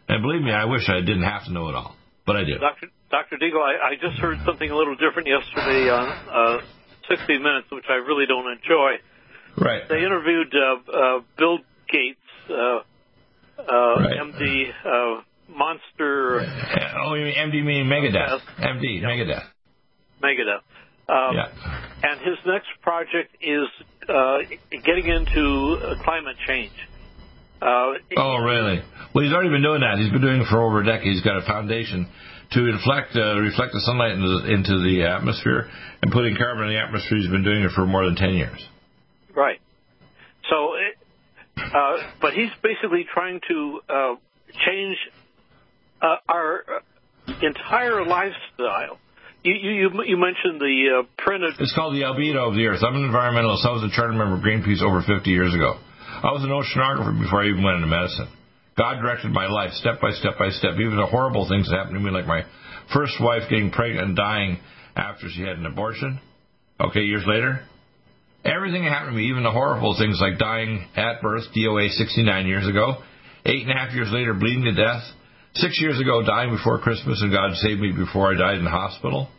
And 0.08 0.24
believe 0.24 0.42
me, 0.42 0.52
I 0.52 0.66
wish 0.66 0.90
I 0.90 1.02
didn't 1.02 1.24
have 1.24 1.46
to 1.46 1.54
know 1.54 1.70
it 1.70 1.76
all, 1.76 1.96
but 2.26 2.36
I 2.36 2.44
do. 2.44 2.58
Dr. 2.58 2.88
Dr. 3.12 3.38
Deagle, 3.38 3.62
I, 3.62 3.94
I 3.94 3.96
just 4.02 4.20
heard 4.20 4.38
something 4.46 4.70
a 4.70 4.76
little 4.76 4.96
different 4.96 5.28
yesterday 5.28 5.90
on 5.90 6.10
uh, 6.10 6.62
60 7.10 7.38
Minutes, 7.38 7.68
which 7.72 7.86
I 7.90 8.02
really 8.02 8.26
don't 8.26 8.50
enjoy. 8.52 8.98
Right. 9.58 9.84
They 9.88 10.02
interviewed 10.02 10.54
uh, 10.54 10.92
uh, 10.92 11.20
Bill 11.38 11.60
Gates, 11.90 12.20
uh, 12.50 12.54
uh, 12.54 14.02
Right. 14.02 14.18
MD, 14.18 14.70
uh, 14.86 15.22
Monster 15.60 16.40
Oh, 17.06 17.14
you 17.16 17.26
mean 17.26 17.36
MD 17.36 17.64
meaning 17.64 17.86
Megadeth? 17.86 18.40
MD, 18.60 19.04
Megadeth. 19.04 19.44
Megadeth. 20.24 20.64
Um, 21.10 21.36
Yeah. 21.36 21.52
And 22.02 22.22
his 22.22 22.38
next 22.48 22.70
project 22.82 23.36
is 23.42 23.68
uh, 24.08 24.38
getting 24.72 25.08
into 25.08 25.78
uh, 25.84 26.04
climate 26.04 26.38
change. 26.48 26.72
Uh, 27.62 28.00
oh, 28.16 28.38
really? 28.38 28.82
Well, 29.14 29.24
he's 29.26 29.34
already 29.34 29.50
been 29.50 29.62
doing 29.62 29.82
that. 29.82 30.00
He's 30.00 30.12
been 30.12 30.22
doing 30.22 30.40
it 30.42 30.48
for 30.50 30.64
over 30.64 30.80
a 30.80 30.86
decade. 30.86 31.12
He's 31.12 31.24
got 31.24 31.44
a 31.44 31.46
foundation 31.46 32.08
to 32.52 32.62
reflect 32.62 33.16
uh, 33.16 33.36
reflect 33.38 33.74
the 33.74 33.82
sunlight 33.82 34.14
into 34.14 34.30
the, 34.30 34.54
into 34.54 34.76
the 34.82 35.04
atmosphere 35.04 35.70
and 36.02 36.12
putting 36.12 36.38
carbon 36.38 36.68
in 36.68 36.74
the 36.74 36.80
atmosphere. 36.80 37.18
He's 37.18 37.30
been 37.30 37.44
doing 37.44 37.64
it 37.64 37.72
for 37.76 37.86
more 37.86 38.06
than 38.06 38.16
ten 38.16 38.34
years. 38.34 38.66
Right. 39.36 39.60
So, 40.50 40.74
it, 40.76 40.96
uh, 41.58 41.98
but 42.22 42.34
he's 42.34 42.50
basically 42.64 43.06
trying 43.14 43.42
to 43.50 43.82
uh, 43.90 44.16
change 44.66 44.98
uh, 46.02 46.16
our 46.28 46.64
uh, 46.68 47.34
entire 47.42 48.06
lifestyle. 48.06 49.00
You, 49.44 49.54
you, 49.56 49.90
you 50.06 50.18
mentioned 50.18 50.60
the 50.60 51.00
uh, 51.00 51.08
printed. 51.18 51.56
It's 51.60 51.74
called 51.74 51.96
the 51.96 52.04
albedo 52.04 52.50
of 52.50 52.56
the 52.56 52.68
Earth. 52.68 52.84
I'm 52.84 52.96
an 52.96 53.08
environmentalist. 53.08 53.64
I 53.64 53.72
was 53.72 53.88
a 53.88 53.96
charter 53.96 54.12
member 54.12 54.36
of 54.36 54.44
Greenpeace 54.44 54.84
over 54.84 55.02
50 55.02 55.30
years 55.30 55.54
ago. 55.56 55.80
I 56.20 56.36
was 56.36 56.44
an 56.44 56.52
oceanographer 56.52 57.16
before 57.16 57.44
I 57.44 57.48
even 57.48 57.64
went 57.64 57.78
into 57.78 57.88
medicine. 57.88 58.28
God 58.78 59.00
directed 59.00 59.32
my 59.32 59.48
life 59.48 59.72
step 59.80 60.02
by 60.02 60.12
step 60.12 60.36
by 60.38 60.50
step. 60.50 60.76
Even 60.76 60.98
the 60.98 61.06
horrible 61.06 61.48
things 61.48 61.70
that 61.70 61.76
happened 61.78 61.96
to 61.96 62.04
me, 62.04 62.12
like 62.12 62.28
my 62.28 62.44
first 62.94 63.16
wife 63.20 63.44
getting 63.50 63.72
pregnant 63.72 64.08
and 64.08 64.16
dying 64.16 64.60
after 64.96 65.28
she 65.32 65.42
had 65.42 65.58
an 65.58 65.66
abortion. 65.66 66.20
Okay, 66.80 67.02
years 67.02 67.24
later. 67.26 67.64
Everything 68.44 68.84
that 68.84 68.92
happened 68.92 69.16
to 69.16 69.18
me, 69.18 69.30
even 69.30 69.44
the 69.44 69.52
horrible 69.52 69.96
things 70.00 70.20
like 70.22 70.40
dying 70.40 70.88
at 70.96 71.22
birth, 71.22 71.44
DOA 71.56 71.90
69 71.92 72.48
years 72.48 72.68
ago. 72.68 73.04
Eight 73.46 73.64
and 73.64 73.72
a 73.72 73.76
half 73.76 73.94
years 73.94 74.10
later, 74.12 74.34
bleeding 74.34 74.64
to 74.64 74.74
death. 74.74 75.04
Six 75.56 75.82
years 75.82 76.00
ago, 76.00 76.24
dying 76.24 76.56
before 76.56 76.80
Christmas, 76.80 77.22
and 77.22 77.32
God 77.32 77.56
saved 77.56 77.82
me 77.82 77.92
before 77.92 78.34
I 78.34 78.38
died 78.38 78.58
in 78.58 78.64
the 78.64 78.70
hospital. 78.70 79.30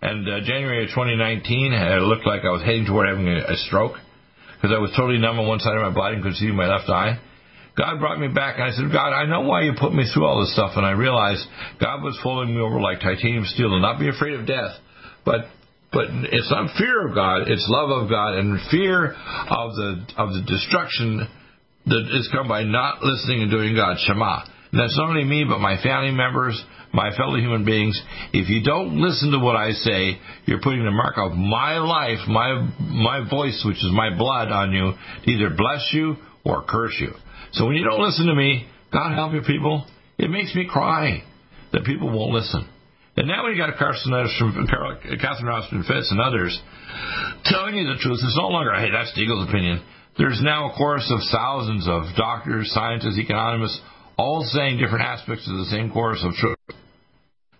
And 0.00 0.28
uh, 0.28 0.40
January 0.46 0.84
of 0.84 0.90
2019, 0.90 1.72
it 1.72 2.02
looked 2.02 2.26
like 2.26 2.42
I 2.44 2.50
was 2.50 2.62
heading 2.62 2.86
toward 2.86 3.08
having 3.08 3.28
a, 3.28 3.52
a 3.52 3.56
stroke 3.66 3.96
because 4.54 4.70
I 4.74 4.78
was 4.78 4.92
totally 4.96 5.18
numb 5.18 5.38
on 5.38 5.48
one 5.48 5.58
side 5.60 5.76
of 5.76 5.82
my 5.82 5.94
body 5.94 6.14
and 6.16 6.22
couldn't 6.22 6.38
see 6.38 6.50
my 6.52 6.68
left 6.68 6.88
eye. 6.88 7.18
God 7.76 8.00
brought 8.00 8.18
me 8.18 8.28
back, 8.28 8.56
and 8.56 8.64
I 8.64 8.70
said, 8.72 8.88
God, 8.90 9.12
I 9.12 9.26
know 9.26 9.42
why 9.42 9.62
you 9.62 9.72
put 9.78 9.92
me 9.92 10.08
through 10.08 10.24
all 10.24 10.40
this 10.40 10.52
stuff. 10.54 10.72
And 10.76 10.86
I 10.86 10.92
realized 10.92 11.44
God 11.78 12.02
was 12.02 12.18
folding 12.22 12.54
me 12.54 12.60
over 12.60 12.80
like 12.80 13.00
titanium 13.00 13.44
steel 13.44 13.72
and 13.74 13.82
not 13.82 14.00
be 14.00 14.08
afraid 14.08 14.32
of 14.34 14.46
death. 14.46 14.80
But 15.24 15.52
but 15.92 16.08
it's 16.10 16.50
not 16.50 16.76
fear 16.76 17.08
of 17.08 17.14
God, 17.14 17.48
it's 17.48 17.64
love 17.68 17.90
of 17.90 18.08
God 18.08 18.34
and 18.34 18.58
fear 18.70 19.12
of 19.12 19.76
the 19.76 20.06
of 20.16 20.32
the 20.32 20.42
destruction 20.46 21.28
that 21.86 22.04
is 22.12 22.28
come 22.32 22.48
by 22.48 22.64
not 22.64 23.02
listening 23.02 23.42
and 23.42 23.50
doing 23.50 23.74
God. 23.76 23.96
Shema. 24.06 24.44
That's 24.78 24.96
not 24.96 25.10
only 25.10 25.24
me, 25.24 25.44
but 25.48 25.58
my 25.60 25.80
family 25.82 26.12
members, 26.12 26.62
my 26.92 27.14
fellow 27.16 27.36
human 27.36 27.64
beings. 27.64 28.00
If 28.32 28.48
you 28.48 28.62
don't 28.62 29.00
listen 29.00 29.30
to 29.32 29.38
what 29.38 29.56
I 29.56 29.72
say, 29.72 30.18
you're 30.46 30.60
putting 30.62 30.84
the 30.84 30.90
mark 30.90 31.14
of 31.18 31.32
my 31.32 31.78
life, 31.78 32.18
my 32.28 32.68
my 32.80 33.28
voice, 33.28 33.62
which 33.66 33.76
is 33.76 33.90
my 33.92 34.16
blood, 34.16 34.50
on 34.50 34.72
you 34.72 34.92
to 35.24 35.30
either 35.30 35.50
bless 35.56 35.90
you 35.92 36.16
or 36.44 36.64
curse 36.68 36.96
you. 37.00 37.12
So 37.52 37.66
when 37.66 37.76
you 37.76 37.84
don't 37.84 38.02
listen 38.02 38.26
to 38.26 38.34
me, 38.34 38.66
God 38.92 39.14
help 39.14 39.32
you, 39.32 39.42
people. 39.42 39.86
It 40.18 40.30
makes 40.30 40.54
me 40.54 40.68
cry 40.70 41.22
that 41.72 41.84
people 41.84 42.10
won't 42.10 42.32
listen. 42.32 42.68
And 43.16 43.28
now 43.28 43.46
we 43.46 43.56
got 43.56 43.70
a 43.70 43.76
Carson 43.78 44.12
from 44.38 44.66
Catherine 44.66 45.48
Austin 45.48 45.84
Fitts 45.88 46.10
and 46.10 46.20
others 46.20 46.58
telling 47.44 47.74
you 47.74 47.86
the 47.88 47.98
truth. 48.00 48.20
It's 48.22 48.36
no 48.36 48.48
longer, 48.48 48.74
hey, 48.74 48.90
that's 48.90 49.12
Deagle's 49.16 49.48
opinion. 49.48 49.82
There's 50.18 50.40
now 50.42 50.70
a 50.70 50.76
chorus 50.76 51.10
of 51.10 51.20
thousands 51.32 51.88
of 51.88 52.14
doctors, 52.16 52.70
scientists, 52.72 53.18
economists, 53.18 53.80
all 54.18 54.42
saying 54.44 54.78
different 54.78 55.04
aspects 55.04 55.48
of 55.48 55.56
the 55.58 55.66
same 55.70 55.90
chorus 55.90 56.24
of 56.24 56.32
truth. 56.34 56.56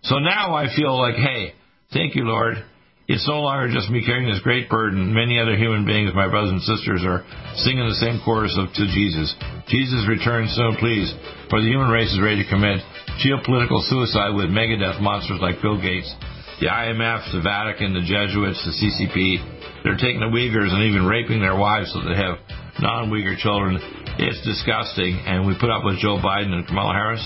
So 0.03 0.19
now 0.19 0.55
I 0.55 0.73
feel 0.75 0.97
like, 0.97 1.15
hey, 1.15 1.53
thank 1.93 2.15
you, 2.15 2.23
Lord. 2.23 2.63
It's 3.07 3.27
no 3.27 3.39
longer 3.39 3.71
just 3.71 3.87
me 3.89 4.03
carrying 4.03 4.27
this 4.27 4.43
great 4.43 4.67
burden. 4.67 5.15
Many 5.15 5.39
other 5.39 5.55
human 5.55 5.87
beings, 5.87 6.11
my 6.11 6.27
brothers 6.27 6.51
and 6.51 6.63
sisters, 6.63 7.07
are 7.07 7.23
singing 7.63 7.87
the 7.87 8.03
same 8.03 8.19
chorus 8.19 8.51
of 8.59 8.67
to 8.75 8.83
Jesus. 8.83 9.31
Jesus 9.71 10.03
return 10.11 10.51
soon, 10.51 10.75
please, 10.75 11.07
for 11.47 11.63
the 11.63 11.71
human 11.71 11.87
race 11.87 12.11
is 12.11 12.19
ready 12.19 12.43
to 12.43 12.49
commit 12.51 12.83
geopolitical 13.23 13.79
suicide 13.87 14.35
with 14.35 14.51
megadeath 14.51 14.99
monsters 14.99 15.39
like 15.39 15.63
Bill 15.63 15.79
Gates, 15.79 16.11
the 16.59 16.67
IMF, 16.67 17.31
the 17.31 17.39
Vatican, 17.39 17.95
the 17.95 18.03
Jesuits, 18.03 18.59
the 18.67 18.75
CCP. 18.75 19.83
They're 19.87 19.95
taking 19.95 20.19
the 20.19 20.27
Uyghurs 20.27 20.75
and 20.75 20.83
even 20.83 21.07
raping 21.07 21.39
their 21.39 21.55
wives 21.55 21.95
so 21.95 22.03
they 22.03 22.19
have 22.19 22.43
non-Uyghur 22.83 23.39
children. 23.39 23.79
It's 24.19 24.43
disgusting, 24.43 25.21
and 25.27 25.45
we 25.45 25.55
put 25.59 25.69
up 25.69 25.83
with 25.85 25.99
Joe 25.99 26.17
Biden 26.17 26.51
and 26.51 26.65
Kamala 26.65 26.91
Harris. 26.91 27.23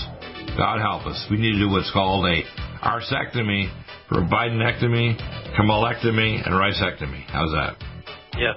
God 0.58 0.78
help 0.78 1.06
us. 1.06 1.26
We 1.30 1.38
need 1.38 1.52
to 1.52 1.58
do 1.58 1.70
what's 1.70 1.90
called 1.90 2.26
a 2.26 2.42
arsectomy 2.84 3.72
for 4.10 4.20
Bidenectomy, 4.20 5.16
Kamalectomy, 5.56 6.44
and 6.44 6.54
ricectomy. 6.54 7.24
How's 7.30 7.50
that? 7.52 7.76
Yeah. 8.36 8.52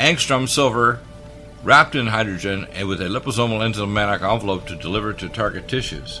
Angstrom 0.00 0.48
silver 0.48 0.98
wrapped 1.62 1.94
in 1.94 2.08
hydrogen 2.08 2.66
and 2.72 2.88
with 2.88 3.00
a 3.00 3.04
liposomal 3.04 3.60
enzymatic 3.60 4.28
envelope 4.28 4.66
to 4.66 4.74
deliver 4.74 5.12
to 5.12 5.28
target 5.28 5.68
tissues. 5.68 6.20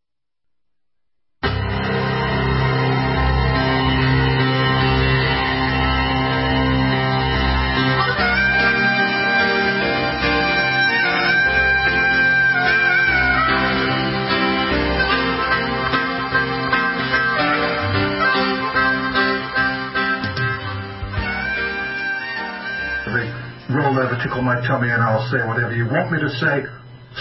tickle 24.23 24.41
my 24.41 24.59
tummy 24.67 24.89
and 24.89 25.01
I'll 25.01 25.27
say 25.31 25.39
whatever 25.47 25.75
you 25.75 25.85
want 25.85 26.11
me 26.11 26.19
to 26.19 26.31
say. 26.39 26.63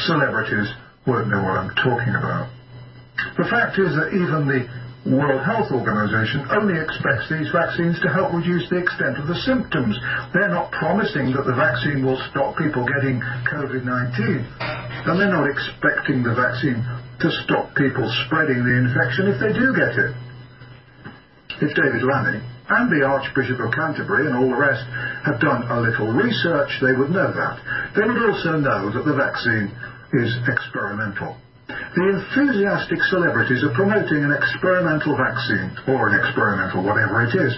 Celebrities 0.07 0.71
won't 1.07 1.29
know 1.29 1.43
what 1.43 1.59
I'm 1.59 1.75
talking 1.75 2.15
about. 2.15 2.51
The 3.37 3.47
fact 3.51 3.79
is 3.79 3.91
that 3.97 4.15
even 4.15 4.47
the 4.47 4.65
World 5.09 5.41
Health 5.43 5.73
Organization 5.73 6.45
only 6.53 6.77
expects 6.77 7.29
these 7.33 7.49
vaccines 7.49 7.97
to 8.05 8.09
help 8.13 8.37
reduce 8.37 8.69
the 8.69 8.77
extent 8.77 9.17
of 9.17 9.27
the 9.27 9.39
symptoms. 9.49 9.97
They're 10.37 10.53
not 10.53 10.71
promising 10.73 11.33
that 11.33 11.49
the 11.49 11.57
vaccine 11.57 12.05
will 12.05 12.21
stop 12.31 12.57
people 12.61 12.85
getting 12.85 13.21
COVID-19. 13.49 14.45
And 14.61 15.15
they're 15.17 15.33
not 15.33 15.49
expecting 15.49 16.21
the 16.23 16.37
vaccine 16.37 16.85
to 16.85 17.29
stop 17.45 17.73
people 17.75 18.05
spreading 18.29 18.61
the 18.61 18.77
infection 18.77 19.33
if 19.33 19.41
they 19.41 19.53
do 19.57 19.73
get 19.73 19.97
it. 19.97 20.13
If 21.65 21.73
David 21.77 22.05
Lammy 22.05 22.45
and 22.71 22.87
the 22.89 23.05
Archbishop 23.05 23.59
of 23.59 23.75
Canterbury 23.75 24.27
and 24.27 24.37
all 24.37 24.49
the 24.49 24.57
rest 24.57 24.87
have 25.27 25.41
done 25.43 25.67
a 25.67 25.81
little 25.81 26.09
research, 26.15 26.71
they 26.81 26.95
would 26.95 27.11
know 27.11 27.31
that. 27.35 27.59
They 27.99 28.07
would 28.07 28.23
also 28.31 28.57
know 28.63 28.91
that 28.95 29.05
the 29.05 29.15
vaccine 29.15 29.75
is 30.15 30.31
experimental. 30.47 31.37
The 31.67 32.07
enthusiastic 32.15 33.03
celebrities 33.11 33.63
are 33.63 33.75
promoting 33.75 34.23
an 34.23 34.33
experimental 34.33 35.17
vaccine, 35.17 35.71
or 35.87 36.11
an 36.11 36.19
experimental 36.23 36.83
whatever 36.83 37.23
it 37.27 37.35
is. 37.35 37.55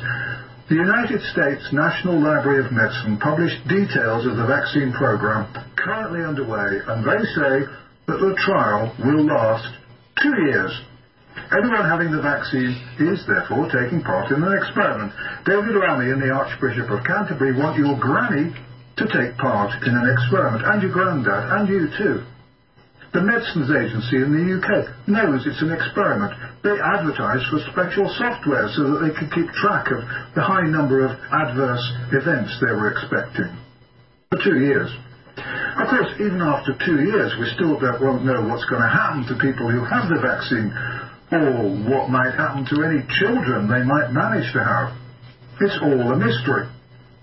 The 0.69 0.81
United 0.81 1.21
States 1.33 1.69
National 1.73 2.17
Library 2.17 2.65
of 2.65 2.73
Medicine 2.73 3.19
published 3.21 3.61
details 3.69 4.25
of 4.25 4.37
the 4.37 4.47
vaccine 4.47 4.93
program 4.93 5.53
currently 5.77 6.25
underway, 6.25 6.81
and 6.81 7.05
they 7.05 7.21
say 7.37 7.69
that 8.09 8.21
the 8.21 8.35
trial 8.41 8.89
will 9.05 9.25
last 9.29 9.69
two 10.23 10.35
years. 10.49 10.73
Everyone 11.53 11.85
having 11.85 12.11
the 12.13 12.23
vaccine 12.23 12.77
is 12.99 13.25
therefore 13.29 13.69
taking 13.69 14.01
part 14.01 14.33
in 14.33 14.43
an 14.43 14.57
experiment. 14.57 15.13
David 15.45 15.77
Lammy 15.77 16.11
and 16.11 16.23
the 16.23 16.33
Archbishop 16.33 16.89
of 16.89 17.05
Canterbury 17.05 17.53
want 17.53 17.77
your 17.77 17.97
granny 17.99 18.53
to 18.97 19.05
take 19.09 19.37
part 19.37 19.73
in 19.85 19.97
an 19.97 20.07
experiment, 20.09 20.65
and 20.65 20.83
your 20.83 20.93
granddad, 20.93 21.45
and 21.53 21.69
you 21.69 21.89
too. 21.97 22.25
The 23.13 23.21
Medicines 23.21 23.69
Agency 23.69 24.25
in 24.25 24.33
the 24.33 24.47
UK 24.57 24.89
knows 25.05 25.45
it's 25.45 25.61
an 25.61 25.73
experiment. 25.73 26.33
They 26.65 26.73
advertise 26.81 27.45
for 27.53 27.61
special 27.69 28.09
software 28.17 28.73
so 28.73 28.89
that 28.89 29.05
they 29.05 29.13
can 29.13 29.29
keep 29.29 29.53
track 29.53 29.93
of 29.93 30.01
the 30.33 30.41
high 30.41 30.65
number 30.65 31.05
of 31.05 31.13
adverse 31.29 31.85
events 32.09 32.57
they 32.61 32.73
were 32.73 32.89
expecting. 32.89 33.53
For 34.33 34.41
two 34.41 34.65
years. 34.65 34.89
Of 35.37 35.89
course, 35.89 36.09
even 36.21 36.41
after 36.41 36.73
two 36.85 37.05
years, 37.05 37.37
we 37.37 37.53
still 37.53 37.77
don't, 37.77 38.25
know 38.25 38.49
what's 38.49 38.65
going 38.65 38.81
to 38.81 38.89
happen 38.89 39.29
to 39.29 39.37
people 39.37 39.69
who 39.69 39.85
have 39.85 40.09
the 40.09 40.21
vaccine 40.21 40.73
or 41.41 41.73
what 41.89 42.13
might 42.13 42.37
happen 42.37 42.69
to 42.69 42.85
any 42.85 43.01
children 43.17 43.65
they 43.65 43.81
might 43.83 44.13
manage 44.13 44.53
to 44.53 44.61
have. 44.61 44.93
It's 45.61 45.79
all 45.81 46.13
a 46.13 46.19
mystery. 46.19 46.69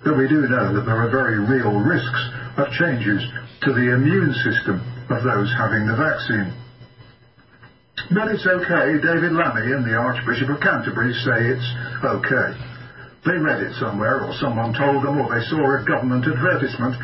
But 0.03 0.17
we 0.17 0.27
do 0.27 0.47
know 0.47 0.73
that 0.73 0.85
there 0.87 0.97
are 0.97 1.11
very 1.11 1.37
real 1.37 1.77
risks 1.77 2.21
of 2.57 2.71
changes 2.73 3.21
to 3.61 3.69
the 3.73 3.93
immune 3.93 4.33
system 4.41 4.81
of 5.11 5.21
those 5.21 5.51
having 5.59 5.85
the 5.85 5.97
vaccine. 5.99 6.55
But 8.09 8.31
it's 8.31 8.47
okay. 8.47 8.97
David 9.03 9.35
Lammy 9.35 9.75
and 9.75 9.85
the 9.85 9.93
Archbishop 9.93 10.49
of 10.49 10.61
Canterbury 10.63 11.13
say 11.13 11.51
it's 11.51 11.69
okay. 12.01 12.55
They 13.27 13.37
read 13.37 13.61
it 13.61 13.75
somewhere, 13.75 14.23
or 14.23 14.33
someone 14.39 14.73
told 14.73 15.03
them, 15.03 15.19
or 15.19 15.27
they 15.27 15.43
saw 15.51 15.59
a 15.59 15.83
government 15.83 16.23
advertisement. 16.25 16.95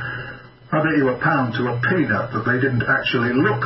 I 0.72 0.82
bet 0.82 0.97
you 0.97 1.10
a 1.12 1.20
pound 1.20 1.53
to 1.60 1.68
a 1.68 1.82
peanut 1.84 2.32
that 2.32 2.47
they 2.47 2.58
didn't 2.64 2.88
actually 2.88 3.36
look 3.36 3.62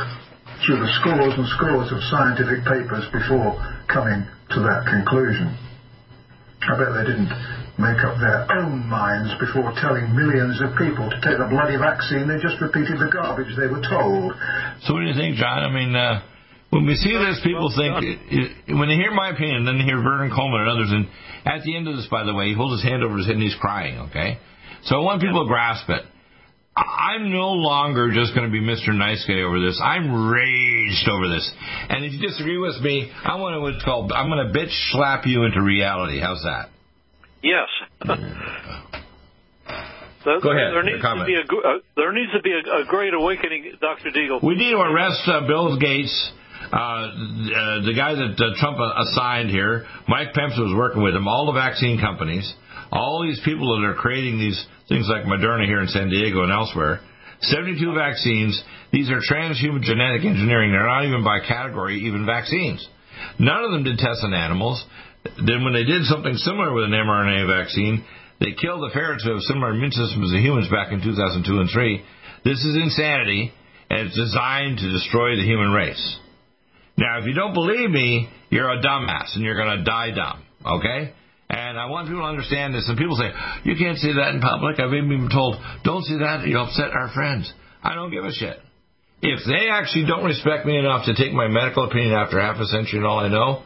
through 0.64 0.80
the 0.80 0.92
scores 1.00 1.34
and 1.36 1.46
scores 1.56 1.88
of 1.92 2.00
scientific 2.12 2.64
papers 2.64 3.04
before 3.12 3.56
coming 3.88 4.24
to 4.54 4.58
that 4.60 4.86
conclusion. 4.88 5.54
I 6.60 6.76
bet 6.76 6.92
they 6.92 7.06
didn't 7.08 7.32
make 7.80 8.04
up 8.04 8.20
their 8.20 8.44
own 8.60 8.84
minds 8.84 9.32
before 9.40 9.72
telling 9.80 10.12
millions 10.12 10.60
of 10.60 10.76
people 10.76 11.08
to 11.08 11.18
take 11.24 11.40
the 11.40 11.48
bloody 11.48 11.80
vaccine. 11.80 12.28
They 12.28 12.36
just 12.36 12.60
repeated 12.60 13.00
the 13.00 13.08
garbage 13.08 13.48
they 13.56 13.66
were 13.66 13.80
told. 13.80 14.36
So 14.84 14.92
what 14.92 15.00
do 15.00 15.08
you 15.08 15.16
think, 15.16 15.40
John? 15.40 15.64
I 15.64 15.72
mean, 15.72 15.96
uh, 15.96 16.20
when 16.68 16.84
we 16.84 16.94
see 17.00 17.16
this, 17.16 17.40
people 17.42 17.72
think, 17.72 17.96
when 18.68 18.92
they 18.92 19.00
hear 19.00 19.10
my 19.10 19.32
opinion, 19.32 19.64
then 19.64 19.80
they 19.80 19.88
hear 19.88 19.98
Vernon 20.04 20.28
Coleman 20.28 20.60
and 20.60 20.70
others, 20.70 20.90
and 20.92 21.08
at 21.48 21.64
the 21.64 21.74
end 21.74 21.88
of 21.88 21.96
this, 21.96 22.06
by 22.12 22.22
the 22.22 22.34
way, 22.34 22.52
he 22.52 22.54
holds 22.54 22.80
his 22.80 22.84
hand 22.84 23.02
over 23.02 23.16
his 23.16 23.26
head 23.26 23.40
and 23.40 23.42
he's 23.42 23.56
crying, 23.56 23.98
okay? 24.12 24.38
So 24.84 24.96
I 24.96 25.02
want 25.02 25.20
people 25.20 25.42
to 25.42 25.48
grasp 25.48 25.88
it. 25.88 26.04
I'm 26.76 27.32
no 27.32 27.50
longer 27.50 28.10
just 28.14 28.34
going 28.34 28.46
to 28.46 28.52
be 28.52 28.60
Mr. 28.60 28.96
Nice 28.96 29.24
Guy 29.26 29.42
over 29.42 29.60
this. 29.60 29.80
I'm 29.82 30.30
raged 30.30 31.08
over 31.10 31.28
this. 31.28 31.50
And 31.88 32.04
if 32.04 32.12
you 32.12 32.20
disagree 32.20 32.58
with 32.58 32.80
me, 32.80 33.10
I 33.24 33.36
want 33.36 33.54
to 33.54 33.60
what's 33.60 33.84
called 33.84 34.12
I'm 34.12 34.28
going 34.30 34.46
to 34.46 34.52
bitch 34.56 34.72
slap 34.92 35.26
you 35.26 35.44
into 35.44 35.62
reality. 35.62 36.20
How's 36.20 36.42
that? 36.42 36.70
Yes. 37.42 37.68
Go 40.24 40.52
ahead. 40.52 40.72
There 40.74 40.82
needs 40.82 41.02
to 41.02 41.24
be 41.24 41.34
a 41.34 41.40
uh, 41.40 41.78
there 41.96 42.12
needs 42.12 42.32
to 42.32 42.42
be 42.42 42.52
a, 42.52 42.82
a, 42.82 42.84
great 42.86 43.14
awakening, 43.14 43.72
Dr. 43.80 44.10
Deagle. 44.10 44.44
We 44.44 44.54
need 44.54 44.72
to 44.72 44.80
arrest 44.80 45.22
uh, 45.26 45.46
Bill 45.46 45.78
Gates. 45.78 46.32
Uh, 46.70 46.76
uh, 46.76 47.08
the 47.82 47.94
guy 47.96 48.14
that 48.14 48.36
uh, 48.38 48.60
Trump 48.60 48.78
assigned 48.78 49.50
here, 49.50 49.86
Mike 50.06 50.34
Pence 50.34 50.52
was 50.56 50.74
working 50.76 51.02
with 51.02 51.16
him, 51.16 51.26
all 51.26 51.46
the 51.46 51.52
vaccine 51.52 51.98
companies, 51.98 52.52
all 52.92 53.22
these 53.22 53.40
people 53.44 53.80
that 53.80 53.86
are 53.86 53.94
creating 53.94 54.38
these 54.38 54.62
things 54.90 55.06
like 55.08 55.22
Moderna 55.24 55.64
here 55.64 55.80
in 55.80 55.88
San 55.88 56.10
Diego 56.10 56.42
and 56.42 56.52
elsewhere. 56.52 57.00
72 57.40 57.94
vaccines. 57.94 58.60
These 58.92 59.08
are 59.08 59.22
transhuman 59.22 59.80
genetic 59.80 60.26
engineering. 60.26 60.72
They're 60.72 60.84
not 60.84 61.06
even 61.06 61.24
by 61.24 61.38
category, 61.46 62.04
even 62.04 62.26
vaccines. 62.26 62.86
None 63.38 63.64
of 63.64 63.70
them 63.70 63.84
did 63.84 63.96
tests 63.96 64.26
on 64.26 64.34
animals. 64.34 64.84
Then 65.24 65.64
when 65.64 65.72
they 65.72 65.84
did 65.84 66.04
something 66.04 66.34
similar 66.34 66.74
with 66.74 66.84
an 66.84 66.92
mRNA 66.92 67.46
vaccine, 67.46 68.04
they 68.40 68.52
killed 68.60 68.82
the 68.82 68.92
ferrets 68.92 69.24
who 69.24 69.32
have 69.32 69.40
similar 69.42 69.70
immune 69.70 69.92
systems 69.92 70.32
as 70.34 70.40
humans 70.42 70.68
back 70.68 70.92
in 70.92 71.00
2002 71.00 71.60
and 71.60 71.70
3. 71.70 72.04
This 72.44 72.58
is 72.58 72.76
insanity, 72.76 73.52
and 73.88 74.08
it's 74.08 74.16
designed 74.16 74.78
to 74.78 74.92
destroy 74.92 75.36
the 75.36 75.44
human 75.44 75.70
race. 75.70 76.18
Now, 76.96 77.20
if 77.20 77.26
you 77.26 77.34
don't 77.34 77.54
believe 77.54 77.90
me, 77.90 78.28
you're 78.50 78.70
a 78.70 78.82
dumbass 78.82 79.34
and 79.34 79.44
you're 79.44 79.56
going 79.56 79.78
to 79.78 79.84
die 79.84 80.10
dumb. 80.10 80.42
Okay? 80.66 81.12
And 81.70 81.78
I 81.78 81.86
want 81.86 82.08
people 82.10 82.26
to 82.26 82.26
understand 82.26 82.74
this. 82.74 82.82
And 82.90 82.98
people 82.98 83.14
say, 83.14 83.30
you 83.62 83.78
can't 83.78 83.94
say 83.94 84.10
that 84.18 84.34
in 84.34 84.42
public. 84.42 84.82
I've 84.82 84.90
even 84.90 85.06
been 85.06 85.30
told, 85.30 85.54
don't 85.86 86.02
say 86.02 86.18
that. 86.18 86.42
You'll 86.42 86.66
upset 86.66 86.90
our 86.90 87.14
friends. 87.14 87.46
I 87.78 87.94
don't 87.94 88.10
give 88.10 88.24
a 88.24 88.32
shit. 88.34 88.58
If 89.22 89.46
they 89.46 89.70
actually 89.70 90.10
don't 90.10 90.26
respect 90.26 90.66
me 90.66 90.74
enough 90.76 91.06
to 91.06 91.14
take 91.14 91.30
my 91.30 91.46
medical 91.46 91.86
opinion 91.86 92.18
after 92.18 92.40
half 92.40 92.58
a 92.58 92.66
century 92.66 92.98
and 92.98 93.06
all 93.06 93.20
I 93.20 93.28
know, 93.28 93.62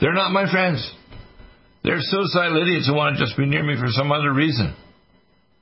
they're 0.00 0.14
not 0.14 0.30
my 0.30 0.46
friends. 0.46 0.78
They're 1.82 1.98
suicidal 1.98 2.62
idiots 2.62 2.86
who 2.86 2.94
want 2.94 3.18
to 3.18 3.24
just 3.24 3.36
be 3.36 3.46
near 3.46 3.64
me 3.64 3.74
for 3.82 3.90
some 3.90 4.12
other 4.12 4.32
reason. 4.32 4.76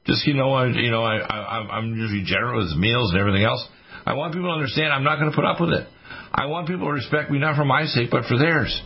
Just 0.05 0.27
you 0.27 0.35
know, 0.35 0.53
I, 0.53 0.67
you 0.67 0.91
know, 0.91 1.03
I, 1.03 1.25
I, 1.25 1.57
I'm 1.73 1.97
usually 1.97 2.23
generous 2.23 2.69
with 2.69 2.81
meals 2.81 3.13
and 3.13 3.19
everything 3.19 3.45
else. 3.45 3.67
I 4.05 4.13
want 4.13 4.35
people 4.35 4.49
to 4.49 4.55
understand 4.61 4.93
I'm 4.93 5.05
not 5.05 5.17
going 5.17 5.31
to 5.31 5.37
put 5.37 5.47
up 5.47 5.59
with 5.59 5.71
it. 5.71 5.89
I 6.35 6.47
want 6.47 6.69
people 6.69 6.87
to 6.89 6.93
respect 6.93 7.31
me 7.31 7.39
not 7.39 7.57
for 7.57 7.65
my 7.65 7.87
sake, 7.87 8.11
but 8.11 8.25
for 8.27 8.37
theirs. 8.37 8.79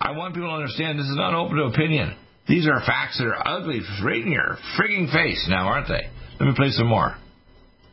I 0.00 0.12
want 0.12 0.34
people 0.34 0.48
to 0.48 0.54
understand 0.54 0.98
this 0.98 1.10
is 1.10 1.18
not 1.18 1.34
open 1.34 1.56
to 1.56 1.64
opinion. 1.64 2.14
These 2.46 2.66
are 2.66 2.80
facts 2.86 3.18
that 3.18 3.26
are 3.26 3.42
ugly 3.44 3.82
right 4.02 4.22
in 4.22 4.32
your 4.32 4.56
frigging 4.78 5.10
face 5.12 5.44
now, 5.50 5.66
aren't 5.66 5.88
they? 5.88 6.06
Let 6.38 6.46
me 6.46 6.54
play 6.54 6.70
some 6.70 6.86
more. 6.86 7.18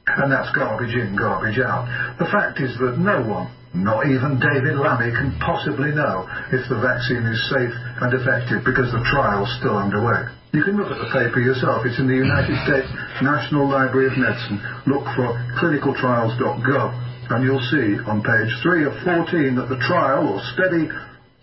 And 0.06 0.32
that's 0.32 0.53
garbage 0.53 0.93
in, 0.93 1.18
garbage 1.18 1.58
out. 1.58 1.89
The 2.22 2.30
fact 2.30 2.62
is 2.62 2.78
that 2.78 3.01
no 3.01 3.26
one, 3.26 3.49
not 3.74 4.06
even 4.06 4.38
David 4.38 4.78
Lammy, 4.78 5.10
can 5.12 5.34
possibly 5.41 5.91
know 5.97 6.30
if 6.53 6.62
the 6.70 6.78
vaccine 6.78 7.26
is 7.26 7.41
safe 7.49 7.74
and 7.74 8.14
effective 8.14 8.62
because 8.62 8.93
the 8.93 9.01
trial's 9.10 9.49
still 9.58 9.76
underway. 9.76 10.30
You 10.53 10.64
can 10.64 10.78
look 10.78 10.93
at 10.93 11.01
the 11.01 11.10
paper 11.10 11.41
yourself. 11.41 11.84
It's 11.89 11.97
in 11.97 12.08
the 12.08 12.16
United 12.22 12.56
States 12.70 12.88
National 13.20 13.68
Library 13.68 14.14
of 14.14 14.16
Medicine. 14.16 14.62
Look 14.86 15.03
for 15.18 15.36
clinicaltrials.gov 15.58 16.89
and 17.34 17.43
you'll 17.43 17.68
see 17.74 17.97
on 18.06 18.22
page 18.22 18.53
3 18.62 18.86
of 18.86 18.93
14 19.03 19.58
that 19.58 19.68
the 19.74 19.82
trial 19.89 20.30
or 20.30 20.39
study 20.53 20.86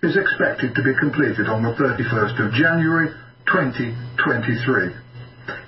is 0.02 0.18
expected 0.18 0.74
to 0.74 0.82
be 0.82 0.90
completed 0.98 1.46
on 1.46 1.62
the 1.62 1.70
31st 1.78 2.34
of 2.42 2.50
January 2.58 3.14
2023. 3.46 4.90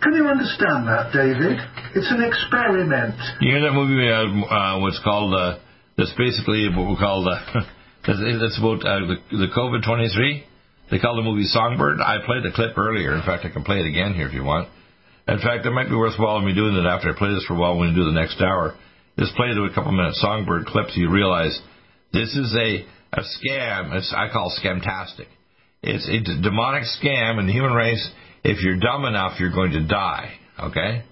Can 0.03 0.12
you 0.14 0.26
understand 0.26 0.91
that, 0.91 1.14
David? 1.14 1.55
It's 1.95 2.11
an 2.11 2.18
experiment. 2.18 3.14
You 3.39 3.55
hear 3.55 3.62
that 3.62 3.70
movie? 3.78 4.11
Uh, 4.11 4.26
uh, 4.26 4.82
what's 4.82 4.99
called? 5.07 5.30
Uh, 5.35 5.62
that's 5.97 6.12
basically 6.18 6.66
what 6.66 6.91
we 6.91 6.99
call 6.99 7.22
the. 7.22 7.39
that's 8.11 8.59
about 8.59 8.82
uh, 8.82 9.07
the, 9.07 9.47
the 9.47 9.51
COVID 9.55 9.87
twenty 9.87 10.11
three. 10.11 10.43
They 10.91 10.99
call 10.99 11.14
the 11.14 11.22
movie 11.22 11.47
Songbird. 11.47 12.03
I 12.03 12.18
played 12.26 12.43
the 12.43 12.51
clip 12.51 12.76
earlier. 12.76 13.14
In 13.14 13.22
fact, 13.22 13.47
I 13.47 13.55
can 13.55 13.62
play 13.62 13.78
it 13.78 13.87
again 13.87 14.14
here 14.14 14.26
if 14.26 14.35
you 14.35 14.43
want. 14.43 14.68
In 15.26 15.39
fact, 15.39 15.64
it 15.64 15.70
might 15.70 15.89
be 15.89 15.95
worthwhile 15.95 16.43
me 16.43 16.55
doing 16.55 16.74
it 16.74 16.87
after 16.87 17.14
I 17.14 17.16
play 17.16 17.30
this 17.30 17.47
for 17.47 17.55
a 17.55 17.59
while 17.59 17.78
when 17.78 17.91
we 17.91 17.95
do 17.95 18.05
the 18.05 18.18
next 18.18 18.43
hour. 18.43 18.74
Just 19.16 19.35
play 19.39 19.55
a 19.55 19.74
couple 19.74 19.93
minutes 19.93 20.20
Songbird 20.20 20.66
clip 20.66 20.91
so 20.91 20.99
you 20.99 21.09
realize 21.09 21.55
this 22.12 22.35
is 22.35 22.51
a 22.59 22.85
a 23.19 23.23
scam. 23.23 23.95
It's 23.95 24.12
I 24.17 24.29
call 24.33 24.53
it 24.53 24.61
scamtastic. 24.65 25.27
It's 25.83 26.09
a 26.09 26.43
demonic 26.43 26.85
scam 27.01 27.39
in 27.39 27.47
the 27.47 27.53
human 27.53 27.73
race 27.73 28.11
if 28.45 28.61
you're 28.61 28.77
dumb 28.77 29.07
enough, 29.07 29.41
you're 29.41 29.53
going 29.53 29.73
to 29.73 29.83
die. 29.83 30.37
Okay? 30.61 31.03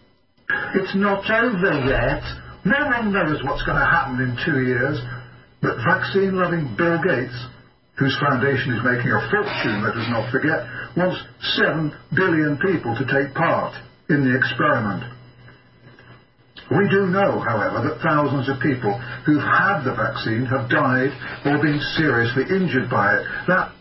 It's 0.77 0.95
not 0.95 1.25
over 1.25 1.81
yet. 1.89 2.23
No 2.65 2.87
one 2.93 3.13
knows 3.13 3.41
what's 3.43 3.65
going 3.65 3.81
to 3.81 3.89
happen 3.89 4.21
in 4.21 4.37
two 4.45 4.61
years. 4.63 5.01
But 5.63 5.81
vaccine 5.81 6.37
loving 6.37 6.77
Bill 6.77 7.01
Gates, 7.01 7.35
whose 7.97 8.15
foundation 8.21 8.77
is 8.77 8.85
making 8.85 9.11
a 9.11 9.23
fortune, 9.33 9.81
let 9.81 9.97
us 9.97 10.07
not 10.13 10.31
forget, 10.31 10.61
wants 10.95 11.25
7 11.57 11.91
billion 12.15 12.59
people 12.61 12.95
to 12.95 13.05
take 13.09 13.35
part 13.35 13.75
in 14.11 14.29
the 14.29 14.37
experiment. 14.37 15.03
We 16.73 16.89
do 16.89 17.07
know, 17.13 17.41
however, 17.41 17.85
that 17.89 18.01
thousands 18.01 18.49
of 18.49 18.57
people 18.61 18.97
who've 19.27 19.45
had 19.45 19.85
the 19.85 19.93
vaccine 19.93 20.47
have 20.47 20.71
died 20.71 21.13
or 21.45 21.61
been 21.61 21.81
seriously 21.97 22.49
injured 22.49 22.89
by 22.89 23.21
it. 23.21 23.25
That 23.49 23.73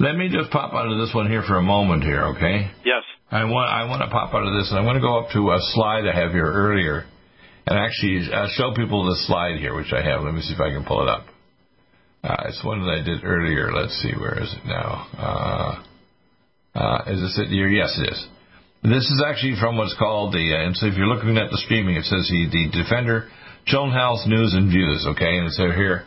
let 0.00 0.14
me 0.14 0.28
just 0.30 0.50
pop 0.50 0.72
out 0.74 0.86
of 0.86 0.98
this 0.98 1.12
one 1.12 1.28
here 1.28 1.42
for 1.42 1.56
a 1.56 1.62
moment 1.62 2.04
here, 2.04 2.22
okay? 2.36 2.70
Yes. 2.84 3.02
I 3.30 3.44
want 3.44 3.68
I 3.68 3.84
want 3.90 4.00
to 4.02 4.08
pop 4.08 4.32
out 4.32 4.46
of 4.46 4.54
this, 4.54 4.70
and 4.70 4.78
I 4.78 4.82
want 4.82 4.96
to 4.96 5.02
go 5.02 5.18
up 5.18 5.30
to 5.32 5.50
a 5.50 5.58
slide 5.74 6.06
I 6.06 6.14
have 6.14 6.30
here 6.30 6.46
earlier, 6.46 7.04
and 7.66 7.76
actually 7.76 8.32
uh, 8.32 8.46
show 8.54 8.72
people 8.74 9.04
the 9.04 9.18
slide 9.26 9.58
here, 9.58 9.74
which 9.74 9.92
I 9.92 10.02
have. 10.02 10.22
Let 10.22 10.34
me 10.34 10.40
see 10.40 10.54
if 10.54 10.60
I 10.60 10.70
can 10.70 10.84
pull 10.84 11.02
it 11.02 11.08
up. 11.08 11.26
Uh, 12.22 12.46
it's 12.46 12.62
one 12.64 12.80
that 12.86 12.94
I 12.94 13.02
did 13.02 13.24
earlier. 13.24 13.72
Let's 13.72 13.94
see, 14.00 14.12
where 14.14 14.40
is 14.40 14.54
it 14.54 14.64
now? 14.66 15.08
Uh, 15.18 16.78
uh 16.78 17.02
is 17.08 17.20
this 17.20 17.38
it 17.44 17.50
here? 17.50 17.68
Yes, 17.68 17.98
it 17.98 18.12
is. 18.12 18.26
This 18.88 19.04
is 19.04 19.20
actually 19.20 19.56
from 19.60 19.76
what's 19.76 19.94
called 19.98 20.32
the, 20.32 20.54
uh, 20.54 20.64
and 20.64 20.76
so 20.76 20.86
if 20.86 20.96
you're 20.96 21.06
looking 21.06 21.36
at 21.36 21.50
the 21.50 21.58
streaming, 21.58 21.96
it 21.96 22.04
says 22.04 22.26
the, 22.32 22.48
the 22.48 22.70
Defender 22.72 23.28
Children 23.66 23.92
Health 23.92 24.26
News 24.26 24.54
and 24.54 24.72
Views, 24.72 25.04
okay? 25.12 25.36
And 25.36 25.52
so 25.52 25.70
here, 25.70 26.06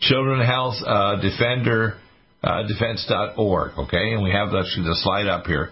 Children 0.00 0.44
Health 0.44 0.74
uh, 0.84 1.22
Defender 1.22 1.98
uh, 2.42 2.66
defense.org, 2.66 3.78
okay? 3.86 4.12
And 4.12 4.22
we 4.22 4.32
have 4.32 4.48
actually 4.48 4.90
the 4.90 4.98
slide 5.06 5.28
up 5.28 5.46
here. 5.46 5.70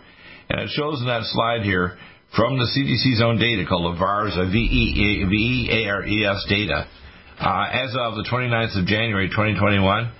And 0.49 0.61
it 0.61 0.71
shows 0.71 1.01
in 1.01 1.07
that 1.07 1.25
slide 1.25 1.63
here 1.63 1.99
from 2.37 2.59
the 2.59 2.71
CDC's 2.71 3.23
own 3.23 3.39
data 3.39 3.65
called 3.67 3.95
the 3.95 3.99
VARS, 3.99 4.39
V-E-A-R-E-S 4.39 6.47
data. 6.49 6.87
Uh, 7.35 7.67
as 7.73 7.97
of 7.99 8.15
the 8.15 8.23
29th 8.31 8.79
of 8.79 8.87
January 8.87 9.27
2021, 9.27 10.13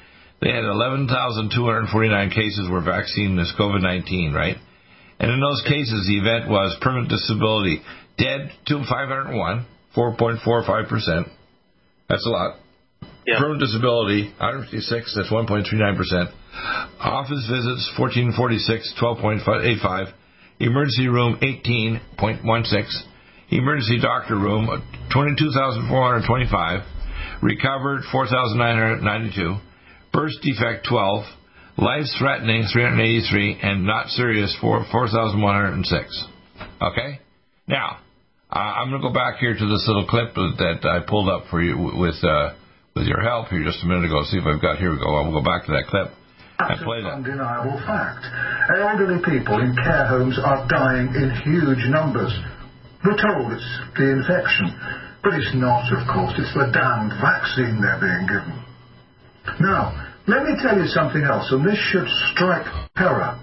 they 0.43 0.51
had 0.51 0.65
11,249 0.65 2.31
cases 2.31 2.69
were 2.69 2.83
vaccinated 2.83 3.39
this 3.39 3.55
COVID-19, 3.59 4.35
right? 4.35 4.57
And 5.19 5.31
in 5.31 5.41
those 5.41 5.63
cases, 5.63 6.07
the 6.07 6.19
event 6.19 6.51
was 6.51 6.77
permanent 6.81 7.09
disability. 7.09 7.83
Dead 8.19 8.51
to 8.67 8.85
501, 8.89 9.67
4.45%. 9.97 11.31
That's 12.09 12.27
a 12.27 12.31
lot. 12.31 12.57
Yeah. 13.27 13.39
Permanent 13.39 13.61
disability, 13.61 14.25
156, 14.39 15.15
that's 15.17 15.31
1.39%. 15.31 16.33
Office 17.01 17.47
visits, 17.49 17.91
1446, 17.99 18.95
12.85. 19.01 20.13
Emergency 20.61 21.09
room, 21.09 21.39
18.16. 21.43 23.05
Emergency 23.51 24.01
doctor 24.01 24.37
room, 24.37 24.69
22,425. 25.13 26.81
Recovered, 27.43 28.03
4,992. 28.13 29.57
Burst 30.13 30.39
defect, 30.43 30.87
12. 30.89 31.25
Life 31.77 32.07
threatening, 32.19 32.67
383. 32.73 33.59
And 33.63 33.87
not 33.87 34.09
serious, 34.09 34.57
4,106. 34.61 36.25
Okay? 36.81 37.21
Now, 37.67 37.99
uh, 38.51 38.59
I'm 38.59 38.91
going 38.91 39.03
to 39.03 39.09
go 39.09 39.13
back 39.15 39.39
here 39.39 39.55
to 39.55 39.67
this 39.67 39.85
little 39.89 40.07
clip 40.07 40.35
that 40.35 40.85
I 40.85 41.09
pulled 41.09 41.29
up 41.29 41.45
for 41.51 41.63
you 41.63 41.93
with. 41.99 42.23
Uh, 42.23 42.55
with 42.95 43.07
your 43.07 43.21
help 43.21 43.49
here 43.49 43.63
just 43.65 43.83
a 43.83 43.87
minute 43.87 44.07
ago. 44.07 44.23
See 44.31 44.39
if 44.39 44.47
I've 44.47 44.63
got, 44.63 44.79
here 44.79 44.93
we 44.95 44.99
go. 44.99 45.11
I'll 45.19 45.35
go 45.35 45.43
back 45.43 45.67
to 45.67 45.73
that 45.75 45.91
clip 45.91 46.15
and 46.59 46.79
play 46.87 47.03
that. 47.03 47.19
undeniable 47.19 47.79
fact. 47.83 48.23
Elderly 48.71 49.19
people 49.27 49.59
in 49.59 49.75
care 49.75 50.07
homes 50.07 50.39
are 50.39 50.63
dying 50.71 51.11
in 51.11 51.29
huge 51.43 51.83
numbers. 51.91 52.31
We're 53.03 53.19
told 53.19 53.53
it's 53.53 53.71
the 53.99 54.15
infection, 54.15 54.73
but 55.23 55.35
it's 55.35 55.53
not, 55.59 55.85
of 55.93 56.07
course. 56.09 56.33
It's 56.39 56.55
the 56.55 56.71
damned 56.73 57.13
vaccine 57.21 57.83
they're 57.83 58.01
being 58.01 58.27
given. 58.31 58.57
Now, 59.61 59.93
let 60.27 60.45
me 60.45 60.57
tell 60.63 60.77
you 60.79 60.89
something 60.89 61.23
else, 61.23 61.53
and 61.53 61.67
this 61.67 61.79
should 61.93 62.09
strike 62.33 62.67
terror 62.97 63.37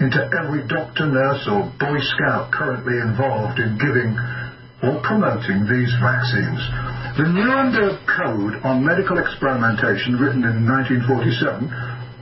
into 0.00 0.18
every 0.34 0.66
doctor, 0.66 1.06
nurse, 1.06 1.46
or 1.46 1.70
Boy 1.78 2.02
Scout 2.02 2.50
currently 2.50 2.98
involved 2.98 3.62
in 3.62 3.78
giving 3.78 4.18
or 4.82 4.98
promoting 5.06 5.64
these 5.70 5.94
vaccines. 6.02 6.58
The 7.14 7.30
Nuremberg 7.30 8.02
Code 8.10 8.58
on 8.66 8.82
Medical 8.82 9.22
Experimentation, 9.22 10.18
written 10.18 10.42
in 10.42 10.66
1947, 10.66 11.70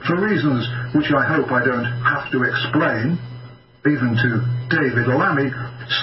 for 0.05 0.21
reasons 0.21 0.69
which 0.93 1.09
I 1.09 1.25
hope 1.25 1.49
I 1.49 1.65
don't 1.65 1.89
have 2.05 2.29
to 2.37 2.45
explain, 2.45 3.17
even 3.89 4.13
to 4.13 4.29
David 4.69 5.09
Lammy, 5.09 5.49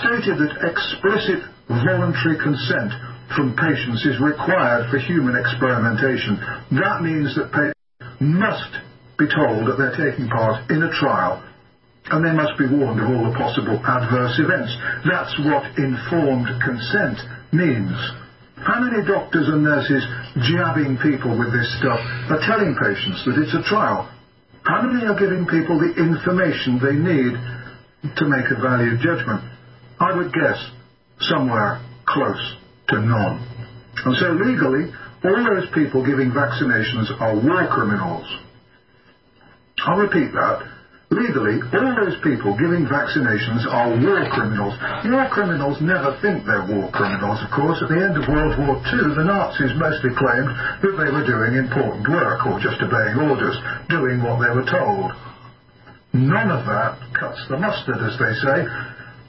stated 0.01 0.41
that 0.41 0.65
explicit 0.65 1.45
voluntary 1.69 2.41
consent 2.41 2.91
from 3.37 3.53
patients 3.53 4.01
is 4.09 4.17
required 4.17 4.89
for 4.89 4.97
human 4.97 5.37
experimentation. 5.37 6.41
That 6.73 7.05
means 7.05 7.37
that 7.37 7.53
must 8.19 8.71
be 9.17 9.27
told 9.27 9.67
that 9.67 9.75
they're 9.77 10.11
taking 10.11 10.27
part 10.27 10.69
in 10.69 10.83
a 10.83 10.91
trial 10.91 11.43
and 12.11 12.25
they 12.25 12.33
must 12.33 12.57
be 12.57 12.65
warned 12.65 12.99
of 12.99 13.07
all 13.11 13.29
the 13.29 13.37
possible 13.37 13.77
adverse 13.85 14.39
events. 14.39 14.73
That's 15.05 15.35
what 15.45 15.77
informed 15.77 16.49
consent 16.63 17.19
means. 17.53 17.93
How 18.57 18.81
many 18.81 19.05
doctors 19.05 19.47
and 19.47 19.63
nurses 19.63 20.03
jabbing 20.49 20.97
people 20.99 21.37
with 21.37 21.53
this 21.53 21.69
stuff 21.79 22.01
are 22.33 22.43
telling 22.43 22.75
patients 22.75 23.23
that 23.25 23.37
it's 23.39 23.55
a 23.55 23.63
trial? 23.63 24.09
How 24.63 24.81
many 24.83 25.05
are 25.05 25.17
giving 25.17 25.45
people 25.45 25.79
the 25.79 25.95
information 25.95 26.81
they 26.81 26.97
need 26.97 27.33
to 28.15 28.25
make 28.27 28.51
a 28.51 28.59
valued 28.59 28.99
judgment? 28.99 29.45
I 29.99 30.15
would 30.15 30.33
guess 30.33 30.59
somewhere 31.21 31.79
close 32.05 32.55
to 32.89 32.99
none. 32.99 33.45
And 34.05 34.15
so 34.17 34.31
legally, 34.33 34.91
all 35.23 35.43
those 35.43 35.67
people 35.73 36.05
giving 36.05 36.31
vaccinations 36.31 37.11
are 37.19 37.35
war 37.35 37.67
criminals. 37.67 38.27
I'll 39.85 39.99
repeat 39.99 40.31
that. 40.31 40.79
Legally, 41.09 41.57
all 41.73 41.95
those 41.97 42.21
people 42.21 42.53
giving 42.53 42.85
vaccinations 42.85 43.65
are 43.65 43.97
war 43.97 44.29
criminals. 44.29 44.77
War 45.09 45.25
criminals 45.33 45.81
never 45.81 46.13
think 46.21 46.45
they're 46.45 46.69
war 46.69 46.85
criminals, 46.93 47.41
of 47.41 47.49
course. 47.49 47.81
At 47.81 47.89
the 47.89 47.97
end 47.97 48.13
of 48.13 48.29
World 48.29 48.53
War 48.61 48.77
II, 48.77 49.17
the 49.17 49.25
Nazis 49.25 49.73
mostly 49.73 50.13
claimed 50.13 50.53
that 50.85 50.95
they 51.01 51.09
were 51.09 51.25
doing 51.25 51.57
important 51.57 52.05
work 52.05 52.45
or 52.45 52.61
just 52.61 52.77
obeying 52.77 53.17
orders, 53.25 53.57
doing 53.89 54.21
what 54.21 54.37
they 54.37 54.53
were 54.53 54.69
told. 54.69 55.09
None 56.13 56.51
of 56.53 56.65
that 56.69 57.01
cuts 57.17 57.41
the 57.49 57.57
mustard, 57.57 57.97
as 58.05 58.13
they 58.21 58.33
say. 58.45 58.57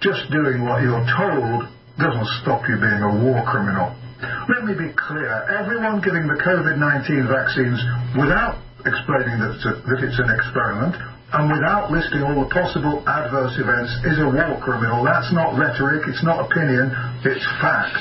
Just 0.05 0.28
doing 0.28 0.61
what 0.61 0.84
you're 0.84 1.09
told 1.16 1.64
doesn't 1.97 2.28
stop 2.45 2.61
you 2.68 2.76
being 2.76 3.01
a 3.05 3.24
war 3.24 3.41
criminal. 3.49 3.97
Let 4.21 4.64
me 4.68 4.75
be 4.77 4.93
clear. 4.93 5.33
Everyone 5.49 6.01
giving 6.05 6.29
the 6.29 6.37
COVID-19 6.37 7.29
vaccines 7.29 7.81
without 8.16 8.61
explaining 8.85 9.41
that 9.41 9.57
it's, 9.57 9.66
a, 9.66 9.75
that 9.81 10.01
it's 10.05 10.21
an 10.21 10.29
experiment 10.29 10.97
and 11.33 11.47
without 11.47 11.95
listing 11.95 12.27
all 12.27 12.43
the 12.43 12.51
possible 12.51 13.07
adverse 13.07 13.55
events 13.55 13.93
is 14.03 14.18
a 14.18 14.27
war 14.27 14.59
criminal. 14.61 15.07
That's 15.07 15.31
not 15.33 15.55
rhetoric, 15.55 16.09
it's 16.11 16.25
not 16.27 16.43
opinion, 16.43 16.91
it's 17.23 17.47
fact. 17.62 17.97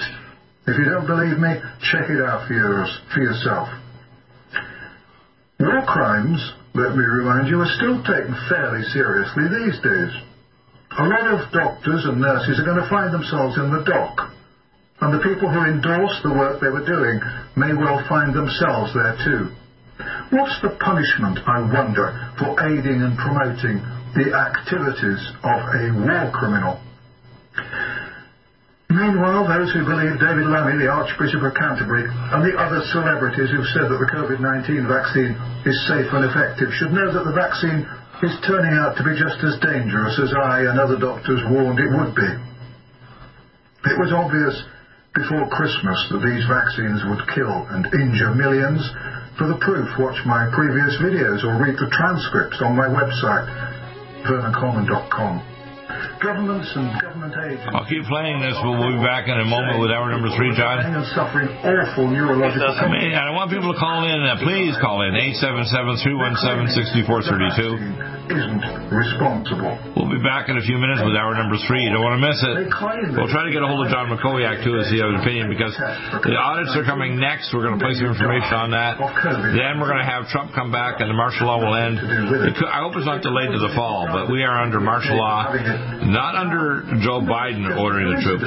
If 0.65 0.77
you 0.77 0.85
don't 0.89 1.05
believe 1.05 1.37
me, 1.37 1.61
check 1.93 2.09
it 2.09 2.21
out 2.25 2.47
for, 2.47 2.53
yours, 2.53 2.89
for 3.13 3.21
yourself. 3.21 3.69
War 5.61 5.83
crimes, 5.85 6.41
let 6.73 6.95
me 6.95 7.05
remind 7.05 7.47
you, 7.47 7.61
are 7.61 7.75
still 7.77 8.01
taken 8.01 8.33
fairly 8.49 8.83
seriously 8.89 9.45
these 9.45 9.77
days. 9.81 10.13
A 10.97 11.05
lot 11.05 11.27
of 11.29 11.51
doctors 11.53 12.05
and 12.05 12.19
nurses 12.19 12.59
are 12.59 12.65
going 12.65 12.81
to 12.81 12.89
find 12.89 13.13
themselves 13.13 13.57
in 13.57 13.69
the 13.69 13.83
dock. 13.85 14.33
And 15.01 15.13
the 15.13 15.23
people 15.23 15.47
who 15.47 15.63
endorsed 15.63 16.23
the 16.23 16.35
work 16.35 16.59
they 16.59 16.67
were 16.67 16.85
doing 16.85 17.19
may 17.55 17.71
well 17.71 18.03
find 18.07 18.35
themselves 18.35 18.91
there 18.93 19.15
too. 19.23 19.47
What's 20.31 20.59
the 20.61 20.75
punishment, 20.79 21.39
I 21.47 21.59
wonder, 21.63 22.11
for 22.37 22.55
aiding 22.67 23.01
and 23.01 23.17
promoting 23.17 23.79
the 24.15 24.35
activities 24.35 25.21
of 25.43 25.59
a 25.71 25.83
war 25.95 26.31
criminal? 26.35 26.79
Meanwhile, 28.89 29.47
those 29.47 29.71
who 29.71 29.85
believe 29.85 30.17
David 30.17 30.49
Lammy, 30.49 30.81
the 30.81 30.89
Archbishop 30.89 31.45
of 31.45 31.53
Canterbury, 31.53 32.09
and 32.09 32.41
the 32.41 32.57
other 32.57 32.81
celebrities 32.89 33.53
who've 33.53 33.71
said 33.71 33.85
that 33.85 34.01
the 34.01 34.11
COVID-19 34.11 34.89
vaccine 34.89 35.37
is 35.63 35.77
safe 35.87 36.09
and 36.09 36.25
effective 36.25 36.73
should 36.73 36.91
know 36.91 37.07
that 37.13 37.23
the 37.23 37.37
vaccine 37.37 37.85
is 38.25 38.33
turning 38.43 38.73
out 38.81 38.97
to 38.97 39.05
be 39.05 39.13
just 39.15 39.39
as 39.45 39.61
dangerous 39.61 40.19
as 40.19 40.33
I 40.33 40.67
and 40.67 40.81
other 40.81 40.97
doctors 40.97 41.39
warned 41.47 41.79
it 41.79 41.87
would 41.87 42.17
be. 42.17 42.29
It 43.87 43.97
was 44.01 44.11
obvious 44.11 44.57
before 45.15 45.49
Christmas 45.49 45.97
that 46.13 46.21
these 46.21 46.45
vaccines 46.45 47.01
would 47.09 47.25
kill 47.33 47.65
and 47.73 47.87
injure 47.97 48.35
millions, 48.35 48.83
for 49.39 49.47
the 49.47 49.55
proof, 49.63 49.87
watch 49.97 50.19
my 50.27 50.51
previous 50.51 50.99
videos 50.99 51.47
or 51.47 51.55
read 51.57 51.79
the 51.79 51.87
transcripts 51.95 52.59
on 52.59 52.75
my 52.75 52.91
website, 52.91 53.47
vernoncoleman.com. 54.27 55.39
Governments 56.21 56.69
and 56.75 57.01
government 57.01 57.33
agencies. 57.39 57.69
I'll 57.71 57.87
keep 57.87 58.03
playing 58.05 58.41
this. 58.43 58.53
But 58.59 58.71
we'll 58.75 58.99
be 58.99 59.03
back 59.03 59.27
in 59.31 59.39
a 59.39 59.45
moment 59.47 59.79
with 59.79 59.91
hour 59.95 60.11
number 60.11 60.27
three, 60.35 60.51
John. 60.55 60.79
And 60.83 61.05
suffering 61.15 61.47
awful 61.63 62.07
neurological. 62.11 62.67
I 62.67 62.91
mean, 62.91 63.15
I 63.15 63.31
want 63.31 63.49
people 63.51 63.71
to 63.73 63.79
call 63.79 64.03
in. 64.03 64.23
Uh, 64.27 64.35
please 64.43 64.75
call 64.83 65.01
in 65.07 65.15
877-317-6432. 65.39 68.08
Isn't 68.29 68.61
responsible. 68.93 69.73
We'll 69.97 70.13
be 70.13 70.21
back 70.21 70.53
in 70.53 70.57
a 70.57 70.61
few 70.61 70.77
minutes 70.77 71.01
with 71.01 71.17
hour 71.17 71.33
number 71.33 71.57
three. 71.65 71.81
You 71.81 71.89
don't 71.89 72.05
want 72.05 72.21
to 72.21 72.23
miss 72.29 72.37
it. 72.45 72.69
We'll 73.17 73.33
try 73.33 73.49
to 73.49 73.53
get 73.53 73.65
a 73.65 73.69
hold 73.69 73.81
of 73.85 73.89
John 73.89 74.05
McCoyak 74.05 74.61
too 74.61 74.77
to 74.77 74.85
see 74.85 75.01
his 75.01 75.13
opinion 75.17 75.49
because 75.49 75.73
the 75.73 76.37
audits 76.37 76.77
are 76.77 76.85
coming 76.85 77.17
next. 77.17 77.49
We're 77.49 77.65
going 77.65 77.73
to 77.77 77.81
play 77.81 77.97
some 77.97 78.05
information 78.13 78.53
on 78.53 78.69
that. 78.77 79.01
Then 79.57 79.81
we're 79.81 79.89
going 79.89 80.05
to 80.05 80.09
have 80.09 80.29
Trump 80.29 80.53
come 80.53 80.69
back 80.69 81.01
and 81.01 81.09
the 81.09 81.17
martial 81.17 81.49
law 81.49 81.57
will 81.57 81.73
end. 81.73 81.97
I 82.69 82.85
hope 82.85 82.93
it's 83.01 83.09
not 83.09 83.25
delayed 83.25 83.49
to 83.49 83.57
the 83.65 83.73
fall, 83.73 84.05
but 84.13 84.29
we 84.29 84.45
are 84.45 84.61
under 84.61 84.77
martial 84.77 85.17
law, 85.17 85.49
not 86.05 86.37
under 86.37 86.85
Joe 87.01 87.25
Biden 87.25 87.65
ordering 87.81 88.13
the 88.13 88.21
troops, 88.21 88.45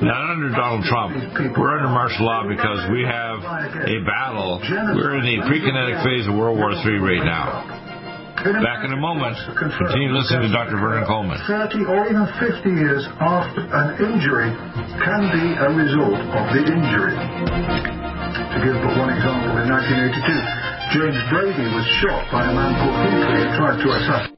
not 0.00 0.32
under 0.32 0.48
Donald 0.56 0.88
Trump. 0.88 1.12
We're 1.52 1.76
under 1.76 1.92
martial 1.92 2.24
law 2.24 2.48
because 2.48 2.80
we 2.88 3.04
have 3.04 3.44
a 3.44 3.96
battle. 4.08 4.56
We're 4.96 5.20
in 5.20 5.28
the 5.28 5.44
pre-kinetic 5.44 6.00
phase 6.00 6.24
of 6.24 6.32
World 6.32 6.56
War 6.56 6.72
III 6.72 6.96
right 7.04 7.24
now. 7.28 7.77
Back 8.38 8.86
in 8.86 8.92
a 8.94 9.00
moment. 9.00 9.34
Continue 9.58 10.14
listening 10.14 10.46
to 10.46 10.52
Dr. 10.54 10.78
Vernon 10.78 11.02
Coleman. 11.10 11.42
30 11.50 11.90
or 11.90 12.06
even 12.06 12.26
50 12.38 12.70
years 12.70 13.02
after 13.18 13.66
an 13.66 13.98
injury 13.98 14.54
can 15.02 15.22
be 15.34 15.58
a 15.58 15.68
result 15.74 16.22
of 16.22 16.44
the 16.54 16.62
injury. 16.62 17.18
To 17.18 18.56
give 18.62 18.78
but 18.78 18.94
one 18.94 19.10
example, 19.10 19.58
in 19.58 19.66
1982, 19.66 20.22
James 20.94 21.18
Brady 21.34 21.66
was 21.74 21.82
shot 21.98 22.30
by 22.30 22.46
a 22.46 22.54
man 22.54 22.78
called 22.78 22.94
Hinckley 23.10 23.42
who 23.42 23.56
tried 23.58 23.82
to 23.82 23.88
assassinate. 23.90 24.37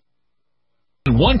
One 1.09 1.40